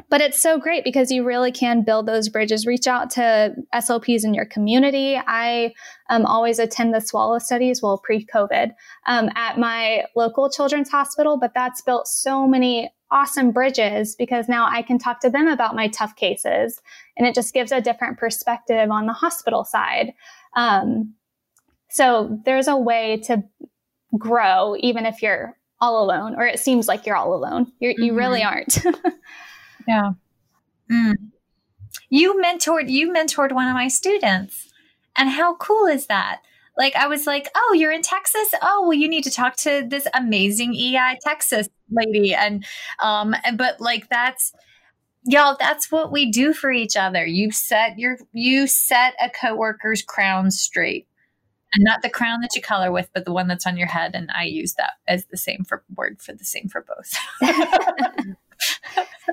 but 0.08 0.20
it's 0.20 0.40
so 0.40 0.58
great 0.58 0.84
because 0.84 1.10
you 1.10 1.24
really 1.24 1.52
can 1.52 1.82
build 1.82 2.06
those 2.06 2.28
bridges. 2.28 2.66
Reach 2.66 2.86
out 2.86 3.10
to 3.10 3.54
SLPs 3.74 4.24
in 4.24 4.32
your 4.34 4.46
community. 4.46 5.20
I 5.26 5.74
um, 6.08 6.24
always 6.24 6.58
attend 6.58 6.94
the 6.94 7.00
swallow 7.00 7.38
studies, 7.38 7.82
well, 7.82 7.98
pre 7.98 8.24
COVID, 8.24 8.72
um, 9.06 9.30
at 9.34 9.58
my 9.58 10.04
local 10.16 10.50
children's 10.50 10.90
hospital, 10.90 11.36
but 11.38 11.52
that's 11.54 11.82
built 11.82 12.08
so 12.08 12.46
many 12.46 12.92
awesome 13.10 13.50
bridges 13.50 14.14
because 14.14 14.48
now 14.48 14.66
I 14.68 14.82
can 14.82 14.98
talk 14.98 15.20
to 15.20 15.30
them 15.30 15.48
about 15.48 15.74
my 15.74 15.88
tough 15.88 16.14
cases 16.16 16.80
and 17.16 17.26
it 17.26 17.34
just 17.34 17.54
gives 17.54 17.72
a 17.72 17.80
different 17.80 18.18
perspective 18.18 18.90
on 18.90 19.06
the 19.06 19.12
hospital 19.12 19.64
side. 19.64 20.12
Um, 20.54 21.14
so 21.90 22.38
there's 22.44 22.68
a 22.68 22.76
way 22.76 23.18
to 23.24 23.42
grow 24.18 24.76
even 24.78 25.06
if 25.06 25.22
you're 25.22 25.56
all 25.80 26.04
alone 26.04 26.34
or 26.36 26.46
it 26.46 26.60
seems 26.60 26.86
like 26.88 27.06
you're 27.06 27.16
all 27.16 27.34
alone. 27.34 27.72
You're, 27.80 27.92
mm-hmm. 27.92 28.02
You 28.02 28.14
really 28.14 28.42
aren't. 28.42 28.78
Yeah. 29.88 30.12
Mm. 30.92 31.14
You 32.10 32.40
mentored 32.44 32.90
you 32.90 33.12
mentored 33.12 33.52
one 33.52 33.68
of 33.68 33.74
my 33.74 33.88
students. 33.88 34.68
And 35.16 35.30
how 35.30 35.56
cool 35.56 35.86
is 35.86 36.06
that? 36.08 36.42
Like 36.78 36.96
I 36.96 37.08
was 37.08 37.26
like, 37.26 37.48
"Oh, 37.56 37.74
you're 37.76 37.92
in 37.92 38.02
Texas? 38.02 38.54
Oh, 38.62 38.82
well 38.88 38.94
you 38.94 39.08
need 39.08 39.24
to 39.24 39.30
talk 39.30 39.56
to 39.58 39.84
this 39.88 40.08
amazing 40.14 40.74
EI 40.74 41.18
Texas 41.24 41.68
lady." 41.90 42.34
And 42.34 42.64
um 43.00 43.34
but 43.56 43.80
like 43.80 44.08
that's 44.10 44.52
y'all 45.24 45.56
that's 45.60 45.92
what 45.92 46.12
we 46.12 46.30
do 46.32 46.54
for 46.54 46.72
each 46.72 46.96
other. 46.96 47.26
You 47.26 47.52
set 47.52 47.98
your 47.98 48.18
you 48.32 48.66
set 48.68 49.14
a 49.22 49.30
coworker's 49.30 50.02
crown 50.02 50.50
straight. 50.52 51.06
And 51.74 51.84
not 51.84 52.02
the 52.02 52.10
crown 52.10 52.40
that 52.42 52.56
you 52.56 52.62
color 52.62 52.92
with, 52.92 53.10
but 53.14 53.26
the 53.26 53.32
one 53.32 53.48
that's 53.48 53.66
on 53.66 53.76
your 53.78 53.88
head. 53.88 54.14
And 54.14 54.30
I 54.36 54.44
use 54.44 54.74
that 54.74 54.92
as 55.08 55.26
the 55.26 55.36
same 55.38 55.64
for 55.64 55.84
word 55.96 56.22
for 56.22 56.32
the 56.32 56.44
same 56.44 56.68
for 56.68 56.84
both. 56.86 57.14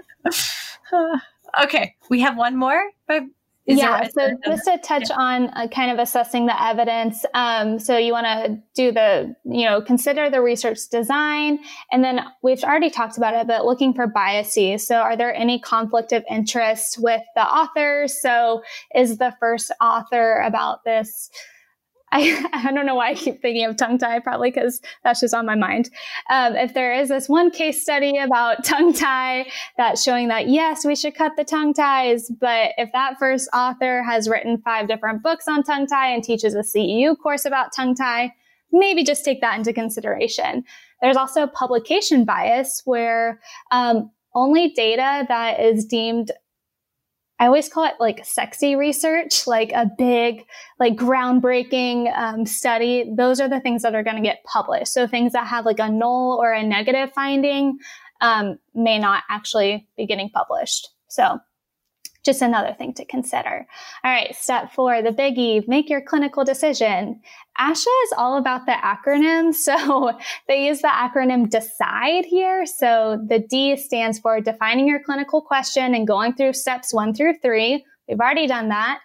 okay, 1.64 1.96
we 2.10 2.22
have 2.22 2.38
one 2.38 2.56
more. 2.58 2.82
But 3.08 3.24
yeah, 3.68 4.08
so 4.08 4.32
just 4.46 4.66
to 4.66 4.78
touch 4.78 5.10
yeah. 5.10 5.16
on 5.18 5.50
uh, 5.50 5.68
kind 5.68 5.90
of 5.90 5.98
assessing 5.98 6.46
the 6.46 6.64
evidence. 6.64 7.26
Um, 7.34 7.80
so 7.80 7.98
you 7.98 8.12
want 8.12 8.26
to 8.26 8.62
do 8.76 8.92
the, 8.92 9.36
you 9.44 9.66
know, 9.66 9.82
consider 9.82 10.30
the 10.30 10.42
research 10.42 10.80
design. 10.92 11.60
And 11.92 12.04
then 12.04 12.22
we've 12.44 12.64
already 12.64 12.92
talked 12.92 13.18
about 13.18 13.34
it, 13.34 13.48
but 13.48 13.66
looking 13.66 13.94
for 13.94 14.06
biases. 14.06 14.86
So 14.86 14.98
are 14.98 15.18
there 15.18 15.34
any 15.34 15.60
conflict 15.60 16.12
of 16.12 16.24
interest 16.30 17.00
with 17.00 17.22
the 17.34 17.42
authors? 17.42 18.22
So 18.22 18.62
is 18.94 19.18
the 19.18 19.36
first 19.40 19.72
author 19.82 20.42
about 20.42 20.84
this? 20.84 21.32
I, 22.16 22.46
I 22.54 22.72
don't 22.72 22.86
know 22.86 22.96
why 22.96 23.10
I 23.10 23.14
keep 23.16 23.42
thinking 23.42 23.66
of 23.66 23.76
tongue 23.76 23.98
tie, 23.98 24.20
probably 24.20 24.52
because 24.52 24.82
that's 25.04 25.20
just 25.20 25.34
on 25.34 25.46
my 25.46 25.56
mind. 25.56 25.90
Um, 26.30 26.56
if 26.56 26.74
there 26.74 26.94
is 26.94 27.10
this 27.10 27.28
one 27.28 27.52
case 27.52 27.82
study 27.82 28.18
about 28.18 28.64
tongue 28.64 28.94
tie 28.94 29.46
that's 29.78 30.02
showing 30.02 30.30
that, 30.30 30.48
yes, 30.48 30.86
we 30.86 30.96
should 30.96 31.16
cut 31.16 31.34
the 31.36 31.44
tongue 31.44 31.74
ties, 31.74 32.32
but 32.40 32.72
if 32.78 32.90
that 32.94 33.20
first 33.20 33.50
author 33.54 34.02
has 34.04 34.30
written 34.30 34.58
five 34.64 34.88
different 34.88 35.22
books 35.22 35.46
on 35.48 35.64
tongue 35.64 35.88
tie 35.88 36.14
and 36.14 36.24
teaches 36.24 36.56
a 36.56 36.60
CEU 36.60 37.16
course 37.22 37.46
about 37.46 37.74
tongue 37.76 37.96
tie, 37.96 38.34
maybe 38.72 39.04
just 39.04 39.26
take 39.26 39.42
that 39.42 39.58
into 39.58 39.74
consideration. 39.74 40.64
There's 41.02 41.18
also 41.18 41.48
publication 41.48 42.24
bias 42.24 42.82
where 42.86 43.42
um, 43.72 44.10
only 44.34 44.70
data 44.70 45.26
that 45.28 45.60
is 45.60 45.86
deemed 45.86 46.32
I 47.40 47.48
always 47.48 47.68
call 47.68 47.86
it 47.86 47.96
like 48.00 48.26
sexy 48.26 48.76
research, 48.76 49.46
like 49.46 49.72
a 49.74 49.90
big, 49.98 50.46
like 50.80 50.96
groundbreaking 50.96 52.16
um, 52.18 52.46
study. 52.46 53.12
Those 53.16 53.42
are 53.42 53.50
the 53.50 53.60
things 53.60 53.82
that 53.82 53.94
are 53.94 54.04
going 54.04 54.16
to 54.16 54.22
get 54.22 54.44
published. 54.46 54.94
So 54.94 55.06
things 55.06 55.34
that 55.34 55.48
have 55.48 55.66
like 55.66 55.80
a 55.80 55.90
null 55.90 56.38
or 56.42 56.54
a 56.54 56.64
negative 56.64 57.12
finding 57.14 57.78
um, 58.22 58.58
may 58.74 59.00
not 59.00 59.24
actually 59.30 59.86
be 59.98 60.06
getting 60.06 60.30
published. 60.30 60.90
So 61.10 61.40
just 62.26 62.42
another 62.42 62.74
thing 62.74 62.94
to 62.96 63.06
consider. 63.06 63.68
All 64.04 64.12
right, 64.12 64.36
step 64.36 64.74
four, 64.74 65.02
the 65.02 65.12
biggie, 65.12 65.68
make 65.68 65.90
your 65.90 66.02
clinical 66.02 66.44
decision. 66.44 67.22
ASHA 67.60 68.04
is 68.04 68.14
all 68.18 68.38
about 68.38 68.66
the 68.66 68.74
acronym. 68.74 69.54
So 69.66 70.12
they 70.48 70.66
use 70.68 70.82
the 70.82 70.88
acronym 70.90 71.50
DECIDE 71.50 72.26
here. 72.26 72.66
So 72.66 73.20
the 73.28 73.40
D 73.40 73.76
stands 73.78 74.20
for 74.20 74.42
defining 74.42 74.88
your 74.88 75.02
clinical 75.04 75.42
question 75.42 75.96
and 75.96 76.08
going 76.08 76.34
through 76.34 76.54
steps 76.54 76.94
one 76.94 77.14
through 77.14 77.36
three. 77.42 77.86
We've 78.08 78.20
already 78.20 78.48
done 78.48 78.70
that. 78.70 79.00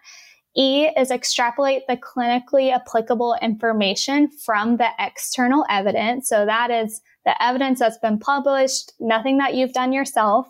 E 0.57 0.89
is 0.97 1.11
extrapolate 1.11 1.83
the 1.87 1.97
clinically 1.97 2.73
applicable 2.73 3.37
information 3.41 4.29
from 4.29 4.77
the 4.77 4.89
external 4.99 5.65
evidence. 5.71 6.29
So 6.29 6.45
that 6.45 6.71
is 6.71 7.01
the 7.25 7.41
evidence 7.43 7.79
that's 7.79 7.99
been 7.99 8.19
published, 8.19 8.93
nothing 8.99 9.39
that 9.39 9.55
you've 9.55 9.73
done 9.73 9.93
yourself. 9.93 10.49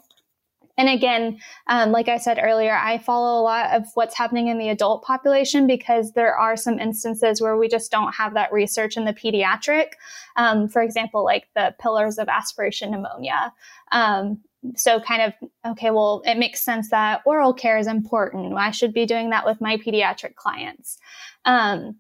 And 0.81 0.89
again, 0.89 1.39
um, 1.67 1.93
like 1.93 2.09
I 2.09 2.17
said 2.17 2.41
earlier, 2.43 2.75
I 2.75 2.97
follow 2.97 3.39
a 3.39 3.45
lot 3.45 3.77
of 3.77 3.85
what's 3.93 4.17
happening 4.17 4.47
in 4.47 4.57
the 4.57 4.71
adult 4.71 5.05
population 5.05 5.67
because 5.67 6.13
there 6.13 6.35
are 6.35 6.57
some 6.57 6.79
instances 6.79 7.39
where 7.39 7.59
we 7.59 7.69
just 7.69 7.91
don't 7.91 8.15
have 8.15 8.33
that 8.33 8.51
research 8.51 8.97
in 8.97 9.05
the 9.05 9.13
pediatric. 9.13 9.89
Um, 10.37 10.69
for 10.69 10.81
example, 10.81 11.23
like 11.23 11.49
the 11.55 11.75
pillars 11.79 12.17
of 12.17 12.31
aspiration 12.31 12.93
pneumonia. 12.93 13.53
Um, 13.93 14.41
so 14.75 15.01
kind 15.01 15.23
of 15.23 15.33
okay 15.73 15.91
well 15.91 16.21
it 16.27 16.37
makes 16.37 16.61
sense 16.61 16.91
that 16.91 17.23
oral 17.25 17.55
care 17.55 17.79
is 17.79 17.87
important 17.87 18.55
i 18.59 18.71
should 18.71 18.93
be 18.93 19.07
doing 19.07 19.31
that 19.31 19.47
with 19.47 19.59
my 19.59 19.79
pediatric 19.79 20.35
clients 20.35 20.99
um, 21.47 21.97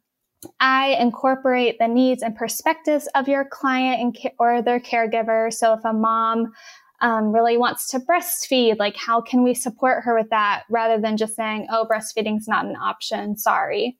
I 0.59 0.97
incorporate 0.99 1.79
the 1.79 1.89
needs 1.89 2.23
and 2.23 2.35
perspectives 2.35 3.07
of 3.15 3.29
your 3.29 3.45
client 3.45 4.01
and 4.01 4.33
or 4.39 4.63
their 4.63 4.81
caregiver. 4.81 5.53
So 5.53 5.75
if 5.75 5.85
a 5.85 5.93
mom 5.93 6.53
um, 7.01 7.33
really 7.33 7.57
wants 7.57 7.89
to 7.91 8.01
breastfeed, 8.01 8.79
like 8.79 8.97
how 8.97 9.21
can 9.21 9.43
we 9.43 9.55
support 9.55 10.05
her 10.05 10.17
with 10.17 10.31
that 10.31 10.65
rather 10.69 11.01
than 11.01 11.17
just 11.17 11.35
saying, 11.35 11.67
oh, 11.71 11.87
breastfeeding's 11.91 12.47
not 12.47 12.67
an 12.67 12.77
option, 12.77 13.37
sorry. 13.37 13.97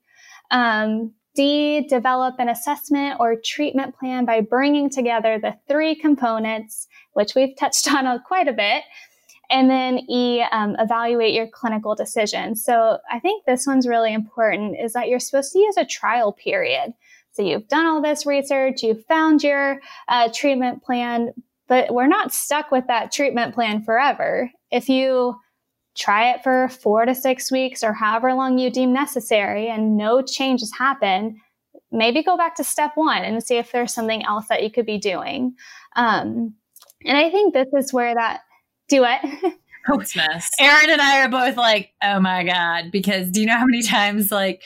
Um, 0.51 1.13
D, 1.33 1.87
develop 1.87 2.35
an 2.39 2.49
assessment 2.49 3.17
or 3.19 3.35
treatment 3.43 3.97
plan 3.97 4.25
by 4.25 4.41
bringing 4.41 4.89
together 4.89 5.39
the 5.39 5.55
three 5.67 5.95
components, 5.95 6.87
which 7.13 7.35
we've 7.35 7.55
touched 7.57 7.91
on 7.93 8.19
quite 8.27 8.47
a 8.47 8.53
bit. 8.53 8.83
And 9.49 9.69
then 9.69 9.99
E, 10.09 10.41
um, 10.51 10.75
evaluate 10.79 11.33
your 11.33 11.47
clinical 11.47 11.93
decision. 11.93 12.55
So 12.55 12.99
I 13.09 13.19
think 13.19 13.45
this 13.45 13.67
one's 13.67 13.87
really 13.87 14.13
important 14.13 14.77
is 14.81 14.93
that 14.93 15.09
you're 15.09 15.19
supposed 15.19 15.51
to 15.53 15.59
use 15.59 15.75
a 15.77 15.85
trial 15.85 16.31
period. 16.31 16.93
So 17.33 17.43
you've 17.43 17.67
done 17.67 17.85
all 17.85 18.01
this 18.01 18.25
research, 18.25 18.83
you've 18.83 19.05
found 19.05 19.43
your 19.43 19.79
uh, 20.09 20.29
treatment 20.33 20.83
plan, 20.83 21.33
but 21.71 21.93
we're 21.93 22.05
not 22.05 22.33
stuck 22.33 22.69
with 22.69 22.85
that 22.87 23.13
treatment 23.13 23.55
plan 23.55 23.81
forever. 23.81 24.51
If 24.71 24.89
you 24.89 25.35
try 25.97 26.31
it 26.31 26.43
for 26.43 26.67
four 26.67 27.05
to 27.05 27.15
six 27.15 27.49
weeks 27.49 27.81
or 27.81 27.93
however 27.93 28.33
long 28.33 28.57
you 28.57 28.69
deem 28.69 28.91
necessary 28.91 29.69
and 29.69 29.95
no 29.95 30.21
changes 30.21 30.73
happen, 30.77 31.39
maybe 31.89 32.23
go 32.23 32.35
back 32.35 32.55
to 32.55 32.63
step 32.65 32.91
one 32.95 33.23
and 33.23 33.41
see 33.41 33.55
if 33.55 33.71
there's 33.71 33.93
something 33.93 34.25
else 34.25 34.49
that 34.49 34.63
you 34.63 34.69
could 34.69 34.85
be 34.85 34.97
doing. 34.97 35.55
Um, 35.95 36.55
and 37.05 37.17
I 37.17 37.29
think 37.29 37.53
this 37.53 37.69
is 37.73 37.93
where 37.93 38.15
that 38.15 38.41
do 38.89 39.05
it. 39.05 39.53
Christmas. 39.85 40.49
Erin 40.59 40.89
and 40.89 41.01
I 41.01 41.21
are 41.23 41.29
both 41.29 41.55
like, 41.55 41.93
oh 42.03 42.19
my 42.19 42.43
God, 42.43 42.91
because 42.91 43.31
do 43.31 43.39
you 43.39 43.45
know 43.45 43.57
how 43.57 43.65
many 43.65 43.81
times, 43.81 44.29
like, 44.29 44.61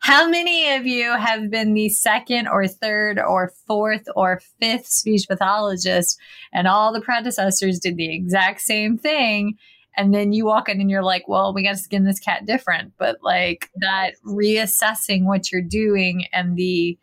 how 0.00 0.28
many 0.28 0.74
of 0.74 0.86
you 0.86 1.16
have 1.16 1.50
been 1.50 1.74
the 1.74 1.88
second 1.88 2.48
or 2.48 2.66
third 2.66 3.18
or 3.18 3.52
fourth 3.66 4.06
or 4.14 4.40
fifth 4.60 4.86
speech 4.86 5.26
pathologist 5.28 6.18
and 6.52 6.68
all 6.68 6.92
the 6.92 7.00
predecessors 7.00 7.78
did 7.78 7.96
the 7.96 8.14
exact 8.14 8.60
same 8.60 8.96
thing? 8.96 9.58
And 9.96 10.14
then 10.14 10.32
you 10.32 10.44
walk 10.44 10.68
in 10.68 10.80
and 10.80 10.88
you're 10.88 11.02
like, 11.02 11.26
well, 11.26 11.52
we 11.52 11.64
got 11.64 11.72
to 11.72 11.76
skin 11.76 12.04
this 12.04 12.20
cat 12.20 12.46
different. 12.46 12.92
But 12.98 13.18
like 13.22 13.70
that 13.76 14.14
reassessing 14.24 15.24
what 15.24 15.50
you're 15.50 15.60
doing 15.60 16.26
and 16.32 16.56
the 16.56 16.96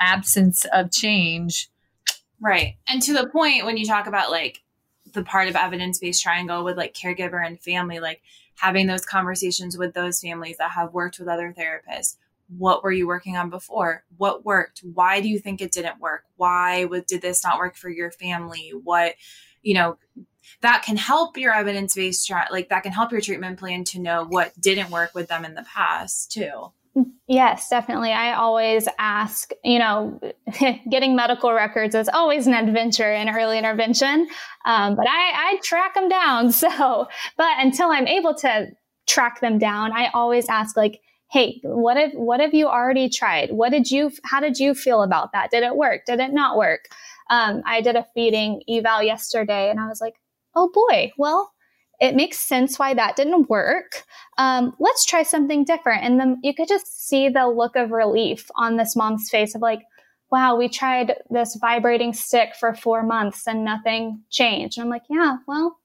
absence 0.00 0.66
of 0.72 0.90
change. 0.90 1.70
Right. 2.40 2.74
And 2.88 3.00
to 3.02 3.12
the 3.12 3.28
point 3.28 3.64
when 3.64 3.76
you 3.76 3.86
talk 3.86 4.08
about 4.08 4.32
like 4.32 4.62
the 5.12 5.22
part 5.22 5.48
of 5.48 5.54
evidence 5.54 5.98
based 5.98 6.22
triangle 6.22 6.64
with 6.64 6.76
like 6.76 6.94
caregiver 6.94 7.44
and 7.46 7.60
family, 7.60 8.00
like 8.00 8.20
having 8.56 8.86
those 8.86 9.06
conversations 9.06 9.78
with 9.78 9.94
those 9.94 10.20
families 10.20 10.58
that 10.58 10.72
have 10.72 10.92
worked 10.92 11.18
with 11.18 11.28
other 11.28 11.54
therapists. 11.56 12.16
What 12.56 12.82
were 12.82 12.92
you 12.92 13.06
working 13.06 13.36
on 13.36 13.50
before? 13.50 14.04
What 14.16 14.44
worked? 14.44 14.80
Why 14.82 15.20
do 15.20 15.28
you 15.28 15.38
think 15.38 15.60
it 15.60 15.72
didn't 15.72 16.00
work? 16.00 16.22
Why 16.36 16.86
did 17.06 17.22
this 17.22 17.44
not 17.44 17.58
work 17.58 17.76
for 17.76 17.88
your 17.88 18.10
family? 18.10 18.72
What, 18.82 19.14
you 19.62 19.74
know, 19.74 19.98
that 20.60 20.82
can 20.84 20.96
help 20.96 21.36
your 21.36 21.52
evidence 21.52 21.94
based 21.94 22.26
tra- 22.26 22.48
like 22.50 22.68
that 22.68 22.82
can 22.82 22.92
help 22.92 23.12
your 23.12 23.20
treatment 23.20 23.58
plan 23.58 23.84
to 23.84 24.00
know 24.00 24.24
what 24.28 24.58
didn't 24.60 24.90
work 24.90 25.14
with 25.14 25.28
them 25.28 25.44
in 25.44 25.54
the 25.54 25.64
past 25.74 26.32
too 26.32 26.72
Yes, 27.26 27.68
definitely. 27.70 28.12
I 28.12 28.34
always 28.34 28.86
ask, 28.98 29.50
you 29.64 29.78
know, 29.78 30.20
getting 30.90 31.16
medical 31.16 31.52
records 31.52 31.94
is 31.94 32.08
always 32.08 32.46
an 32.46 32.54
adventure 32.54 33.12
in 33.12 33.28
early 33.28 33.58
intervention, 33.58 34.28
um, 34.64 34.94
but 34.94 35.06
I, 35.08 35.54
I 35.54 35.60
track 35.62 35.94
them 35.94 36.08
down. 36.08 36.52
So, 36.64 37.08
but 37.36 37.52
until 37.58 37.90
I'm 37.90 38.06
able 38.06 38.34
to 38.36 38.68
track 39.06 39.40
them 39.40 39.58
down, 39.58 39.92
I 39.92 40.08
always 40.14 40.48
ask, 40.48 40.76
like, 40.76 41.00
hey, 41.34 41.60
what 41.64 41.96
have 41.96 42.12
what 42.12 42.38
have 42.38 42.54
you 42.54 42.68
already 42.68 43.08
tried? 43.08 43.50
What 43.50 43.70
did 43.70 43.90
you? 43.90 44.12
How 44.22 44.40
did 44.40 44.58
you 44.58 44.72
feel 44.72 45.02
about 45.02 45.32
that? 45.32 45.50
Did 45.50 45.64
it 45.64 45.74
work? 45.74 46.06
Did 46.06 46.20
it 46.20 46.32
not 46.32 46.56
work? 46.56 46.86
Um, 47.28 47.62
I 47.66 47.80
did 47.80 47.96
a 47.96 48.06
feeding 48.14 48.62
eval 48.68 49.02
yesterday, 49.02 49.68
and 49.68 49.80
I 49.80 49.88
was 49.88 50.00
like, 50.00 50.14
oh 50.54 50.70
boy, 50.72 51.12
well, 51.18 51.52
it 52.00 52.14
makes 52.14 52.38
sense 52.38 52.78
why 52.78 52.94
that 52.94 53.16
didn't 53.16 53.50
work. 53.50 54.04
Um, 54.38 54.76
let's 54.78 55.04
try 55.04 55.24
something 55.24 55.64
different. 55.64 56.04
And 56.04 56.20
then 56.20 56.38
you 56.44 56.54
could 56.54 56.68
just 56.68 57.08
see 57.08 57.28
the 57.28 57.48
look 57.48 57.74
of 57.74 57.90
relief 57.90 58.48
on 58.54 58.76
this 58.76 58.94
mom's 58.94 59.28
face 59.28 59.56
of 59.56 59.60
like, 59.60 59.82
wow, 60.30 60.54
we 60.54 60.68
tried 60.68 61.14
this 61.30 61.56
vibrating 61.60 62.12
stick 62.12 62.54
for 62.58 62.74
four 62.74 63.02
months 63.02 63.46
and 63.48 63.64
nothing 63.64 64.22
changed. 64.30 64.78
And 64.78 64.84
I'm 64.84 64.90
like, 64.90 65.04
yeah, 65.10 65.38
well, 65.48 65.78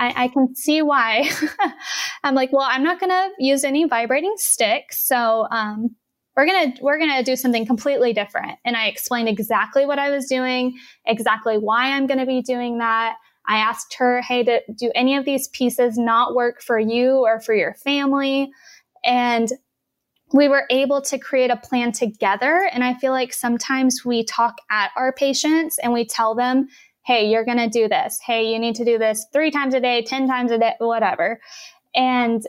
I, 0.00 0.24
I 0.24 0.28
can 0.28 0.54
see 0.56 0.82
why. 0.82 1.30
I'm 2.24 2.34
like, 2.34 2.52
well, 2.52 2.66
I'm 2.68 2.82
not 2.82 2.98
going 2.98 3.10
to 3.10 3.30
use 3.38 3.62
any 3.62 3.86
vibrating 3.86 4.34
sticks. 4.36 5.06
So, 5.06 5.46
um, 5.50 5.94
we're 6.36 6.46
going 6.46 6.72
to 6.72 6.82
we're 6.82 6.98
going 6.98 7.14
to 7.16 7.22
do 7.22 7.36
something 7.36 7.66
completely 7.66 8.14
different 8.14 8.56
and 8.64 8.74
i 8.74 8.86
explained 8.86 9.28
exactly 9.28 9.84
what 9.84 9.98
i 9.98 10.10
was 10.10 10.26
doing 10.26 10.78
exactly 11.04 11.58
why 11.58 11.90
i'm 11.90 12.06
going 12.06 12.20
to 12.20 12.24
be 12.24 12.40
doing 12.40 12.78
that 12.78 13.16
I 13.50 13.58
asked 13.58 13.94
her, 13.94 14.20
hey, 14.22 14.44
do, 14.44 14.60
do 14.76 14.92
any 14.94 15.16
of 15.16 15.24
these 15.24 15.48
pieces 15.48 15.98
not 15.98 16.34
work 16.34 16.62
for 16.62 16.78
you 16.78 17.24
or 17.24 17.40
for 17.40 17.52
your 17.52 17.74
family? 17.74 18.50
And 19.04 19.48
we 20.32 20.46
were 20.46 20.66
able 20.70 21.02
to 21.02 21.18
create 21.18 21.50
a 21.50 21.56
plan 21.56 21.90
together. 21.90 22.70
And 22.72 22.84
I 22.84 22.94
feel 22.94 23.10
like 23.10 23.32
sometimes 23.32 24.04
we 24.04 24.24
talk 24.24 24.58
at 24.70 24.92
our 24.96 25.12
patients 25.12 25.78
and 25.78 25.92
we 25.92 26.06
tell 26.06 26.36
them, 26.36 26.68
hey, 27.10 27.28
you're 27.28 27.44
going 27.44 27.58
to 27.58 27.68
do 27.68 27.88
this. 27.88 28.20
Hey, 28.24 28.52
you 28.52 28.56
need 28.56 28.76
to 28.76 28.84
do 28.84 28.96
this 28.96 29.26
three 29.32 29.50
times 29.50 29.74
a 29.74 29.80
day, 29.80 30.00
10 30.00 30.28
times 30.28 30.52
a 30.52 30.58
day, 30.58 30.74
whatever. 30.78 31.40
And 31.92 32.46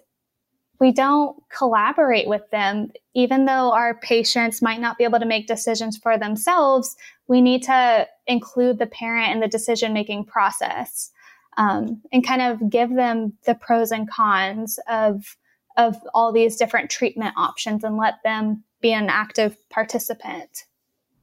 we 0.79 0.91
don't 0.91 1.35
collaborate 1.49 2.27
with 2.27 2.47
them. 2.51 2.91
Even 3.15 3.45
though 3.45 3.71
our 3.73 3.95
patients 3.95 4.61
might 4.61 4.79
not 4.79 4.99
be 4.99 5.03
able 5.03 5.17
to 5.17 5.25
make 5.25 5.47
decisions 5.47 5.97
for 5.97 6.15
themselves, 6.15 6.95
we 7.27 7.41
need 7.41 7.63
to 7.63 8.07
include 8.27 8.77
the 8.77 8.85
parent 8.85 9.31
in 9.31 9.39
the 9.39 9.47
decision 9.47 9.93
making 9.93 10.25
process 10.25 11.09
um, 11.57 11.99
and 12.13 12.23
kind 12.23 12.43
of 12.43 12.69
give 12.69 12.93
them 12.93 13.33
the 13.47 13.55
pros 13.55 13.91
and 13.91 14.07
cons 14.11 14.77
of 14.87 15.37
of 15.75 15.95
all 16.13 16.31
these 16.31 16.55
different 16.55 16.91
treatment 16.91 17.33
options 17.35 17.83
and 17.83 17.97
let 17.97 18.21
them 18.23 18.63
be 18.79 18.93
an 18.93 19.09
active 19.09 19.57
participant. 19.69 20.65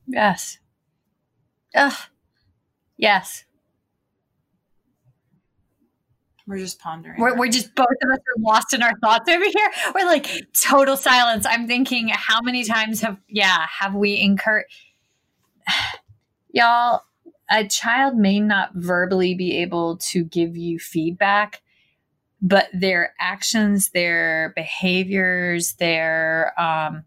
Yes. 0.08 0.58
Ugh. 1.76 1.94
Yes. 2.98 3.44
We're 6.48 6.58
just 6.58 6.78
pondering. 6.80 7.20
We're, 7.20 7.36
we're 7.36 7.50
just 7.50 7.74
both 7.74 7.86
of 7.86 8.10
us 8.10 8.18
are 8.18 8.40
lost 8.40 8.72
in 8.74 8.82
our 8.82 8.98
thoughts 9.00 9.30
over 9.30 9.44
here. 9.44 9.70
We're 9.94 10.06
like 10.06 10.26
total 10.60 10.96
silence. 10.96 11.46
I'm 11.46 11.66
thinking, 11.66 12.08
how 12.08 12.40
many 12.42 12.64
times 12.64 13.00
have 13.02 13.18
yeah 13.28 13.66
have 13.80 13.94
we 13.94 14.18
incurred? 14.18 14.64
Y'all, 16.50 17.02
a 17.50 17.66
child 17.68 18.16
may 18.16 18.40
not 18.40 18.70
verbally 18.74 19.34
be 19.34 19.58
able 19.58 19.98
to 19.98 20.24
give 20.24 20.56
you 20.56 20.78
feedback, 20.78 21.60
but 22.40 22.68
their 22.72 23.14
actions, 23.20 23.90
their 23.90 24.54
behaviors, 24.56 25.74
their 25.74 26.58
um, 26.58 27.04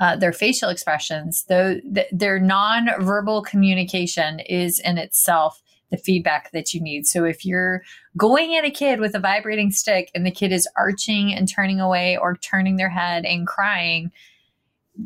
uh, 0.00 0.16
their 0.16 0.32
facial 0.32 0.70
expressions, 0.70 1.44
though 1.48 1.76
their 2.10 2.40
nonverbal 2.40 3.44
communication 3.44 4.40
is 4.40 4.80
in 4.80 4.98
itself 4.98 5.62
the 5.90 5.96
feedback 5.96 6.50
that 6.52 6.72
you 6.72 6.80
need. 6.80 7.06
So 7.06 7.24
if 7.24 7.44
you're 7.44 7.82
going 8.16 8.56
at 8.56 8.64
a 8.64 8.70
kid 8.70 9.00
with 9.00 9.14
a 9.14 9.20
vibrating 9.20 9.70
stick 9.70 10.10
and 10.14 10.24
the 10.24 10.30
kid 10.30 10.52
is 10.52 10.68
arching 10.76 11.34
and 11.34 11.48
turning 11.48 11.80
away 11.80 12.16
or 12.16 12.36
turning 12.36 12.76
their 12.76 12.88
head 12.88 13.24
and 13.24 13.46
crying, 13.46 14.10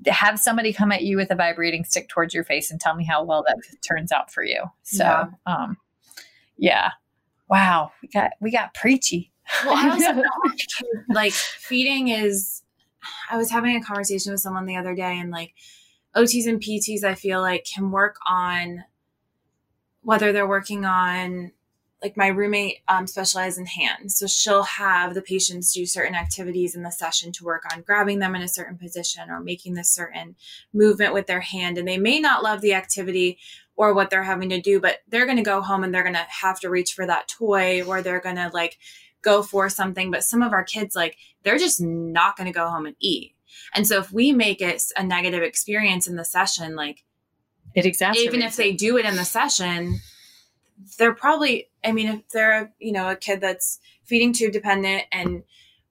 have 0.06 0.38
somebody 0.38 0.72
come 0.72 0.92
at 0.92 1.02
you 1.02 1.16
with 1.16 1.30
a 1.30 1.34
vibrating 1.34 1.84
stick 1.84 2.08
towards 2.08 2.34
your 2.34 2.44
face 2.44 2.70
and 2.70 2.80
tell 2.80 2.94
me 2.94 3.04
how 3.04 3.22
well 3.22 3.44
that 3.46 3.56
turns 3.86 4.12
out 4.12 4.30
for 4.30 4.44
you. 4.44 4.64
So, 4.82 5.04
yeah. 5.04 5.26
um, 5.46 5.76
yeah. 6.56 6.90
Wow, 7.48 7.92
we 8.00 8.08
got 8.08 8.32
we 8.40 8.50
got 8.50 8.74
preachy. 8.74 9.30
Well, 9.64 9.76
I 9.76 9.90
also 9.90 10.22
like 11.08 11.32
feeding 11.32 12.08
is. 12.08 12.62
I 13.30 13.36
was 13.36 13.50
having 13.50 13.76
a 13.76 13.82
conversation 13.82 14.32
with 14.32 14.40
someone 14.40 14.66
the 14.66 14.76
other 14.76 14.94
day, 14.94 15.18
and 15.18 15.30
like 15.30 15.54
OTs 16.16 16.46
and 16.46 16.60
PTs, 16.60 17.04
I 17.04 17.14
feel 17.14 17.40
like 17.40 17.66
can 17.72 17.90
work 17.90 18.16
on 18.28 18.84
whether 20.02 20.32
they're 20.32 20.48
working 20.48 20.84
on 20.84 21.52
like 22.02 22.16
my 22.18 22.26
roommate 22.26 22.80
um, 22.86 23.06
specializes 23.06 23.58
in 23.58 23.64
hands. 23.64 24.18
So 24.18 24.26
she'll 24.26 24.64
have 24.64 25.14
the 25.14 25.22
patients 25.22 25.72
do 25.72 25.86
certain 25.86 26.14
activities 26.14 26.74
in 26.74 26.82
the 26.82 26.90
session 26.90 27.32
to 27.32 27.44
work 27.44 27.62
on 27.72 27.80
grabbing 27.80 28.18
them 28.18 28.34
in 28.34 28.42
a 28.42 28.48
certain 28.48 28.76
position 28.76 29.30
or 29.30 29.40
making 29.40 29.72
this 29.72 29.88
certain 29.88 30.36
movement 30.74 31.14
with 31.14 31.26
their 31.26 31.40
hand. 31.40 31.78
And 31.78 31.88
they 31.88 31.96
may 31.96 32.20
not 32.20 32.42
love 32.42 32.60
the 32.60 32.74
activity 32.74 33.38
or 33.76 33.94
what 33.94 34.10
they're 34.10 34.22
having 34.22 34.48
to 34.50 34.60
do 34.60 34.80
but 34.80 35.00
they're 35.08 35.26
going 35.26 35.36
to 35.36 35.42
go 35.42 35.60
home 35.60 35.84
and 35.84 35.92
they're 35.92 36.02
going 36.02 36.14
to 36.14 36.26
have 36.28 36.60
to 36.60 36.70
reach 36.70 36.92
for 36.92 37.06
that 37.06 37.28
toy 37.28 37.82
or 37.82 38.02
they're 38.02 38.20
going 38.20 38.36
to 38.36 38.50
like 38.52 38.78
go 39.24 39.42
for 39.42 39.68
something 39.68 40.10
but 40.10 40.22
some 40.22 40.42
of 40.42 40.52
our 40.52 40.62
kids 40.62 40.94
like 40.94 41.16
they're 41.42 41.58
just 41.58 41.80
not 41.80 42.36
going 42.36 42.46
to 42.46 42.52
go 42.52 42.68
home 42.68 42.86
and 42.86 42.96
eat. 43.00 43.34
And 43.74 43.86
so 43.86 43.98
if 43.98 44.12
we 44.12 44.32
make 44.32 44.60
it 44.60 44.82
a 44.96 45.02
negative 45.02 45.42
experience 45.42 46.06
in 46.06 46.16
the 46.16 46.24
session 46.24 46.76
like 46.76 47.04
it 47.74 47.86
exactly 47.86 48.22
even 48.22 48.42
if 48.42 48.56
they 48.56 48.72
do 48.72 48.96
it 48.96 49.04
in 49.04 49.16
the 49.16 49.24
session 49.24 50.00
they're 50.98 51.14
probably 51.14 51.68
i 51.84 51.92
mean 51.92 52.08
if 52.08 52.28
they're 52.30 52.72
you 52.78 52.92
know 52.92 53.08
a 53.08 53.16
kid 53.16 53.40
that's 53.40 53.78
feeding 54.04 54.32
tube 54.32 54.52
dependent 54.52 55.04
and 55.12 55.42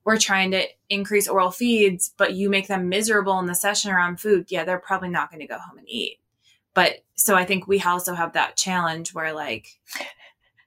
we're 0.06 0.18
trying 0.18 0.52
to 0.52 0.64
increase 0.90 1.28
oral 1.28 1.52
feeds 1.52 2.14
but 2.18 2.34
you 2.34 2.50
make 2.50 2.68
them 2.68 2.90
miserable 2.90 3.40
in 3.40 3.46
the 3.46 3.56
session 3.56 3.92
around 3.92 4.20
food 4.20 4.46
yeah 4.50 4.64
they're 4.64 4.80
probably 4.80 5.10
not 5.10 5.30
going 5.30 5.40
to 5.40 5.48
go 5.48 5.58
home 5.58 5.78
and 5.78 5.90
eat. 5.90 6.20
But 6.74 7.04
so 7.16 7.36
i 7.36 7.46
think 7.46 7.68
we 7.68 7.82
also 7.82 8.14
have 8.14 8.34
that 8.34 8.58
challenge 8.58 9.14
where 9.14 9.34
like 9.34 9.68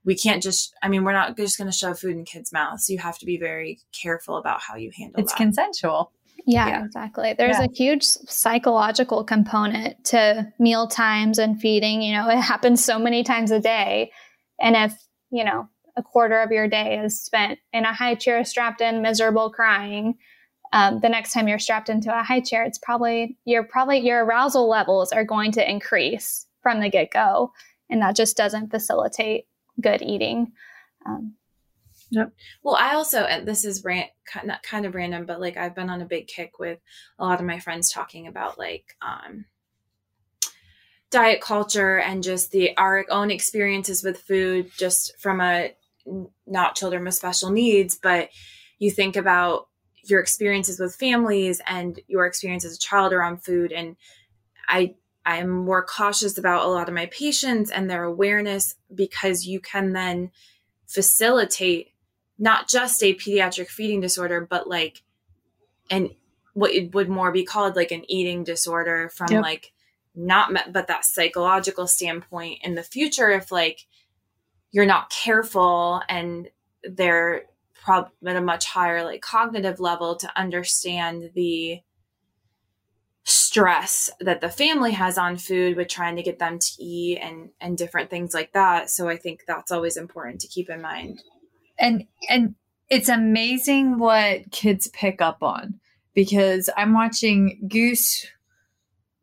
we 0.07 0.17
can't 0.17 0.43
just 0.43 0.75
i 0.83 0.89
mean 0.89 1.05
we're 1.05 1.13
not 1.13 1.37
just 1.37 1.59
going 1.59 1.71
to 1.71 1.77
shove 1.77 1.99
food 1.99 2.17
in 2.17 2.25
kids 2.25 2.53
mouths 2.53 2.89
you 2.89 2.99
have 2.99 3.19
to 3.19 3.27
be 3.27 3.37
very 3.37 3.79
careful 3.93 4.37
about 4.37 4.63
how 4.63 4.75
you 4.75 4.91
handle 4.97 5.19
it. 5.19 5.25
it's 5.25 5.33
that. 5.33 5.39
consensual 5.39 6.13
yeah, 6.49 6.69
yeah, 6.69 6.85
exactly. 6.85 7.35
There's 7.37 7.59
yeah. 7.59 7.65
a 7.65 7.73
huge 7.73 8.05
psychological 8.05 9.25
component 9.25 10.05
to 10.07 10.47
meal 10.61 10.87
times 10.87 11.39
and 11.41 11.61
feeding. 11.61 12.03
You 12.03 12.13
know, 12.13 12.29
it 12.29 12.37
happens 12.37 12.85
so 12.85 13.01
many 13.01 13.25
times 13.25 13.51
a 13.51 13.59
day. 13.59 14.13
And 14.61 14.77
if, 14.77 14.97
you 15.31 15.43
know, 15.45 15.69
a 15.97 16.05
quarter 16.05 16.41
of 16.41 16.53
your 16.53 16.69
day 16.69 17.01
is 17.03 17.21
spent 17.21 17.59
in 17.73 17.85
a 17.85 17.93
high 17.93 18.15
chair 18.15 18.45
strapped 18.45 18.81
in, 18.81 19.03
miserable 19.03 19.51
crying, 19.51 20.19
um, 20.73 21.01
the 21.01 21.09
next 21.09 21.33
time 21.33 21.49
you're 21.49 21.59
strapped 21.59 21.89
into 21.89 22.17
a 22.17 22.23
high 22.23 22.41
chair, 22.41 22.65
it's 22.65 22.79
probably 22.79 23.37
you're 23.45 23.65
probably 23.65 23.99
your 23.99 24.25
arousal 24.25 24.69
levels 24.69 25.11
are 25.11 25.25
going 25.25 25.53
to 25.53 25.69
increase 25.69 26.47
from 26.63 26.81
the 26.81 26.91
get 26.91 27.11
go, 27.11 27.53
and 27.89 28.03
that 28.03 28.17
just 28.17 28.37
doesn't 28.37 28.71
facilitate 28.71 29.47
good 29.81 30.03
eating. 30.03 30.53
Um, 31.05 31.35
Yep. 32.11 32.33
Well, 32.63 32.77
I 32.77 32.95
also, 32.95 33.23
and 33.23 33.47
this 33.47 33.65
is 33.65 33.85
rant, 33.85 34.11
not 34.45 34.63
kind 34.63 34.87
of 34.87 34.95
random, 34.95 35.27
but 35.27 35.41
like 35.41 35.57
I've 35.57 35.75
been 35.75 35.91
on 35.91 36.03
a 36.03 36.07
big 36.07 36.29
kick 36.29 36.59
with 36.59 36.79
a 37.19 37.25
lot 37.25 37.41
of 37.41 37.47
my 37.47 37.59
friends 37.59 37.91
talking 37.91 38.29
about 38.29 38.59
like 38.59 38.97
um, 39.03 39.45
diet 41.11 41.41
culture 41.41 41.99
and 41.99 42.23
just 42.23 42.53
the 42.53 42.77
our 42.77 43.05
own 43.11 43.31
experiences 43.31 44.05
with 44.05 44.21
food, 44.21 44.71
just 44.79 45.19
from 45.19 45.41
a 45.41 45.75
not 46.47 46.77
children 46.77 47.05
with 47.05 47.15
special 47.15 47.51
needs, 47.51 47.99
but 48.01 48.29
you 48.79 48.91
think 48.91 49.17
about 49.17 49.69
your 50.05 50.21
experiences 50.21 50.79
with 50.79 50.95
families 50.95 51.61
and 51.67 51.99
your 52.07 52.27
experience 52.27 52.65
as 52.65 52.77
a 52.77 52.81
child 52.81 53.13
around 53.13 53.43
food, 53.43 53.73
and 53.73 53.97
I 54.69 54.95
I'm 55.27 55.51
more 55.51 55.85
cautious 55.85 56.39
about 56.39 56.65
a 56.65 56.69
lot 56.69 56.89
of 56.89 56.95
my 56.95 57.07
patients 57.07 57.71
and 57.71 57.91
their 57.91 58.05
awareness 58.05 58.77
because 58.95 59.45
you 59.45 59.59
can 59.59 59.93
then 59.93 60.31
facilitate 60.87 61.89
not 62.39 62.69
just 62.69 63.03
a 63.03 63.15
pediatric 63.15 63.67
feeding 63.67 64.01
disorder, 64.01 64.47
but 64.49 64.69
like 64.69 65.03
and 65.91 66.11
what 66.55 66.73
it 66.73 66.95
would 66.95 67.09
more 67.09 67.33
be 67.33 67.45
called 67.45 67.77
like 67.77 67.91
an 67.91 68.09
eating 68.11 68.45
disorder 68.45 69.11
from 69.11 69.29
yep. 69.31 69.43
like 69.43 69.73
not 70.15 70.53
met, 70.53 70.73
but 70.73 70.87
that 70.87 71.05
psychological 71.05 71.87
standpoint 71.87 72.61
in 72.63 72.77
the 72.77 72.83
future 72.83 73.31
if 73.31 73.51
like 73.51 73.87
you're 74.71 74.87
not 74.87 75.11
careful 75.11 76.03
and 76.09 76.49
they're 76.85 77.43
probably 77.75 78.11
at 78.27 78.37
a 78.37 78.41
much 78.41 78.67
higher 78.67 79.05
like 79.05 79.21
cognitive 79.21 79.81
level 79.81 80.17
to 80.17 80.39
understand 80.39 81.31
the 81.35 81.81
stress 83.57 84.11
that 84.21 84.43
the 84.43 84.51
family 84.51 84.93
has 84.93 85.17
on 85.17 85.39
food 85.39 85.79
with 85.79 85.89
trying 85.89 86.15
to 86.15 86.23
get 86.23 86.39
them 86.39 86.59
to 86.59 86.73
eat 86.79 87.19
and 87.23 87.49
and 87.59 87.79
different 87.79 88.11
things 88.11 88.35
like 88.35 88.53
that. 88.53 88.91
So 88.91 89.09
i 89.09 89.17
think 89.17 89.45
that's 89.47 89.73
always 89.73 89.97
important 89.97 90.41
to 90.43 90.47
keep 90.47 90.69
in 90.69 90.83
mind. 90.83 91.23
And 91.79 92.05
and 92.29 92.55
it's 92.91 93.09
amazing 93.09 93.99
what 93.99 94.51
kids 94.51 94.89
pick 94.89 95.23
up 95.23 95.43
on 95.43 95.81
because 96.13 96.69
I'm 96.77 96.93
watching 96.93 97.67
Goose 97.67 98.27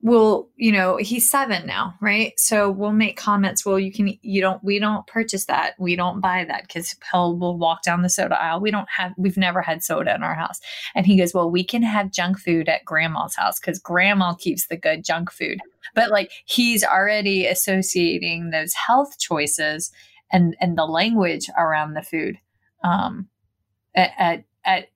will 0.04 0.50
you 0.58 0.72
know 0.72 0.98
he's 0.98 1.30
seven 1.30 1.66
now 1.66 1.96
right? 2.02 2.34
So 2.38 2.70
we'll 2.70 2.92
make 2.92 3.18
comments 3.18 3.66
well 3.66 3.80
you 3.80 3.92
can 3.92 4.18
you 4.22 4.42
don't 4.42 4.64
we 4.64 4.78
don't 4.78 5.08
purchase 5.08 5.46
that. 5.46 5.74
We 5.80 5.96
don't 5.96 6.22
buy 6.22 6.46
that 6.46 6.68
because 6.68 6.96
he'll 7.12 7.38
will 7.38 7.58
walk 7.58 7.82
down 7.82 8.04
the 8.04 8.10
soda 8.10 8.40
aisle. 8.40 8.60
We 8.60 8.70
don't 8.70 8.90
have 8.90 9.14
we've 9.18 9.38
never 9.38 9.62
had 9.62 9.84
soda 9.84 10.14
in 10.14 10.22
our 10.22 10.36
house. 10.36 10.60
And 10.94 11.06
he 11.06 11.18
goes 11.18 11.34
well 11.34 11.50
we 11.50 11.64
can 11.64 11.82
have 11.82 12.12
junk 12.12 12.38
food 12.38 12.70
at 12.70 12.86
grandma's 12.86 13.36
house 13.36 13.60
because 13.60 13.80
grandma 13.80 14.34
keeps 14.34 14.68
the 14.68 14.78
good 14.78 15.04
junk 15.04 15.32
food. 15.32 15.60
But 15.96 16.12
like 16.12 16.32
he's 16.46 16.84
already 16.84 17.48
associating 17.48 18.50
those 18.50 18.74
health 18.74 19.18
choices 19.18 19.92
and 20.32 20.56
and 20.60 20.78
the 20.78 20.86
language 20.86 21.50
around 21.58 21.94
the 21.94 22.04
food 22.04 22.38
um, 22.84 23.30
at, 23.96 24.12
at, 24.18 24.44
at, 24.66 24.88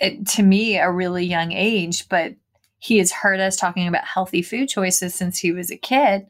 at, 0.00 0.26
to 0.28 0.42
me, 0.42 0.78
a 0.78 0.90
really 0.90 1.24
young 1.24 1.52
age, 1.52 2.08
but 2.08 2.34
he 2.80 2.98
has 2.98 3.12
heard 3.12 3.40
us 3.40 3.56
talking 3.56 3.86
about 3.86 4.04
healthy 4.04 4.42
food 4.42 4.68
choices 4.68 5.14
since 5.14 5.38
he 5.38 5.52
was 5.52 5.70
a 5.70 5.76
kid, 5.76 6.26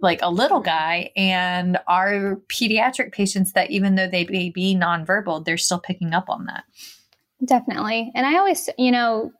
like 0.00 0.20
a 0.22 0.30
little 0.30 0.58
mm-hmm. 0.58 0.66
guy. 0.66 1.10
And 1.16 1.78
our 1.86 2.42
pediatric 2.48 3.12
patients, 3.12 3.52
that 3.52 3.70
even 3.70 3.94
though 3.94 4.08
they 4.08 4.26
may 4.26 4.50
be 4.50 4.76
nonverbal, 4.76 5.44
they're 5.44 5.56
still 5.56 5.80
picking 5.80 6.12
up 6.12 6.28
on 6.28 6.46
that. 6.46 6.64
Definitely. 7.44 8.12
And 8.14 8.26
I 8.26 8.36
always, 8.38 8.68
you 8.76 8.90
know, 8.90 9.30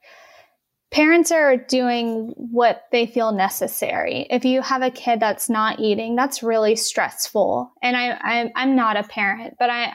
parents 0.92 1.32
are 1.32 1.56
doing 1.56 2.32
what 2.36 2.82
they 2.92 3.06
feel 3.06 3.32
necessary. 3.32 4.26
If 4.30 4.44
you 4.44 4.62
have 4.62 4.82
a 4.82 4.90
kid 4.90 5.18
that's 5.18 5.50
not 5.50 5.80
eating, 5.80 6.14
that's 6.14 6.42
really 6.42 6.76
stressful. 6.76 7.72
And 7.82 7.96
I, 7.96 8.18
I 8.22 8.52
I'm 8.54 8.76
not 8.76 8.96
a 8.96 9.02
parent, 9.02 9.54
but 9.58 9.70
I 9.70 9.94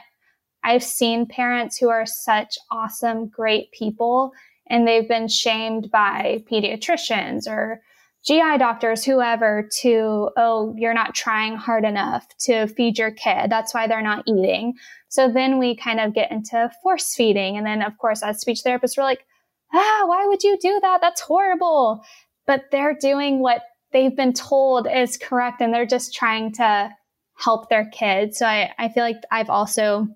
I've 0.64 0.84
seen 0.84 1.26
parents 1.26 1.78
who 1.78 1.88
are 1.88 2.06
such 2.06 2.58
awesome, 2.70 3.28
great 3.28 3.72
people, 3.72 4.32
and 4.72 4.88
they've 4.88 5.06
been 5.06 5.28
shamed 5.28 5.90
by 5.90 6.42
pediatricians 6.50 7.46
or 7.46 7.82
GI 8.24 8.56
doctors, 8.58 9.04
whoever, 9.04 9.68
to, 9.80 10.30
oh, 10.36 10.74
you're 10.78 10.94
not 10.94 11.14
trying 11.14 11.56
hard 11.56 11.84
enough 11.84 12.26
to 12.38 12.66
feed 12.68 12.98
your 12.98 13.10
kid. 13.10 13.50
That's 13.50 13.74
why 13.74 13.86
they're 13.86 14.00
not 14.00 14.24
eating. 14.26 14.74
So 15.08 15.30
then 15.30 15.58
we 15.58 15.76
kind 15.76 16.00
of 16.00 16.14
get 16.14 16.32
into 16.32 16.70
force 16.82 17.14
feeding. 17.14 17.58
And 17.58 17.66
then, 17.66 17.82
of 17.82 17.98
course, 17.98 18.22
as 18.22 18.40
speech 18.40 18.62
therapists, 18.64 18.96
we're 18.96 19.02
like, 19.04 19.26
ah, 19.74 20.04
why 20.06 20.24
would 20.26 20.42
you 20.42 20.56
do 20.58 20.78
that? 20.80 21.02
That's 21.02 21.20
horrible. 21.20 22.02
But 22.46 22.70
they're 22.70 22.96
doing 22.98 23.40
what 23.40 23.62
they've 23.92 24.16
been 24.16 24.32
told 24.32 24.88
is 24.90 25.18
correct 25.18 25.60
and 25.60 25.74
they're 25.74 25.84
just 25.84 26.14
trying 26.14 26.52
to 26.52 26.90
help 27.34 27.68
their 27.68 27.90
kids. 27.90 28.38
So 28.38 28.46
I, 28.46 28.72
I 28.78 28.88
feel 28.88 29.02
like 29.02 29.20
I've 29.30 29.50
also 29.50 30.08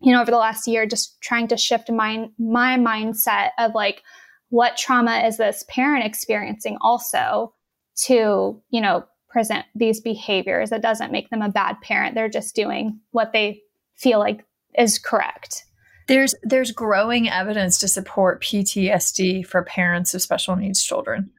you 0.00 0.12
know, 0.12 0.20
over 0.20 0.30
the 0.30 0.36
last 0.36 0.66
year, 0.66 0.86
just 0.86 1.20
trying 1.20 1.48
to 1.48 1.56
shift 1.56 1.90
my, 1.90 2.28
my 2.38 2.76
mindset 2.76 3.50
of 3.58 3.74
like, 3.74 4.02
what 4.50 4.76
trauma 4.76 5.20
is 5.26 5.36
this 5.36 5.64
parent 5.68 6.04
experiencing 6.04 6.76
also 6.80 7.54
to, 7.94 8.60
you 8.70 8.80
know, 8.80 9.04
present 9.28 9.64
these 9.74 10.00
behaviors. 10.00 10.72
It 10.72 10.82
doesn't 10.82 11.12
make 11.12 11.30
them 11.30 11.40
a 11.40 11.48
bad 11.48 11.80
parent. 11.80 12.14
They're 12.14 12.28
just 12.28 12.54
doing 12.54 13.00
what 13.12 13.32
they 13.32 13.62
feel 13.96 14.18
like 14.18 14.44
is 14.76 14.98
correct. 14.98 15.64
There's 16.08 16.34
there's 16.42 16.72
growing 16.72 17.28
evidence 17.28 17.78
to 17.78 17.88
support 17.88 18.42
PTSD 18.42 19.46
for 19.46 19.62
parents 19.62 20.12
of 20.12 20.22
special 20.22 20.56
needs 20.56 20.82
children. 20.82 21.30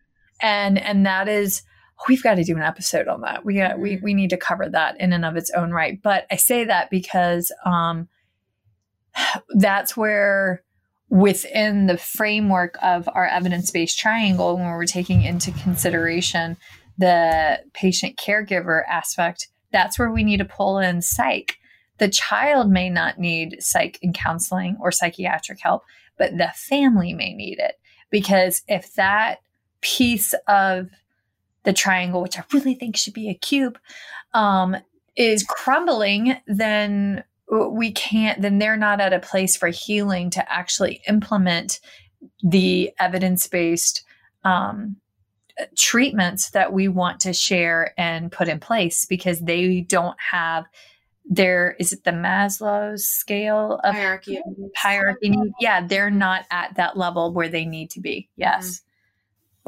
And 0.42 0.80
and 0.80 1.06
that 1.06 1.28
is 1.28 1.64
we've 2.08 2.24
got 2.24 2.36
to 2.36 2.44
do 2.44 2.56
an 2.56 2.64
episode 2.64 3.08
on 3.08 3.22
that. 3.22 3.46
We 3.46 3.56
got, 3.56 3.78
we 3.78 3.96
mm-hmm. 3.96 4.04
we 4.06 4.14
need 4.14 4.30
to 4.30 4.38
cover 4.38 4.70
that 4.70 5.00
in 5.00 5.12
and 5.12 5.26
of 5.26 5.36
its 5.36 5.52
own 5.52 5.72
right. 5.72 6.02
But 6.02 6.26
I 6.32 6.38
say 6.38 6.64
that 6.64 6.90
because 6.90 7.52
um 7.66 8.08
that's 9.50 9.96
where 9.96 10.64
within 11.10 11.88
the 11.88 11.98
framework 11.98 12.78
of 12.82 13.10
our 13.14 13.28
evidence-based 13.28 14.00
triangle 14.00 14.56
when 14.56 14.68
we're 14.68 14.86
taking 14.86 15.24
into 15.24 15.52
consideration 15.52 16.56
the 16.98 17.60
patient 17.74 18.18
caregiver 18.18 18.84
aspect 18.88 19.48
that's 19.72 19.98
where 19.98 20.12
we 20.12 20.24
need 20.24 20.38
to 20.38 20.46
pull 20.46 20.80
in 20.80 21.02
psych. 21.02 21.58
The 21.98 22.10
child 22.10 22.70
may 22.70 22.90
not 22.90 23.20
need 23.20 23.58
psych 23.62 24.00
and 24.04 24.14
counseling 24.14 24.78
or 24.80 24.92
psychiatric 24.92 25.60
help 25.60 25.84
but 26.18 26.38
the 26.38 26.52
family 26.56 27.14
may 27.14 27.34
need 27.34 27.58
it. 27.58 27.80
Because 28.12 28.62
if 28.68 28.94
that 28.94 29.40
piece 29.82 30.36
of 30.48 30.90
the 31.64 31.74
triangle 31.74 32.22
which 32.22 32.38
i 32.40 32.44
really 32.54 32.74
think 32.74 32.96
should 32.96 33.14
be 33.14 33.30
a 33.30 33.36
cube 33.36 33.78
um, 34.34 34.76
is 35.16 35.44
crumbling 35.44 36.38
then 36.48 37.24
we 37.52 37.92
can't, 37.92 38.42
then 38.42 38.60
they're 38.60 38.78
not 38.78 39.02
at 39.02 39.14
a 39.14 39.20
place 39.20 39.58
for 39.58 39.68
healing 39.68 40.30
to 40.32 40.52
actually 40.52 41.02
implement 41.08 41.80
the 42.42 42.92
evidence 42.98 43.48
based 43.48 44.04
um, 44.44 44.96
treatments 45.78 46.52
that 46.52 46.72
we 46.72 46.88
want 46.88 47.20
to 47.20 47.34
share 47.34 47.94
and 47.98 48.32
put 48.32 48.48
in 48.48 48.60
place 48.60 49.06
because 49.06 49.40
they 49.42 49.82
don't 49.82 50.18
have 50.20 50.66
their 51.30 51.76
is 51.80 51.94
it 51.94 52.04
the 52.04 52.12
Maslow's 52.12 53.06
scale 53.06 53.80
of 53.84 53.94
hierarchy 53.94 54.42
hierarchy? 54.76 55.34
yeah 55.60 55.86
they're 55.86 56.10
not 56.10 56.46
at 56.50 56.76
that 56.76 56.98
level 56.98 57.32
where 57.32 57.48
they 57.48 57.66
need 57.66 57.92
to 57.92 58.00
be. 58.00 58.28
Yes. 58.38 58.66
Mm-hmm. 58.66 58.91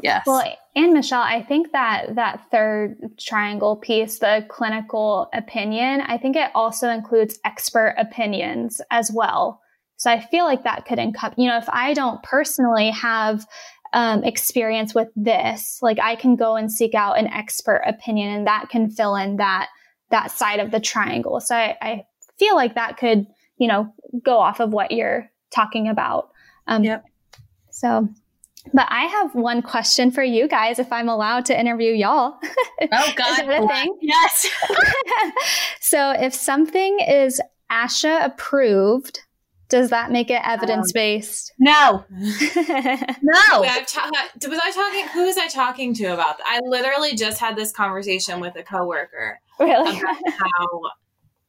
Yes. 0.02 0.24
Well, 0.26 0.44
and 0.74 0.92
Michelle, 0.92 1.22
I 1.22 1.42
think 1.42 1.72
that 1.72 2.16
that 2.16 2.50
third 2.50 2.96
triangle 3.18 3.76
piece, 3.76 4.18
the 4.18 4.44
clinical 4.48 5.28
opinion, 5.32 6.00
I 6.02 6.18
think 6.18 6.36
it 6.36 6.50
also 6.54 6.88
includes 6.88 7.38
expert 7.44 7.94
opinions 7.96 8.80
as 8.90 9.10
well. 9.12 9.60
So 9.96 10.10
I 10.10 10.20
feel 10.20 10.44
like 10.44 10.64
that 10.64 10.84
could 10.86 10.98
encompass, 10.98 11.38
you 11.38 11.48
know, 11.48 11.56
if 11.56 11.68
I 11.68 11.94
don't 11.94 12.22
personally 12.22 12.90
have 12.90 13.46
um, 13.92 14.24
experience 14.24 14.94
with 14.94 15.08
this, 15.14 15.78
like 15.80 16.00
I 16.00 16.16
can 16.16 16.34
go 16.34 16.56
and 16.56 16.70
seek 16.70 16.94
out 16.94 17.18
an 17.18 17.28
expert 17.28 17.82
opinion 17.86 18.34
and 18.34 18.46
that 18.46 18.68
can 18.68 18.90
fill 18.90 19.14
in 19.14 19.36
that, 19.36 19.68
that 20.10 20.32
side 20.32 20.58
of 20.58 20.72
the 20.72 20.80
triangle. 20.80 21.40
So 21.40 21.54
I, 21.54 21.76
I 21.80 22.06
feel 22.38 22.56
like 22.56 22.74
that 22.74 22.96
could, 22.96 23.26
you 23.56 23.68
know, 23.68 23.94
go 24.24 24.38
off 24.38 24.58
of 24.58 24.72
what 24.72 24.90
you're 24.90 25.30
talking 25.54 25.88
about. 25.88 26.30
Um, 26.66 26.82
yep. 26.82 27.04
So 27.70 28.08
but 28.72 28.86
I 28.90 29.04
have 29.04 29.34
one 29.34 29.62
question 29.62 30.10
for 30.10 30.22
you 30.22 30.48
guys, 30.48 30.78
if 30.78 30.92
I'm 30.92 31.08
allowed 31.08 31.44
to 31.46 31.58
interview 31.58 31.92
y'all. 31.92 32.38
Oh 32.92 33.12
God, 33.16 33.40
is 33.40 33.46
that 33.46 33.62
a 33.62 33.68
thing? 33.68 33.98
Yes. 34.02 34.46
so, 35.80 36.10
if 36.10 36.34
something 36.34 36.98
is 37.00 37.40
ASHA 37.70 38.24
approved, 38.24 39.20
does 39.68 39.90
that 39.90 40.10
make 40.10 40.30
it 40.30 40.40
evidence 40.44 40.92
based? 40.92 41.52
Um, 41.52 41.56
no. 41.60 42.04
no. 43.22 43.60
Wait, 43.60 43.86
ta- 43.86 44.10
was 44.48 44.60
I 44.62 44.70
talking? 44.74 45.08
Who 45.14 45.24
was 45.24 45.36
I 45.36 45.48
talking 45.48 45.94
to 45.94 46.06
about 46.06 46.38
that? 46.38 46.46
I 46.46 46.60
literally 46.64 47.14
just 47.14 47.40
had 47.40 47.56
this 47.56 47.72
conversation 47.72 48.40
with 48.40 48.56
a 48.56 48.62
coworker 48.62 49.40
really? 49.58 49.98
about 49.98 50.16
how 50.28 50.80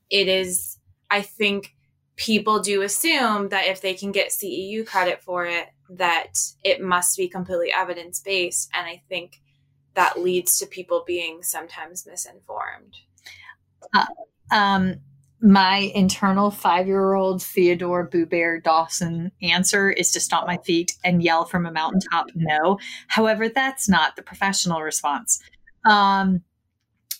it 0.09 0.27
is. 0.27 0.79
I 1.11 1.21
think 1.21 1.74
people 2.15 2.59
do 2.59 2.81
assume 2.81 3.49
that 3.49 3.67
if 3.67 3.81
they 3.81 3.93
can 3.93 4.11
get 4.11 4.29
CEU 4.29 4.85
credit 4.85 5.21
for 5.21 5.45
it, 5.45 5.67
that 5.89 6.37
it 6.63 6.81
must 6.81 7.17
be 7.17 7.27
completely 7.27 7.71
evidence 7.73 8.19
based. 8.19 8.69
And 8.73 8.87
I 8.87 9.01
think 9.09 9.41
that 9.93 10.19
leads 10.19 10.57
to 10.59 10.65
people 10.65 11.03
being 11.05 11.43
sometimes 11.43 12.05
misinformed. 12.05 12.95
Uh, 13.93 14.05
um, 14.51 14.95
my 15.41 15.91
internal 15.93 16.49
five 16.49 16.87
year 16.87 17.13
old 17.13 17.43
Theodore 17.43 18.05
Boo 18.05 18.25
Dawson 18.63 19.31
answer 19.41 19.89
is 19.89 20.11
to 20.11 20.19
stomp 20.19 20.47
my 20.47 20.57
feet 20.57 20.93
and 21.03 21.21
yell 21.21 21.45
from 21.45 21.65
a 21.65 21.71
mountaintop 21.71 22.27
no. 22.33 22.79
However, 23.07 23.49
that's 23.49 23.87
not 23.87 24.15
the 24.15 24.21
professional 24.21 24.81
response. 24.81 25.39
Um, 25.85 26.41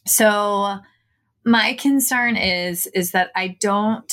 so 0.07 0.79
my 1.45 1.73
concern 1.73 2.35
is 2.35 2.87
is 2.87 3.11
that 3.11 3.31
I 3.35 3.57
don't 3.59 4.11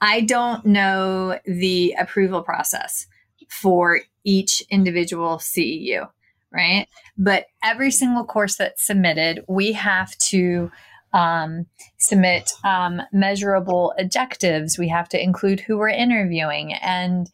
I 0.00 0.20
don't 0.20 0.64
know 0.64 1.38
the 1.44 1.94
approval 1.98 2.42
process 2.42 3.06
for 3.48 4.00
each 4.24 4.62
individual 4.70 5.38
CEU, 5.38 6.08
right? 6.52 6.86
But 7.16 7.46
every 7.62 7.90
single 7.90 8.24
course 8.24 8.56
that's 8.56 8.86
submitted, 8.86 9.44
we 9.48 9.72
have 9.72 10.16
to 10.30 10.70
um, 11.12 11.66
submit 11.96 12.52
um, 12.64 13.00
measurable 13.12 13.94
objectives. 13.98 14.78
We 14.78 14.88
have 14.88 15.08
to 15.10 15.22
include 15.22 15.60
who 15.60 15.78
we're 15.78 15.88
interviewing. 15.88 16.74
And 16.74 17.30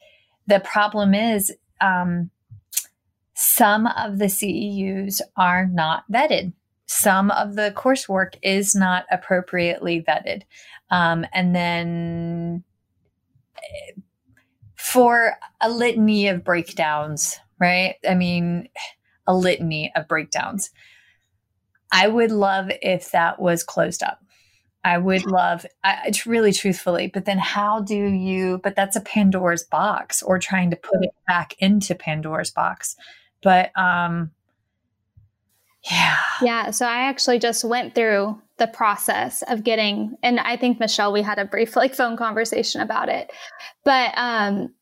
the 0.47 0.61
problem 0.61 1.15
is, 1.15 1.53
um, 1.81 2.31
some 3.35 3.89
of 3.89 4.19
the 4.19 4.27
CEUs 4.27 5.21
are 5.37 5.67
not 5.67 6.05
vetted. 6.11 6.53
Some 6.87 7.31
of 7.31 7.57
the 7.57 7.73
coursework 7.77 8.35
is 8.43 8.75
not 8.75 9.07
appropriately 9.11 10.03
vetted. 10.03 10.43
Um, 10.91 11.27
and 11.33 11.55
then 11.55 12.65
for 14.77 15.35
a 15.61 15.71
litany 15.71 16.29
of 16.29 16.45
breakdowns, 16.45 17.39
right? 17.59 17.97
I 18.09 18.15
mean, 18.15 18.69
a 19.27 19.35
litany 19.35 19.91
of 19.97 20.07
breakdowns. 20.09 20.71
I 21.91 22.09
would 22.09 22.31
love 22.31 22.71
if 22.83 23.11
that 23.13 23.41
was 23.41 23.65
closed 23.65 24.03
up. 24.03 24.21
I 24.85 24.99
would 24.99 25.25
love, 25.25 25.65
I, 25.83 26.13
really 26.27 26.53
truthfully, 26.53 27.11
but 27.13 27.25
then 27.25 27.39
how 27.39 27.81
do 27.81 27.97
you, 27.97 28.61
but 28.63 28.77
that's 28.77 28.97
a 28.97 29.01
Pandora's 29.01 29.65
box 29.65 30.23
or 30.23 30.39
trying 30.39 30.71
to 30.71 30.77
put 30.77 31.03
it 31.03 31.15
back 31.27 31.55
into 31.59 31.95
Pandora's 31.95 32.51
box. 32.51 32.95
But, 33.43 33.71
um, 33.79 34.33
yeah. 35.91 36.17
Yeah. 36.43 36.71
So 36.71 36.87
I 36.87 37.09
actually 37.09 37.39
just 37.39 37.65
went 37.65 37.95
through 37.95 38.41
the 38.57 38.67
process 38.67 39.43
of 39.49 39.65
getting, 39.65 40.17
and 40.23 40.41
I 40.41 40.57
think 40.57 40.81
Michelle, 40.81 41.13
we 41.13 41.23
had 41.23 41.39
a 41.39 41.45
brief 41.45 41.77
like 41.77 41.95
phone 41.95 42.17
conversation 42.17 42.81
about 42.81 43.09
it. 43.09 43.31
But, 43.85 44.13
um, 44.17 44.73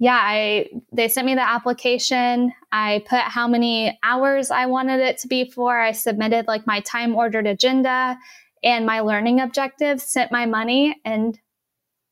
yeah, 0.00 0.18
I 0.20 0.68
they 0.92 1.08
sent 1.08 1.26
me 1.26 1.34
the 1.34 1.40
application. 1.40 2.52
I 2.70 3.04
put 3.08 3.22
how 3.22 3.48
many 3.48 3.98
hours 4.04 4.50
I 4.52 4.66
wanted 4.66 5.00
it 5.00 5.18
to 5.18 5.28
be 5.28 5.50
for. 5.50 5.76
I 5.76 5.90
submitted 5.90 6.46
like 6.46 6.68
my 6.68 6.80
time 6.80 7.16
ordered 7.16 7.48
agenda 7.48 8.16
and 8.62 8.86
my 8.86 9.00
learning 9.00 9.40
objectives, 9.40 10.04
sent 10.04 10.30
my 10.30 10.46
money, 10.46 11.00
and 11.04 11.38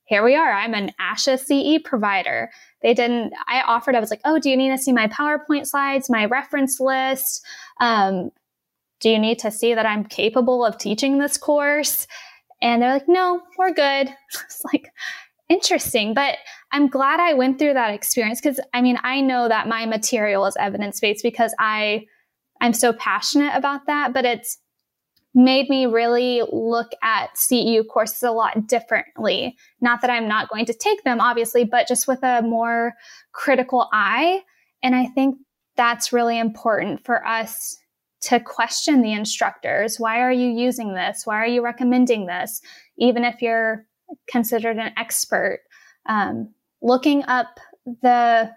here 0.07 0.25
we 0.25 0.35
are. 0.35 0.53
I'm 0.53 0.75
an 0.75 0.93
ASHA 1.01 1.39
CE 1.39 1.83
provider. 1.85 2.51
They 2.83 2.95
didn't, 2.95 3.33
I 3.49 3.63
offered, 3.63 3.95
I 3.95 4.01
was 4.01 4.11
like, 4.11 4.21
oh, 4.25 4.39
do 4.39 4.49
you 4.49 4.57
need 4.57 4.71
to 4.71 4.79
see 4.79 4.93
my 4.93 5.09
PowerPoint 5.09 5.67
slides, 5.67 6.09
my 6.09 6.25
reference 6.25 6.81
list? 6.81 7.45
Um, 7.81 8.31
do 9.01 9.11
you 9.11 9.19
need 9.19 9.39
to 9.41 9.51
see 9.51 9.75
that 9.75 9.87
I'm 9.87 10.05
capable 10.05 10.65
of 10.65 10.79
teaching 10.79 11.19
this 11.19 11.37
course? 11.37 12.07
And 12.63 12.81
they're 12.81 12.95
like, 12.95 13.09
no, 13.09 13.43
we're 13.59 13.73
good. 13.73 14.09
It's 14.45 14.63
like, 14.73 14.91
interesting. 15.49 16.15
But 16.15 16.37
I'm 16.73 16.89
glad 16.89 17.21
I 17.21 17.35
went 17.35 17.59
through 17.59 17.75
that 17.75 17.93
experience 17.93 18.41
because 18.41 18.61
I 18.75 18.83
mean, 18.83 18.99
I 19.03 19.21
know 19.21 19.49
that 19.49 19.69
my 19.69 19.87
material 19.87 20.47
is 20.47 20.57
evidence 20.59 21.01
based 21.01 21.23
because 21.23 21.55
I 21.59 22.07
I'm 22.61 22.73
so 22.73 22.93
passionate 22.93 23.55
about 23.55 23.87
that, 23.87 24.13
but 24.13 24.25
it's 24.25 24.59
made 25.37 25.69
me 25.69 25.85
really 25.85 26.43
look 26.51 26.93
at 27.03 27.29
CEU 27.37 27.87
courses 27.87 28.23
a 28.23 28.33
lot 28.33 28.67
differently. 28.67 29.55
Not 29.83 30.01
that 30.01 30.11
I'm 30.11 30.27
not 30.27 30.49
going 30.49 30.65
to 30.65 30.73
take 30.73 31.05
them, 31.05 31.21
obviously, 31.21 31.63
but 31.63 31.87
just 31.87 32.09
with 32.09 32.23
a 32.23 32.41
more 32.41 32.95
critical 33.33 33.89
eye. 33.93 34.41
And 34.83 34.97
I 34.97 35.07
think 35.07 35.37
that's 35.77 36.11
really 36.13 36.39
important 36.39 37.05
for 37.05 37.25
us 37.27 37.77
to 38.23 38.41
question 38.41 39.03
the 39.03 39.13
instructors. 39.13 40.01
Why 40.01 40.23
are 40.23 40.33
you 40.33 40.49
using 40.49 40.95
this? 40.95 41.27
Why 41.27 41.37
are 41.37 41.47
you 41.47 41.63
recommending 41.63 42.25
this? 42.25 42.63
Even 42.97 43.23
if 43.23 43.43
you're 43.43 43.85
considered 44.29 44.79
an 44.79 44.93
expert, 44.97 45.61
um, 46.09 46.53
looking 46.81 47.25
up 47.25 47.61
the 48.03 48.51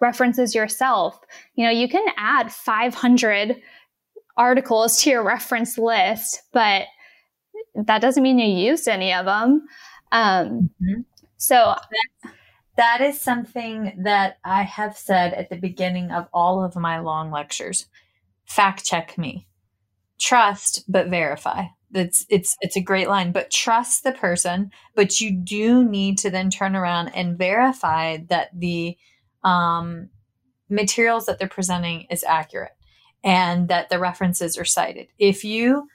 references 0.00 0.54
yourself. 0.54 1.18
You 1.54 1.66
know, 1.66 1.70
you 1.70 1.88
can 1.88 2.04
add 2.16 2.50
500 2.50 3.60
articles 4.36 5.02
to 5.02 5.10
your 5.10 5.22
reference 5.22 5.78
list, 5.78 6.42
but 6.52 6.84
that 7.74 8.00
doesn't 8.00 8.22
mean 8.22 8.38
you 8.38 8.46
used 8.46 8.88
any 8.88 9.12
of 9.12 9.26
them. 9.26 9.66
Um, 10.12 10.70
mm-hmm. 10.82 11.00
So 11.36 11.74
that 12.76 13.00
is 13.00 13.20
something 13.20 14.00
that 14.04 14.38
I 14.44 14.62
have 14.62 14.96
said 14.96 15.34
at 15.34 15.50
the 15.50 15.56
beginning 15.56 16.10
of 16.10 16.28
all 16.32 16.64
of 16.64 16.76
my 16.76 16.98
long 16.98 17.30
lectures. 17.30 17.86
Fact 18.46 18.84
check 18.84 19.16
me. 19.18 19.46
Trust, 20.18 20.84
but 20.88 21.08
verify. 21.08 21.66
It's 21.92 22.26
it's 22.28 22.56
it's 22.60 22.76
a 22.76 22.82
great 22.82 23.08
line, 23.08 23.30
but 23.30 23.50
trust 23.50 24.02
the 24.02 24.12
person. 24.12 24.70
But 24.94 25.20
you 25.20 25.30
do 25.32 25.84
need 25.84 26.18
to 26.18 26.30
then 26.30 26.50
turn 26.50 26.74
around 26.74 27.08
and 27.08 27.38
verify 27.38 28.18
that 28.28 28.48
the 28.52 28.96
um, 29.44 30.08
materials 30.68 31.26
that 31.26 31.38
they're 31.38 31.48
presenting 31.48 32.06
is 32.10 32.24
accurate 32.24 32.72
and 33.24 33.68
that 33.68 33.88
the 33.88 33.98
references 33.98 34.56
are 34.58 34.64
cited. 34.64 35.08
If 35.18 35.42
you 35.44 35.88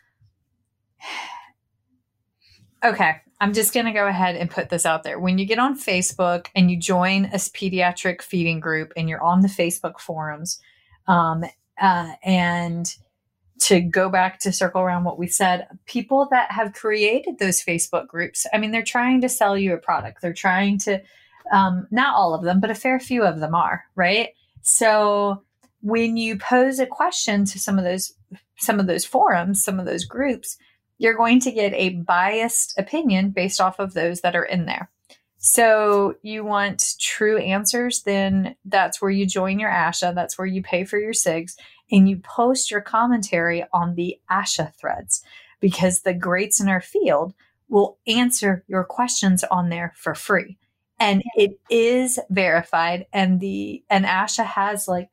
okay, 2.83 3.21
I'm 3.39 3.53
just 3.53 3.73
going 3.73 3.85
to 3.85 3.93
go 3.93 4.07
ahead 4.07 4.35
and 4.35 4.49
put 4.49 4.69
this 4.69 4.85
out 4.85 5.03
there. 5.03 5.19
When 5.19 5.37
you 5.37 5.45
get 5.45 5.59
on 5.59 5.79
Facebook 5.79 6.47
and 6.55 6.69
you 6.69 6.77
join 6.77 7.25
a 7.25 7.37
pediatric 7.37 8.21
feeding 8.21 8.59
group 8.59 8.91
and 8.97 9.07
you're 9.07 9.23
on 9.23 9.41
the 9.41 9.47
Facebook 9.47 9.99
forums, 9.99 10.59
um, 11.07 11.45
uh, 11.79 12.13
and 12.23 12.93
to 13.59 13.81
go 13.81 14.09
back 14.09 14.39
to 14.39 14.51
circle 14.51 14.81
around 14.81 15.03
what 15.03 15.17
we 15.17 15.27
said, 15.27 15.67
people 15.85 16.27
that 16.31 16.51
have 16.51 16.73
created 16.73 17.39
those 17.39 17.63
Facebook 17.63 18.07
groups, 18.07 18.45
I 18.53 18.57
mean, 18.57 18.71
they're 18.71 18.83
trying 18.83 19.21
to 19.21 19.29
sell 19.29 19.57
you 19.57 19.73
a 19.73 19.77
product. 19.77 20.21
They're 20.21 20.33
trying 20.33 20.77
to, 20.79 21.01
um, 21.51 21.87
not 21.91 22.15
all 22.15 22.33
of 22.33 22.43
them, 22.43 22.59
but 22.59 22.71
a 22.71 22.75
fair 22.75 22.99
few 22.99 23.23
of 23.23 23.39
them 23.39 23.55
are, 23.55 23.85
right? 23.95 24.29
So 24.61 25.43
when 25.81 26.17
you 26.17 26.37
pose 26.37 26.79
a 26.79 26.85
question 26.85 27.45
to 27.45 27.59
some 27.59 27.77
of 27.77 27.83
those, 27.83 28.13
some 28.57 28.79
of 28.79 28.87
those 28.87 29.05
forums, 29.05 29.63
some 29.63 29.79
of 29.79 29.85
those 29.85 30.05
groups, 30.05 30.57
you're 30.97 31.15
going 31.15 31.39
to 31.39 31.51
get 31.51 31.73
a 31.73 31.91
biased 31.91 32.77
opinion 32.77 33.29
based 33.29 33.61
off 33.61 33.79
of 33.79 33.93
those 33.93 34.21
that 34.21 34.35
are 34.35 34.43
in 34.43 34.65
there. 34.65 34.89
So 35.37 36.15
you 36.21 36.43
want 36.43 36.95
true 36.99 37.37
answers, 37.37 38.03
then 38.03 38.55
that's 38.65 39.01
where 39.01 39.09
you 39.09 39.25
join 39.25 39.57
your 39.57 39.71
ASHA. 39.71 40.13
That's 40.13 40.37
where 40.37 40.47
you 40.47 40.61
pay 40.61 40.83
for 40.83 40.99
your 40.99 41.13
SIGs 41.13 41.55
and 41.89 42.09
you 42.09 42.17
post 42.17 42.69
your 42.69 42.81
commentary 42.81 43.65
on 43.71 43.95
the 43.95 44.19
ASHA 44.29 44.75
threads 44.75 45.23
because 45.61 46.01
the 46.01 46.13
greats 46.13 46.59
in 46.59 46.67
our 46.67 46.81
field 46.81 47.33
will 47.69 47.97
answer 48.05 48.65
your 48.67 48.83
questions 48.83 49.45
on 49.45 49.69
there 49.69 49.93
for 49.95 50.13
free. 50.13 50.57
And 50.99 51.23
it 51.37 51.57
is 51.69 52.19
verified 52.29 53.05
and 53.13 53.39
the 53.39 53.81
and 53.89 54.03
ASHA 54.03 54.45
has 54.45 54.89
like 54.89 55.09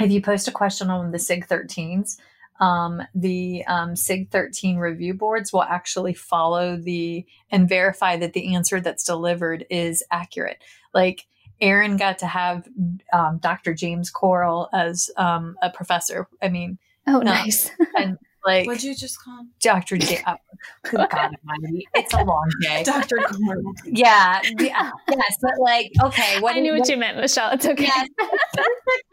if 0.00 0.10
you 0.10 0.20
post 0.20 0.48
a 0.48 0.52
question 0.52 0.90
on 0.90 1.10
the 1.10 1.18
SIG 1.18 1.46
13s, 1.46 2.18
um, 2.60 3.02
the 3.14 3.64
um, 3.66 3.96
SIG 3.96 4.30
13 4.30 4.76
review 4.76 5.14
boards 5.14 5.52
will 5.52 5.62
actually 5.62 6.14
follow 6.14 6.76
the 6.76 7.24
and 7.50 7.68
verify 7.68 8.16
that 8.16 8.32
the 8.32 8.54
answer 8.54 8.80
that's 8.80 9.04
delivered 9.04 9.66
is 9.70 10.02
accurate. 10.10 10.62
Like 10.94 11.26
Erin 11.60 11.96
got 11.96 12.18
to 12.18 12.26
have 12.26 12.68
um, 13.12 13.38
Dr. 13.38 13.74
James 13.74 14.10
Coyle 14.10 14.68
as 14.72 15.10
um, 15.16 15.56
a 15.62 15.70
professor. 15.70 16.28
I 16.42 16.48
mean, 16.48 16.78
oh, 17.06 17.20
nice. 17.20 17.70
and 17.98 18.18
like, 18.46 18.66
what'd 18.66 18.82
you 18.82 18.94
just 18.94 19.22
call 19.22 19.40
him? 19.40 19.50
Dr. 19.60 19.98
J. 19.98 20.22
Oh, 20.26 20.36
good 20.84 20.96
God 21.10 21.34
Almighty, 21.48 21.86
it's 21.94 22.14
a 22.14 22.24
long 22.24 22.48
day. 22.62 22.82
Dr. 22.82 23.16
Coyle. 23.18 23.74
Yeah, 23.84 24.40
yeah, 24.58 24.90
uh, 24.92 24.92
yes, 25.10 25.36
but 25.42 25.52
like, 25.58 25.90
okay, 26.02 26.40
what 26.40 26.56
I 26.56 26.60
knew 26.60 26.72
what, 26.72 26.80
what 26.80 26.88
you 26.88 26.96
meant, 26.96 27.18
Michelle. 27.18 27.50
It's 27.52 27.66
okay. 27.66 27.84
Yes. 27.84 28.08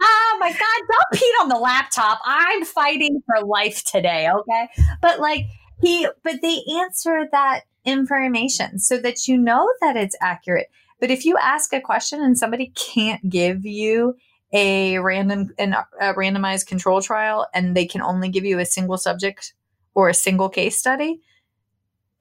oh 0.01 0.38
my 0.39 0.51
God, 0.51 0.59
don't 0.59 1.19
pee 1.19 1.34
on 1.41 1.49
the 1.49 1.57
laptop. 1.57 2.19
I'm 2.25 2.63
fighting 2.63 3.21
for 3.25 3.45
life 3.45 3.84
today. 3.84 4.29
Okay, 4.29 4.67
but 5.01 5.19
like 5.19 5.45
he, 5.81 6.07
but 6.23 6.41
they 6.41 6.59
answer 6.79 7.27
that 7.31 7.61
information 7.86 8.79
so 8.79 8.97
that 8.97 9.27
you 9.27 9.38
know 9.38 9.67
that 9.81 9.97
it's 9.97 10.15
accurate 10.21 10.69
but 11.03 11.11
if 11.11 11.25
you 11.25 11.38
ask 11.38 11.73
a 11.73 11.81
question 11.81 12.21
and 12.21 12.38
somebody 12.38 12.71
can't 12.77 13.29
give 13.29 13.65
you 13.65 14.15
a 14.54 14.99
random 14.99 15.51
an, 15.58 15.76
a 15.99 16.14
randomized 16.14 16.68
control 16.68 17.01
trial 17.01 17.47
and 17.54 17.76
they 17.76 17.86
can 17.86 18.01
only 18.01 18.30
give 18.30 18.45
you 18.45 18.60
a 18.60 18.66
single 18.66 18.97
subject 18.97 19.54
or 19.95 20.10
a 20.10 20.14
single 20.14 20.49
case 20.49 20.78
study, 20.78 21.22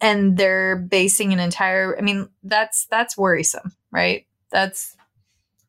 and 0.01 0.37
they're 0.37 0.77
basing 0.77 1.33
an 1.33 1.39
entire 1.39 1.97
I 1.97 2.01
mean 2.01 2.29
that's 2.43 2.87
that's 2.87 3.17
worrisome, 3.17 3.73
right? 3.91 4.27
That's 4.51 4.97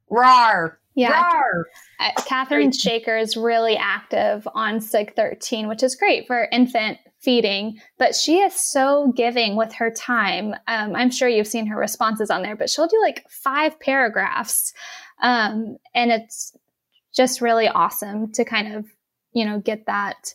rar. 0.09 0.79
Yeah. 0.95 1.11
Rar. 1.11 1.65
Uh, 1.99 2.11
Catherine 2.25 2.71
Shaker 2.71 3.17
is 3.17 3.35
really 3.35 3.75
active 3.75 4.47
on 4.53 4.79
SIG 4.79 5.15
13, 5.15 5.67
which 5.67 5.81
is 5.81 5.95
great 5.95 6.27
for 6.27 6.47
infant 6.51 6.99
feeding, 7.19 7.79
but 7.97 8.15
she 8.15 8.39
is 8.39 8.53
so 8.53 9.11
giving 9.15 9.55
with 9.55 9.73
her 9.73 9.89
time. 9.89 10.53
Um, 10.67 10.93
I'm 10.93 11.09
sure 11.09 11.29
you've 11.29 11.47
seen 11.47 11.65
her 11.67 11.77
responses 11.77 12.29
on 12.29 12.41
there, 12.41 12.55
but 12.55 12.69
she'll 12.69 12.87
do 12.87 12.99
like 13.01 13.25
five 13.29 13.79
paragraphs. 13.79 14.73
Um, 15.21 15.77
and 15.93 16.11
it's 16.11 16.55
just 17.15 17.41
really 17.41 17.67
awesome 17.67 18.31
to 18.33 18.45
kind 18.45 18.75
of, 18.75 18.85
you 19.33 19.45
know, 19.45 19.59
get 19.59 19.85
that 19.85 20.33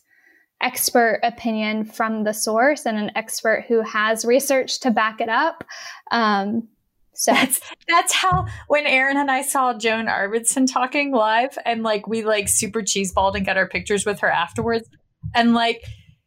expert 0.60 1.20
opinion 1.22 1.84
from 1.84 2.24
the 2.24 2.32
source 2.32 2.84
and 2.86 2.98
an 2.98 3.12
expert 3.14 3.64
who 3.68 3.82
has 3.82 4.24
research 4.24 4.80
to 4.80 4.90
back 4.90 5.20
it 5.20 5.28
up. 5.28 5.64
Um, 6.10 6.68
so 7.14 7.32
that's 7.32 7.60
that's 7.88 8.12
how 8.12 8.46
when 8.68 8.86
Erin 8.86 9.16
and 9.16 9.30
I 9.30 9.42
saw 9.42 9.76
Joan 9.76 10.06
Arvedson 10.06 10.72
talking 10.72 11.12
live 11.12 11.58
and 11.64 11.82
like 11.82 12.06
we 12.06 12.24
like 12.24 12.48
super 12.48 12.80
cheeseballed 12.80 13.34
and 13.34 13.44
got 13.44 13.56
our 13.56 13.68
pictures 13.68 14.06
with 14.06 14.20
her 14.20 14.30
afterwards. 14.30 14.88
And 15.34 15.52
like 15.52 15.82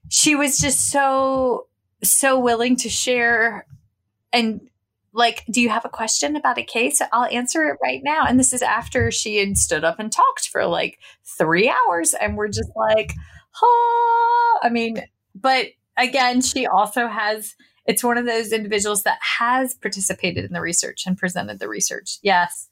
she 0.10 0.36
was 0.36 0.58
just 0.58 0.92
so 0.92 1.68
so 2.04 2.40
willing 2.40 2.76
to 2.76 2.90
share 2.90 3.66
and 4.34 4.62
like 5.14 5.44
do 5.52 5.62
you 5.62 5.70
have 5.70 5.86
a 5.86 5.90
question 5.90 6.36
about 6.36 6.58
a 6.58 6.64
case? 6.64 7.02
I'll 7.12 7.26
answer 7.26 7.66
it 7.66 7.78
right 7.84 8.02
now. 8.04 8.26
And 8.26 8.40
this 8.40 8.54
is 8.54 8.62
after 8.62 9.12
she 9.12 9.38
had 9.38 9.58
stood 9.58 9.84
up 9.84 10.00
and 10.00 10.12
talked 10.12 10.50
for 10.50 10.66
like 10.66 11.00
three 11.38 11.70
hours 11.70 12.14
and 12.14 12.38
we're 12.38 12.48
just 12.48 12.72
like 12.76 13.14
huh? 13.52 14.60
I 14.64 14.70
mean 14.70 15.02
but 15.36 15.68
again 15.98 16.42
she 16.42 16.66
also 16.66 17.08
has 17.08 17.56
it's 17.86 18.04
one 18.04 18.18
of 18.18 18.26
those 18.26 18.52
individuals 18.52 19.04
that 19.04 19.20
has 19.40 19.74
participated 19.74 20.46
in 20.46 20.54
the 20.54 20.62
research 20.62 21.06
and 21.06 21.18
presented 21.18 21.60
the 21.60 21.68
research. 21.68 22.18
Yes. 22.22 22.70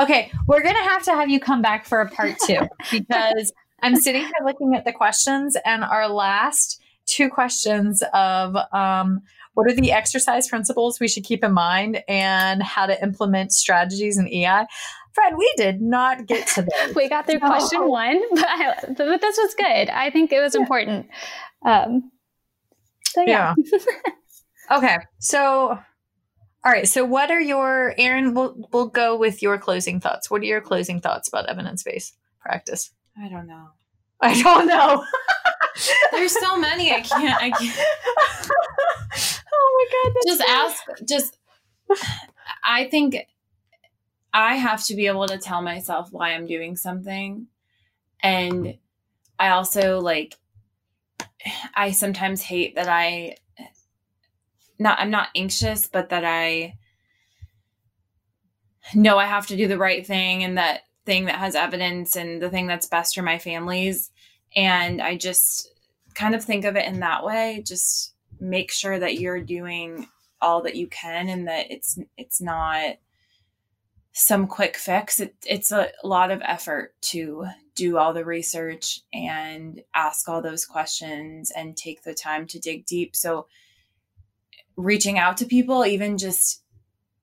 Okay 0.00 0.30
we're 0.46 0.62
gonna 0.62 0.78
have 0.78 1.02
to 1.04 1.12
have 1.12 1.28
you 1.28 1.40
come 1.40 1.60
back 1.60 1.84
for 1.86 2.00
a 2.00 2.10
part 2.10 2.36
two 2.46 2.60
because 2.90 3.52
i'm 3.82 3.96
sitting 3.96 4.22
here 4.22 4.32
looking 4.44 4.74
at 4.74 4.84
the 4.84 4.92
questions 4.92 5.56
and 5.64 5.84
our 5.84 6.08
last 6.08 6.80
two 7.18 7.28
questions 7.28 8.02
of 8.14 8.56
um, 8.72 9.20
what 9.54 9.66
are 9.66 9.74
the 9.74 9.90
exercise 9.90 10.46
principles 10.46 11.00
we 11.00 11.08
should 11.08 11.24
keep 11.24 11.42
in 11.42 11.52
mind 11.52 12.02
and 12.06 12.62
how 12.62 12.86
to 12.86 13.02
implement 13.02 13.52
strategies 13.52 14.16
in 14.16 14.28
EI? 14.28 14.64
Fred, 15.12 15.32
we 15.36 15.52
did 15.56 15.82
not 15.82 16.26
get 16.26 16.46
to 16.48 16.62
this. 16.70 16.94
we 16.94 17.08
got 17.08 17.26
through 17.26 17.40
question 17.40 17.88
one, 17.88 18.22
but, 18.30 18.46
I, 18.46 18.74
but, 18.96 19.20
this 19.20 19.36
was 19.36 19.54
good. 19.54 19.90
I 19.90 20.10
think 20.10 20.32
it 20.32 20.40
was 20.40 20.54
yeah. 20.54 20.60
important. 20.60 21.06
Um, 21.64 22.12
so 23.06 23.22
yeah. 23.22 23.54
yeah. 23.56 23.78
okay. 24.78 24.98
So, 25.18 25.40
all 26.64 26.72
right. 26.72 26.86
So, 26.86 27.04
what 27.04 27.32
are 27.32 27.40
your, 27.40 27.94
Erin, 27.98 28.34
we'll, 28.34 28.68
we'll 28.72 28.88
go 28.88 29.16
with 29.16 29.42
your 29.42 29.58
closing 29.58 29.98
thoughts. 29.98 30.30
What 30.30 30.42
are 30.42 30.46
your 30.46 30.60
closing 30.60 31.00
thoughts 31.00 31.26
about 31.26 31.48
evidence 31.48 31.82
based 31.82 32.16
practice? 32.40 32.92
I 33.20 33.28
don't 33.28 33.48
know. 33.48 33.70
I 34.20 34.40
don't 34.40 34.68
know. 34.68 35.04
There's 36.12 36.38
so 36.38 36.56
many. 36.56 36.92
I 36.92 37.00
can't. 37.00 37.42
I 37.42 37.50
can't. 37.50 37.78
oh 39.52 39.88
my 39.92 40.10
god! 40.10 40.14
Just 40.26 40.42
ask. 40.42 40.82
Just. 41.06 41.38
I 42.64 42.88
think 42.88 43.16
I 44.32 44.56
have 44.56 44.84
to 44.86 44.94
be 44.94 45.06
able 45.06 45.26
to 45.26 45.38
tell 45.38 45.62
myself 45.62 46.08
why 46.12 46.30
I'm 46.30 46.46
doing 46.46 46.76
something, 46.76 47.46
and 48.22 48.76
I 49.38 49.50
also 49.50 50.00
like. 50.00 50.36
I 51.74 51.92
sometimes 51.92 52.42
hate 52.42 52.74
that 52.74 52.88
I. 52.88 53.36
Not. 54.78 54.98
I'm 55.00 55.10
not 55.10 55.28
anxious, 55.34 55.86
but 55.86 56.10
that 56.10 56.24
I. 56.24 56.74
Know 58.94 59.18
I 59.18 59.26
have 59.26 59.46
to 59.48 59.56
do 59.56 59.68
the 59.68 59.78
right 59.78 60.06
thing, 60.06 60.42
and 60.42 60.56
that 60.58 60.80
thing 61.04 61.26
that 61.26 61.36
has 61.36 61.54
evidence 61.54 62.16
and 62.16 62.40
the 62.40 62.50
thing 62.50 62.66
that's 62.66 62.86
best 62.86 63.14
for 63.14 63.22
my 63.22 63.38
families 63.38 64.10
and 64.58 65.00
I 65.00 65.16
just 65.16 65.72
kind 66.16 66.34
of 66.34 66.42
think 66.44 66.64
of 66.64 66.74
it 66.74 66.84
in 66.84 66.98
that 66.98 67.24
way. 67.24 67.62
Just 67.64 68.12
make 68.40 68.72
sure 68.72 68.98
that 68.98 69.20
you're 69.20 69.40
doing 69.40 70.08
all 70.42 70.62
that 70.62 70.74
you 70.74 70.88
can 70.88 71.28
and 71.28 71.46
that 71.46 71.70
it's 71.70 71.96
it's 72.16 72.40
not 72.40 72.96
some 74.12 74.48
quick 74.48 74.76
fix. 74.76 75.20
It, 75.20 75.36
it's 75.46 75.70
a 75.70 75.90
lot 76.02 76.32
of 76.32 76.42
effort 76.44 76.92
to 77.02 77.46
do 77.76 77.98
all 77.98 78.12
the 78.12 78.24
research 78.24 79.02
and 79.12 79.80
ask 79.94 80.28
all 80.28 80.42
those 80.42 80.66
questions 80.66 81.52
and 81.52 81.76
take 81.76 82.02
the 82.02 82.14
time 82.14 82.48
to 82.48 82.58
dig 82.58 82.84
deep. 82.84 83.14
So, 83.14 83.46
reaching 84.76 85.20
out 85.20 85.36
to 85.36 85.46
people, 85.46 85.86
even 85.86 86.18
just 86.18 86.64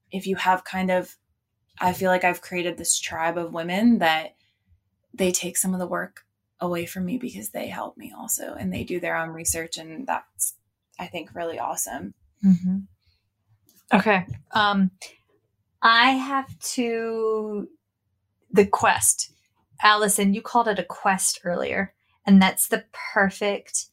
if 0.10 0.26
you 0.26 0.38
have 0.38 0.64
kind 0.64 0.90
of, 0.90 1.18
I 1.82 1.92
feel 1.92 2.10
like 2.10 2.24
I've 2.24 2.42
created 2.42 2.78
this 2.78 2.98
tribe 2.98 3.38
of 3.38 3.54
women 3.54 3.98
that 3.98 4.36
they 5.14 5.34
take 5.34 5.58
some 5.58 5.74
of 5.74 5.82
the 5.82 5.88
work 5.88 6.25
away 6.60 6.86
from 6.86 7.06
me 7.06 7.18
because 7.18 7.50
they 7.50 7.68
help 7.68 7.98
me 7.98 8.14
also 8.18 8.54
and 8.54 8.74
they 8.74 8.84
do 8.84 9.00
their 9.00 9.18
own 9.18 9.30
research 9.30 9.78
and 9.78 10.08
that's 10.08 10.56
i 11.00 11.06
think 11.06 11.34
really 11.36 11.60
awesome 11.60 12.14
mm-hmm. 12.44 12.78
okay 13.94 14.26
um 14.52 14.92
i 15.82 16.12
have 16.12 16.58
to 16.60 17.68
the 18.52 18.66
quest 18.66 19.34
allison 19.84 20.34
you 20.34 20.42
called 20.42 20.68
it 20.68 20.80
a 20.80 20.84
quest 20.84 21.42
earlier 21.44 21.94
and 22.26 22.42
that's 22.42 22.68
the 22.70 22.86
perfect 23.14 23.88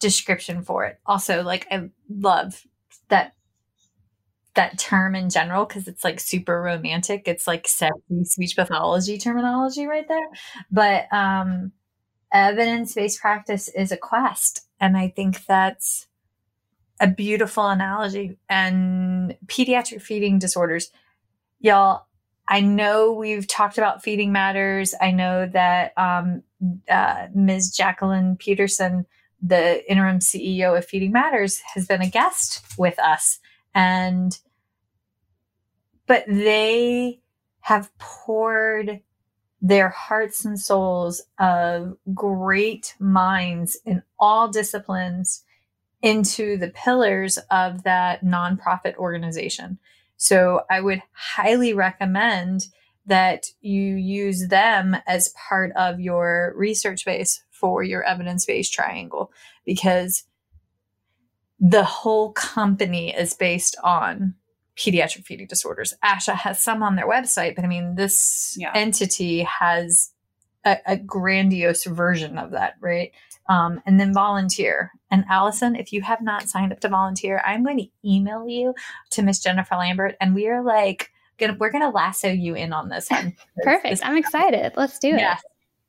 description 0.00 0.62
for 0.62 0.84
it 0.84 0.98
also 1.06 1.42
like 1.42 1.66
i 1.70 1.88
love 2.08 2.64
that 3.08 3.34
that 4.54 4.78
term 4.78 5.14
in 5.14 5.30
general 5.30 5.64
because 5.64 5.88
it's 5.88 6.04
like 6.04 6.20
super 6.20 6.60
romantic. 6.60 7.26
It's 7.26 7.46
like 7.46 7.66
sexy 7.66 8.24
speech 8.24 8.56
pathology 8.56 9.18
terminology 9.18 9.86
right 9.86 10.06
there. 10.06 10.28
But 10.70 11.12
um 11.12 11.72
evidence 12.32 12.94
based 12.94 13.20
practice 13.20 13.68
is 13.68 13.92
a 13.92 13.96
quest. 13.96 14.66
And 14.80 14.96
I 14.96 15.08
think 15.08 15.44
that's 15.46 16.06
a 17.00 17.06
beautiful 17.06 17.66
analogy. 17.66 18.38
And 18.48 19.36
pediatric 19.46 20.02
feeding 20.02 20.38
disorders, 20.38 20.90
y'all, 21.60 22.06
I 22.48 22.60
know 22.60 23.12
we've 23.12 23.46
talked 23.46 23.78
about 23.78 24.02
feeding 24.02 24.32
matters. 24.32 24.94
I 25.00 25.10
know 25.10 25.46
that 25.46 25.92
um, 25.96 26.42
uh, 26.88 27.28
Ms. 27.34 27.74
Jacqueline 27.74 28.36
Peterson, 28.36 29.06
the 29.40 29.88
interim 29.90 30.18
CEO 30.18 30.76
of 30.76 30.84
Feeding 30.84 31.12
Matters, 31.12 31.60
has 31.74 31.86
been 31.86 32.02
a 32.02 32.10
guest 32.10 32.64
with 32.76 32.98
us. 32.98 33.38
And, 33.74 34.38
but 36.06 36.24
they 36.26 37.20
have 37.60 37.96
poured 37.98 39.00
their 39.62 39.88
hearts 39.88 40.44
and 40.44 40.58
souls 40.58 41.22
of 41.38 41.96
great 42.12 42.96
minds 42.98 43.78
in 43.86 44.02
all 44.18 44.48
disciplines 44.48 45.44
into 46.02 46.56
the 46.56 46.70
pillars 46.70 47.38
of 47.48 47.84
that 47.84 48.24
nonprofit 48.24 48.96
organization. 48.96 49.78
So 50.16 50.62
I 50.68 50.80
would 50.80 51.00
highly 51.12 51.72
recommend 51.72 52.66
that 53.06 53.46
you 53.60 53.94
use 53.94 54.48
them 54.48 54.96
as 55.06 55.32
part 55.48 55.72
of 55.76 56.00
your 56.00 56.52
research 56.56 57.04
base 57.04 57.42
for 57.50 57.84
your 57.84 58.02
evidence 58.02 58.44
based 58.44 58.72
triangle 58.72 59.32
because 59.64 60.24
the 61.60 61.84
whole 61.84 62.32
company 62.32 63.14
is 63.14 63.34
based 63.34 63.76
on 63.84 64.34
pediatric 64.82 65.24
feeding 65.24 65.46
disorders. 65.46 65.94
ASHA 66.04 66.34
has 66.34 66.58
some 66.58 66.82
on 66.82 66.96
their 66.96 67.08
website, 67.08 67.54
but 67.54 67.64
I 67.64 67.68
mean, 67.68 67.94
this 67.94 68.56
yeah. 68.58 68.72
entity 68.74 69.42
has 69.42 70.10
a, 70.64 70.78
a, 70.86 70.96
grandiose 70.96 71.84
version 71.84 72.38
of 72.38 72.50
that, 72.52 72.74
right? 72.80 73.12
Um, 73.48 73.80
and 73.86 74.00
then 74.00 74.12
volunteer. 74.12 74.92
And 75.10 75.24
Allison, 75.28 75.76
if 75.76 75.92
you 75.92 76.02
have 76.02 76.20
not 76.20 76.48
signed 76.48 76.72
up 76.72 76.80
to 76.80 76.88
volunteer, 76.88 77.42
I'm 77.44 77.64
going 77.64 77.78
to 77.78 77.88
email 78.04 78.48
you 78.48 78.74
to 79.10 79.22
Miss 79.22 79.40
Jennifer 79.40 79.76
Lambert, 79.76 80.16
and 80.20 80.34
we 80.34 80.48
are 80.48 80.62
like, 80.62 81.10
gonna, 81.38 81.56
we're 81.58 81.70
going 81.70 81.82
to 81.82 81.90
lasso 81.90 82.28
you 82.28 82.54
in 82.54 82.72
on 82.72 82.88
this 82.88 83.10
one. 83.10 83.36
Perfect. 83.62 83.90
This, 83.90 84.00
I'm 84.02 84.16
excited. 84.16 84.72
Let's 84.76 84.98
do 84.98 85.08
it. 85.08 85.20
Yeah. 85.20 85.38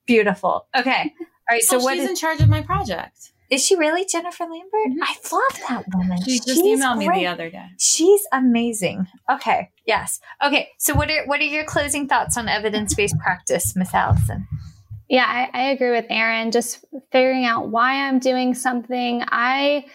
Beautiful. 0.06 0.68
Okay. 0.76 1.14
All 1.20 1.28
right. 1.50 1.62
So, 1.62 1.80
so 1.80 1.84
what 1.84 1.96
she's 1.96 2.04
is, 2.04 2.10
in 2.10 2.16
charge 2.16 2.42
of 2.42 2.50
my 2.50 2.62
project? 2.62 3.33
Is 3.54 3.64
she 3.64 3.76
really 3.76 4.04
Jennifer 4.12 4.46
Lambert? 4.46 4.72
Mm-hmm. 4.90 5.04
I 5.04 5.16
love 5.32 5.70
that 5.70 5.86
woman. 5.96 6.18
She 6.26 6.38
just 6.38 6.48
She's 6.48 6.80
emailed 6.82 6.96
great. 6.96 7.10
me 7.10 7.20
the 7.20 7.28
other 7.28 7.52
day. 7.52 7.68
She's 7.78 8.24
amazing. 8.32 9.06
Okay. 9.30 9.70
Yes. 9.86 10.20
Okay. 10.44 10.70
So 10.80 10.96
what 10.96 11.12
are 11.12 11.24
what 11.28 11.40
are 11.40 11.44
your 11.44 11.64
closing 11.64 12.08
thoughts 12.08 12.36
on 12.36 12.50
evidence 12.50 12.96
based 12.96 13.16
practice, 13.20 13.76
Miss 13.76 13.94
Allison? 13.94 14.48
Yeah, 15.08 15.26
I, 15.28 15.50
I 15.54 15.64
agree 15.70 15.92
with 15.92 16.06
Erin. 16.10 16.50
Just 16.50 16.84
figuring 17.12 17.46
out 17.46 17.70
why 17.70 18.08
I'm 18.08 18.18
doing 18.18 18.56
something. 18.56 19.24
I 19.28 19.86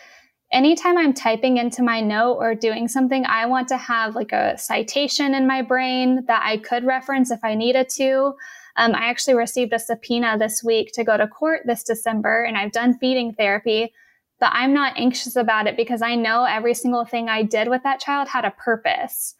anytime 0.53 0.97
I'm 0.97 1.13
typing 1.13 1.57
into 1.57 1.83
my 1.83 2.01
note 2.01 2.35
or 2.35 2.55
doing 2.55 2.87
something, 2.87 3.27
I 3.27 3.47
want 3.47 3.67
to 3.69 3.77
have 3.77 4.15
like 4.15 4.31
a 4.31 4.57
citation 4.57 5.35
in 5.35 5.49
my 5.49 5.63
brain 5.63 6.25
that 6.29 6.43
I 6.45 6.59
could 6.59 6.85
reference 6.85 7.33
if 7.33 7.41
I 7.43 7.57
needed 7.57 7.89
to. 7.97 8.35
Um, 8.79 8.95
I 8.95 9.09
actually 9.11 9.35
received 9.35 9.73
a 9.73 9.79
subpoena 9.79 10.39
this 10.39 10.63
week 10.65 10.93
to 10.95 11.05
go 11.05 11.17
to 11.17 11.27
court 11.27 11.63
this 11.67 11.83
December, 11.83 12.45
and 12.45 12.57
I've 12.57 12.73
done 12.73 12.99
feeding 12.99 13.35
therapy. 13.35 13.93
but 14.41 14.51
I'm 14.53 14.73
not 14.73 14.97
anxious 14.97 15.35
about 15.37 15.67
it 15.67 15.77
because 15.77 16.01
I 16.01 16.15
know 16.15 16.45
every 16.45 16.75
single 16.75 17.05
thing 17.05 17.29
I 17.29 17.43
did 17.43 17.69
with 17.69 17.83
that 17.83 18.01
child 18.01 18.29
had 18.29 18.45
a 18.45 18.53
purpose. 18.53 19.35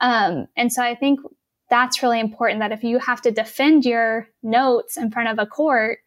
Um, 0.00 0.46
and 0.56 0.72
so 0.72 0.82
I 0.82 0.94
think 0.94 1.20
that's 1.70 2.02
really 2.02 2.20
important 2.20 2.60
that 2.60 2.72
if 2.72 2.84
you 2.84 2.98
have 2.98 3.20
to 3.22 3.30
defend 3.30 3.84
your 3.84 4.28
notes 4.42 4.96
in 4.96 5.10
front 5.10 5.28
of 5.28 5.38
a 5.38 5.46
court, 5.46 5.98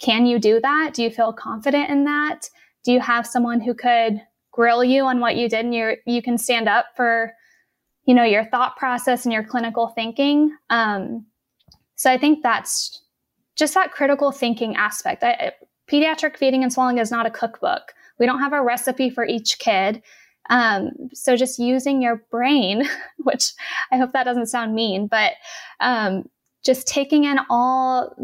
can 0.00 0.26
you 0.26 0.38
do 0.38 0.60
that? 0.60 0.92
Do 0.94 1.02
you 1.02 1.10
feel 1.10 1.32
confident 1.32 1.88
in 1.90 2.04
that? 2.04 2.50
Do 2.84 2.92
you 2.92 3.00
have 3.00 3.26
someone 3.26 3.60
who 3.60 3.74
could 3.74 4.20
grill 4.52 4.84
you 4.84 5.04
on 5.04 5.20
what 5.20 5.36
you 5.36 5.48
did 5.48 5.64
and 5.64 5.74
you 5.74 5.96
you 6.04 6.20
can 6.20 6.36
stand 6.36 6.68
up 6.68 6.86
for 6.96 7.32
you 8.04 8.14
know 8.14 8.24
your 8.24 8.44
thought 8.46 8.76
process 8.76 9.24
and 9.24 9.32
your 9.32 9.44
clinical 9.44 9.88
thinking 9.88 10.50
um, 10.70 11.24
so 11.98 12.10
i 12.10 12.16
think 12.16 12.42
that's 12.42 13.02
just 13.56 13.74
that 13.74 13.92
critical 13.92 14.32
thinking 14.32 14.74
aspect 14.76 15.22
I, 15.22 15.52
pediatric 15.90 16.36
feeding 16.36 16.62
and 16.62 16.72
swallowing 16.72 16.98
is 16.98 17.10
not 17.10 17.26
a 17.26 17.30
cookbook 17.30 17.92
we 18.18 18.24
don't 18.24 18.40
have 18.40 18.54
a 18.54 18.62
recipe 18.62 19.10
for 19.10 19.24
each 19.24 19.58
kid 19.58 20.02
um, 20.50 20.92
so 21.12 21.36
just 21.36 21.58
using 21.58 22.00
your 22.00 22.24
brain 22.30 22.88
which 23.18 23.52
i 23.92 23.98
hope 23.98 24.12
that 24.12 24.24
doesn't 24.24 24.46
sound 24.46 24.74
mean 24.74 25.06
but 25.06 25.32
um, 25.80 26.24
just 26.64 26.88
taking 26.88 27.24
in 27.24 27.38
all 27.50 28.16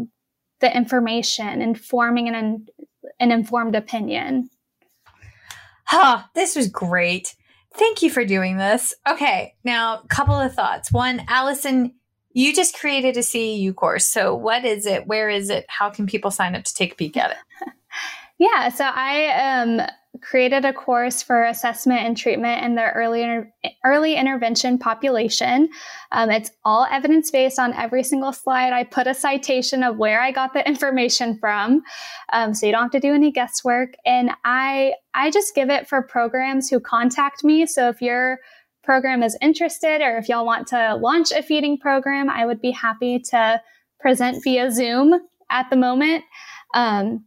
the 0.61 0.75
information 0.75 1.61
and 1.61 1.79
forming 1.79 2.27
an, 2.27 2.67
an 3.19 3.31
informed 3.31 3.75
opinion 3.75 4.49
Huh, 5.85 6.23
this 6.33 6.55
was 6.55 6.67
great. 6.67 7.35
Thank 7.73 8.01
you 8.01 8.09
for 8.09 8.25
doing 8.25 8.57
this. 8.57 8.93
Okay, 9.07 9.53
now 9.63 10.01
a 10.03 10.07
couple 10.07 10.35
of 10.35 10.53
thoughts. 10.53 10.91
One, 10.91 11.23
Allison, 11.27 11.93
you 12.35 12.53
just 12.53 12.75
created 12.75 13.15
a 13.15 13.21
CEU 13.21 13.73
course. 13.73 14.05
So 14.05 14.35
what 14.35 14.65
is 14.65 14.85
it? 14.85 15.07
Where 15.07 15.29
is 15.29 15.49
it? 15.49 15.65
How 15.69 15.89
can 15.89 16.05
people 16.05 16.31
sign 16.31 16.53
up 16.53 16.65
to 16.65 16.73
take 16.73 16.91
a 16.91 16.95
peek 16.95 17.15
at 17.15 17.31
it? 17.31 17.71
yeah, 18.37 18.67
so 18.69 18.83
I 18.85 19.27
um 19.29 19.81
created 20.21 20.65
a 20.65 20.73
course 20.73 21.21
for 21.21 21.43
assessment 21.43 22.01
and 22.01 22.17
treatment 22.17 22.63
in 22.63 22.75
the 22.75 22.91
early 22.91 23.21
inter- 23.21 23.51
early 23.85 24.15
intervention 24.15 24.77
population. 24.77 25.69
Um, 26.11 26.29
it's 26.29 26.51
all 26.65 26.85
evidence 26.91 27.31
based 27.31 27.57
on 27.57 27.73
every 27.73 28.03
single 28.03 28.33
slide. 28.33 28.73
I 28.73 28.83
put 28.83 29.07
a 29.07 29.13
citation 29.13 29.81
of 29.81 29.97
where 29.97 30.21
I 30.21 30.31
got 30.31 30.51
the 30.51 30.67
information 30.67 31.37
from, 31.37 31.83
um, 32.33 32.53
so 32.53 32.65
you 32.65 32.73
don't 32.73 32.83
have 32.83 32.91
to 32.91 32.99
do 32.99 33.13
any 33.13 33.31
guesswork. 33.31 33.93
And 34.05 34.31
I 34.43 34.93
I 35.13 35.31
just 35.31 35.55
give 35.55 35.69
it 35.69 35.87
for 35.87 36.01
programs 36.01 36.69
who 36.69 36.81
contact 36.81 37.45
me. 37.45 37.65
So 37.65 37.87
if 37.87 38.01
your 38.01 38.39
program 38.85 39.23
is 39.23 39.37
interested, 39.41 40.01
or 40.01 40.17
if 40.17 40.29
y'all 40.29 40.45
want 40.45 40.67
to 40.67 40.95
launch 40.95 41.31
a 41.31 41.43
feeding 41.43 41.77
program, 41.77 42.29
I 42.29 42.45
would 42.45 42.61
be 42.61 42.71
happy 42.71 43.19
to 43.31 43.61
present 43.99 44.43
via 44.43 44.71
Zoom 44.71 45.19
at 45.49 45.69
the 45.69 45.75
moment. 45.75 46.23
Um, 46.73 47.25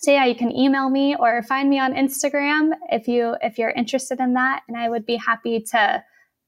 so 0.00 0.12
yeah, 0.12 0.26
you 0.26 0.34
can 0.34 0.52
email 0.52 0.90
me 0.90 1.16
or 1.18 1.42
find 1.42 1.68
me 1.68 1.78
on 1.80 1.94
Instagram 1.94 2.72
if 2.90 3.08
you 3.08 3.34
if 3.42 3.58
you're 3.58 3.70
interested 3.70 4.20
in 4.20 4.34
that, 4.34 4.62
and 4.68 4.76
I 4.76 4.88
would 4.88 5.06
be 5.06 5.16
happy 5.16 5.60
to 5.72 6.04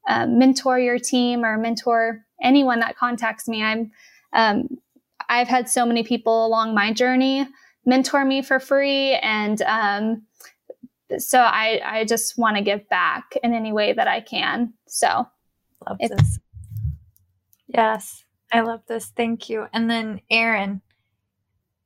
uh, 0.09 0.27
mentor 0.27 0.79
your 0.79 0.99
team 0.99 1.45
or 1.45 1.59
mentor 1.59 2.25
anyone 2.43 2.81
that 2.81 2.97
contacts 2.97 3.49
me. 3.49 3.63
I'm 3.63 3.91
um, 4.33 4.69
I've 5.29 5.49
had 5.49 5.69
so 5.69 5.85
many 5.87 6.03
people 6.03 6.47
along 6.47 6.75
my 6.75 6.93
journey 6.93 7.47
mentor 7.87 8.25
me 8.25 8.43
for 8.43 8.61
free, 8.61 9.15
and 9.15 9.63
um, 9.63 10.23
so 11.19 11.41
I 11.41 11.81
I 11.85 12.05
just 12.05 12.39
want 12.39 12.57
to 12.57 12.63
give 12.63 12.89
back 12.89 13.35
in 13.43 13.55
any 13.55 13.73
way 13.73 13.93
that 13.93 14.09
I 14.09 14.21
can. 14.21 14.75
So 14.87 15.27
love 15.87 15.99
this. 16.01 16.39
Yes, 17.69 18.25
I 18.53 18.61
love 18.61 18.83
this. 18.89 19.13
Thank 19.17 19.49
you. 19.49 19.67
And 19.73 19.89
then 19.89 20.21
Erin, 20.31 20.83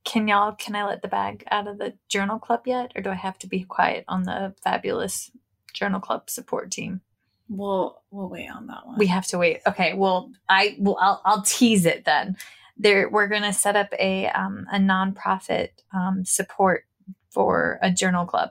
can 0.05 0.29
y'all 0.29 0.53
can 0.53 0.77
i 0.77 0.85
let 0.85 1.03
the 1.03 1.09
bag 1.09 1.45
out 1.51 1.66
of 1.66 1.79
the 1.79 1.95
journal 2.09 2.39
club 2.39 2.62
yet 2.66 2.93
or 2.95 3.03
do 3.03 3.11
i 3.11 3.14
have 3.14 3.39
to 3.39 3.47
be 3.47 3.64
quiet 3.64 4.05
on 4.07 4.22
the 4.25 4.55
fabulous 4.62 5.31
journal 5.72 6.01
club 6.01 6.29
support 6.31 6.70
team 6.70 7.01
we'll 7.49 8.03
we'll 8.11 8.29
wait 8.29 8.49
on 8.49 8.66
that 8.66 8.87
one 8.87 8.99
we 8.99 9.07
have 9.07 9.27
to 9.27 9.39
wait 9.39 9.61
okay 9.66 9.95
well 9.95 10.31
i 10.49 10.77
will 10.79 10.97
i'll, 11.01 11.20
I'll 11.25 11.43
tease 11.43 11.87
it 11.87 12.05
then 12.05 12.37
there 12.77 13.09
we're 13.09 13.29
going 13.29 13.43
to 13.43 13.53
set 13.53 13.77
up 13.77 13.93
a 13.99 14.27
um, 14.29 14.66
a 14.72 14.79
nonprofit 14.79 15.68
um, 15.93 16.25
support 16.25 16.85
for 17.31 17.79
a 17.83 17.91
journal 17.91 18.27
club 18.27 18.51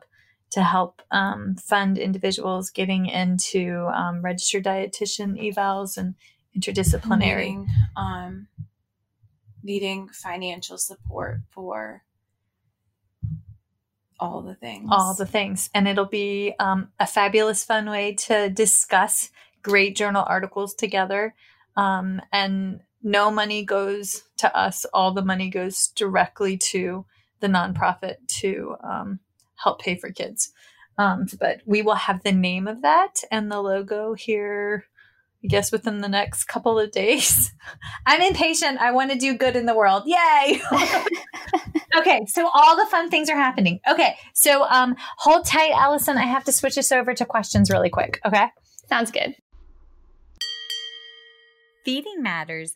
to 0.53 0.63
help 0.63 1.01
um, 1.11 1.55
fund 1.55 1.97
individuals 1.97 2.69
getting 2.69 3.05
into 3.07 3.89
um, 3.93 4.21
registered 4.21 4.63
dietitian 4.63 5.37
evals 5.41 5.97
and 5.97 6.15
interdisciplinary 6.55 7.65
um 7.97 8.47
needing 9.63 10.07
financial 10.09 10.77
support 10.77 11.39
for 11.49 12.03
all 14.19 14.41
the 14.41 14.55
things. 14.55 14.89
All 14.91 15.15
the 15.15 15.25
things. 15.25 15.69
And 15.73 15.87
it'll 15.87 16.05
be 16.05 16.53
um, 16.59 16.89
a 16.99 17.07
fabulous, 17.07 17.63
fun 17.63 17.89
way 17.89 18.13
to 18.13 18.49
discuss 18.49 19.31
great 19.61 19.95
journal 19.95 20.23
articles 20.27 20.73
together. 20.73 21.33
Um, 21.75 22.21
and 22.31 22.81
no 23.01 23.31
money 23.31 23.65
goes 23.65 24.23
to 24.37 24.55
us, 24.55 24.85
all 24.93 25.11
the 25.11 25.23
money 25.23 25.49
goes 25.49 25.87
directly 25.87 26.57
to 26.57 27.05
the 27.39 27.47
nonprofit 27.47 28.15
to 28.39 28.75
um, 28.83 29.19
help 29.63 29.81
pay 29.81 29.95
for 29.95 30.11
kids. 30.11 30.51
Um, 30.97 31.25
but 31.39 31.61
we 31.65 31.81
will 31.81 31.95
have 31.95 32.23
the 32.23 32.31
name 32.31 32.67
of 32.67 32.83
that 32.83 33.23
and 33.31 33.51
the 33.51 33.61
logo 33.61 34.13
here 34.13 34.85
I 35.43 35.47
guess 35.47 35.73
within 35.73 35.99
the 35.99 36.07
next 36.07 36.45
couple 36.45 36.79
of 36.79 36.91
days. 36.91 37.51
I'm 38.05 38.21
impatient. 38.21 38.79
I 38.79 38.91
want 38.91 39.11
to 39.11 39.17
do 39.17 39.37
good 39.37 39.57
in 39.57 39.65
the 39.65 39.75
world. 39.75 40.03
Yay. 40.05 40.61
okay, 41.97 42.25
so 42.27 42.49
all 42.53 42.77
the 42.77 42.89
fun 42.89 43.09
things 43.09 43.29
are 43.29 43.35
happening. 43.35 43.81
Okay, 43.89 44.15
so 44.33 44.63
um 44.63 44.95
hold 45.17 45.45
tight, 45.45 45.71
Allison. 45.73 46.17
I 46.17 46.23
have 46.23 46.45
to 46.45 46.53
switch 46.53 46.75
this 46.75 46.91
over 46.91 47.13
to 47.13 47.25
questions 47.25 47.69
really 47.69 47.89
quick. 47.89 48.21
Okay. 48.25 48.47
Sounds 48.87 49.11
good. 49.11 49.35
Feeding 51.83 52.21
Matters 52.23 52.75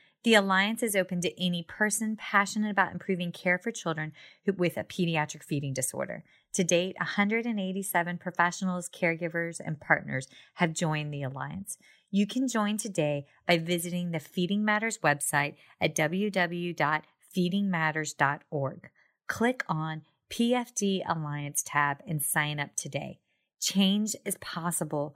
The 0.23 0.35
Alliance 0.35 0.83
is 0.83 0.95
open 0.95 1.19
to 1.21 1.43
any 1.43 1.63
person 1.63 2.15
passionate 2.15 2.69
about 2.69 2.91
improving 2.91 3.31
care 3.31 3.57
for 3.57 3.71
children 3.71 4.13
with 4.45 4.77
a 4.77 4.83
pediatric 4.83 5.43
feeding 5.43 5.73
disorder. 5.73 6.23
To 6.53 6.63
date, 6.63 6.95
187 6.99 8.19
professionals, 8.19 8.87
caregivers, 8.87 9.59
and 9.59 9.79
partners 9.79 10.27
have 10.55 10.73
joined 10.73 11.11
the 11.11 11.23
Alliance. 11.23 11.79
You 12.11 12.27
can 12.27 12.47
join 12.47 12.77
today 12.77 13.25
by 13.47 13.57
visiting 13.57 14.11
the 14.11 14.19
Feeding 14.19 14.63
Matters 14.63 14.99
website 14.99 15.55
at 15.79 15.95
www.feedingmatters.org. 15.95 18.89
Click 19.27 19.63
on 19.67 20.01
PFD 20.29 21.01
Alliance 21.07 21.63
tab 21.65 21.97
and 22.05 22.21
sign 22.21 22.59
up 22.59 22.75
today. 22.75 23.17
Change 23.59 24.15
is 24.23 24.37
possible 24.37 25.15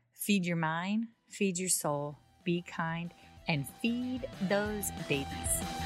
feed 0.21 0.45
your 0.45 0.55
mind, 0.55 1.07
feed 1.29 1.57
your 1.57 1.67
soul, 1.67 2.15
be 2.43 2.61
kind, 2.61 3.11
and 3.47 3.67
feed 3.81 4.27
those 4.47 4.91
babies. 5.09 5.80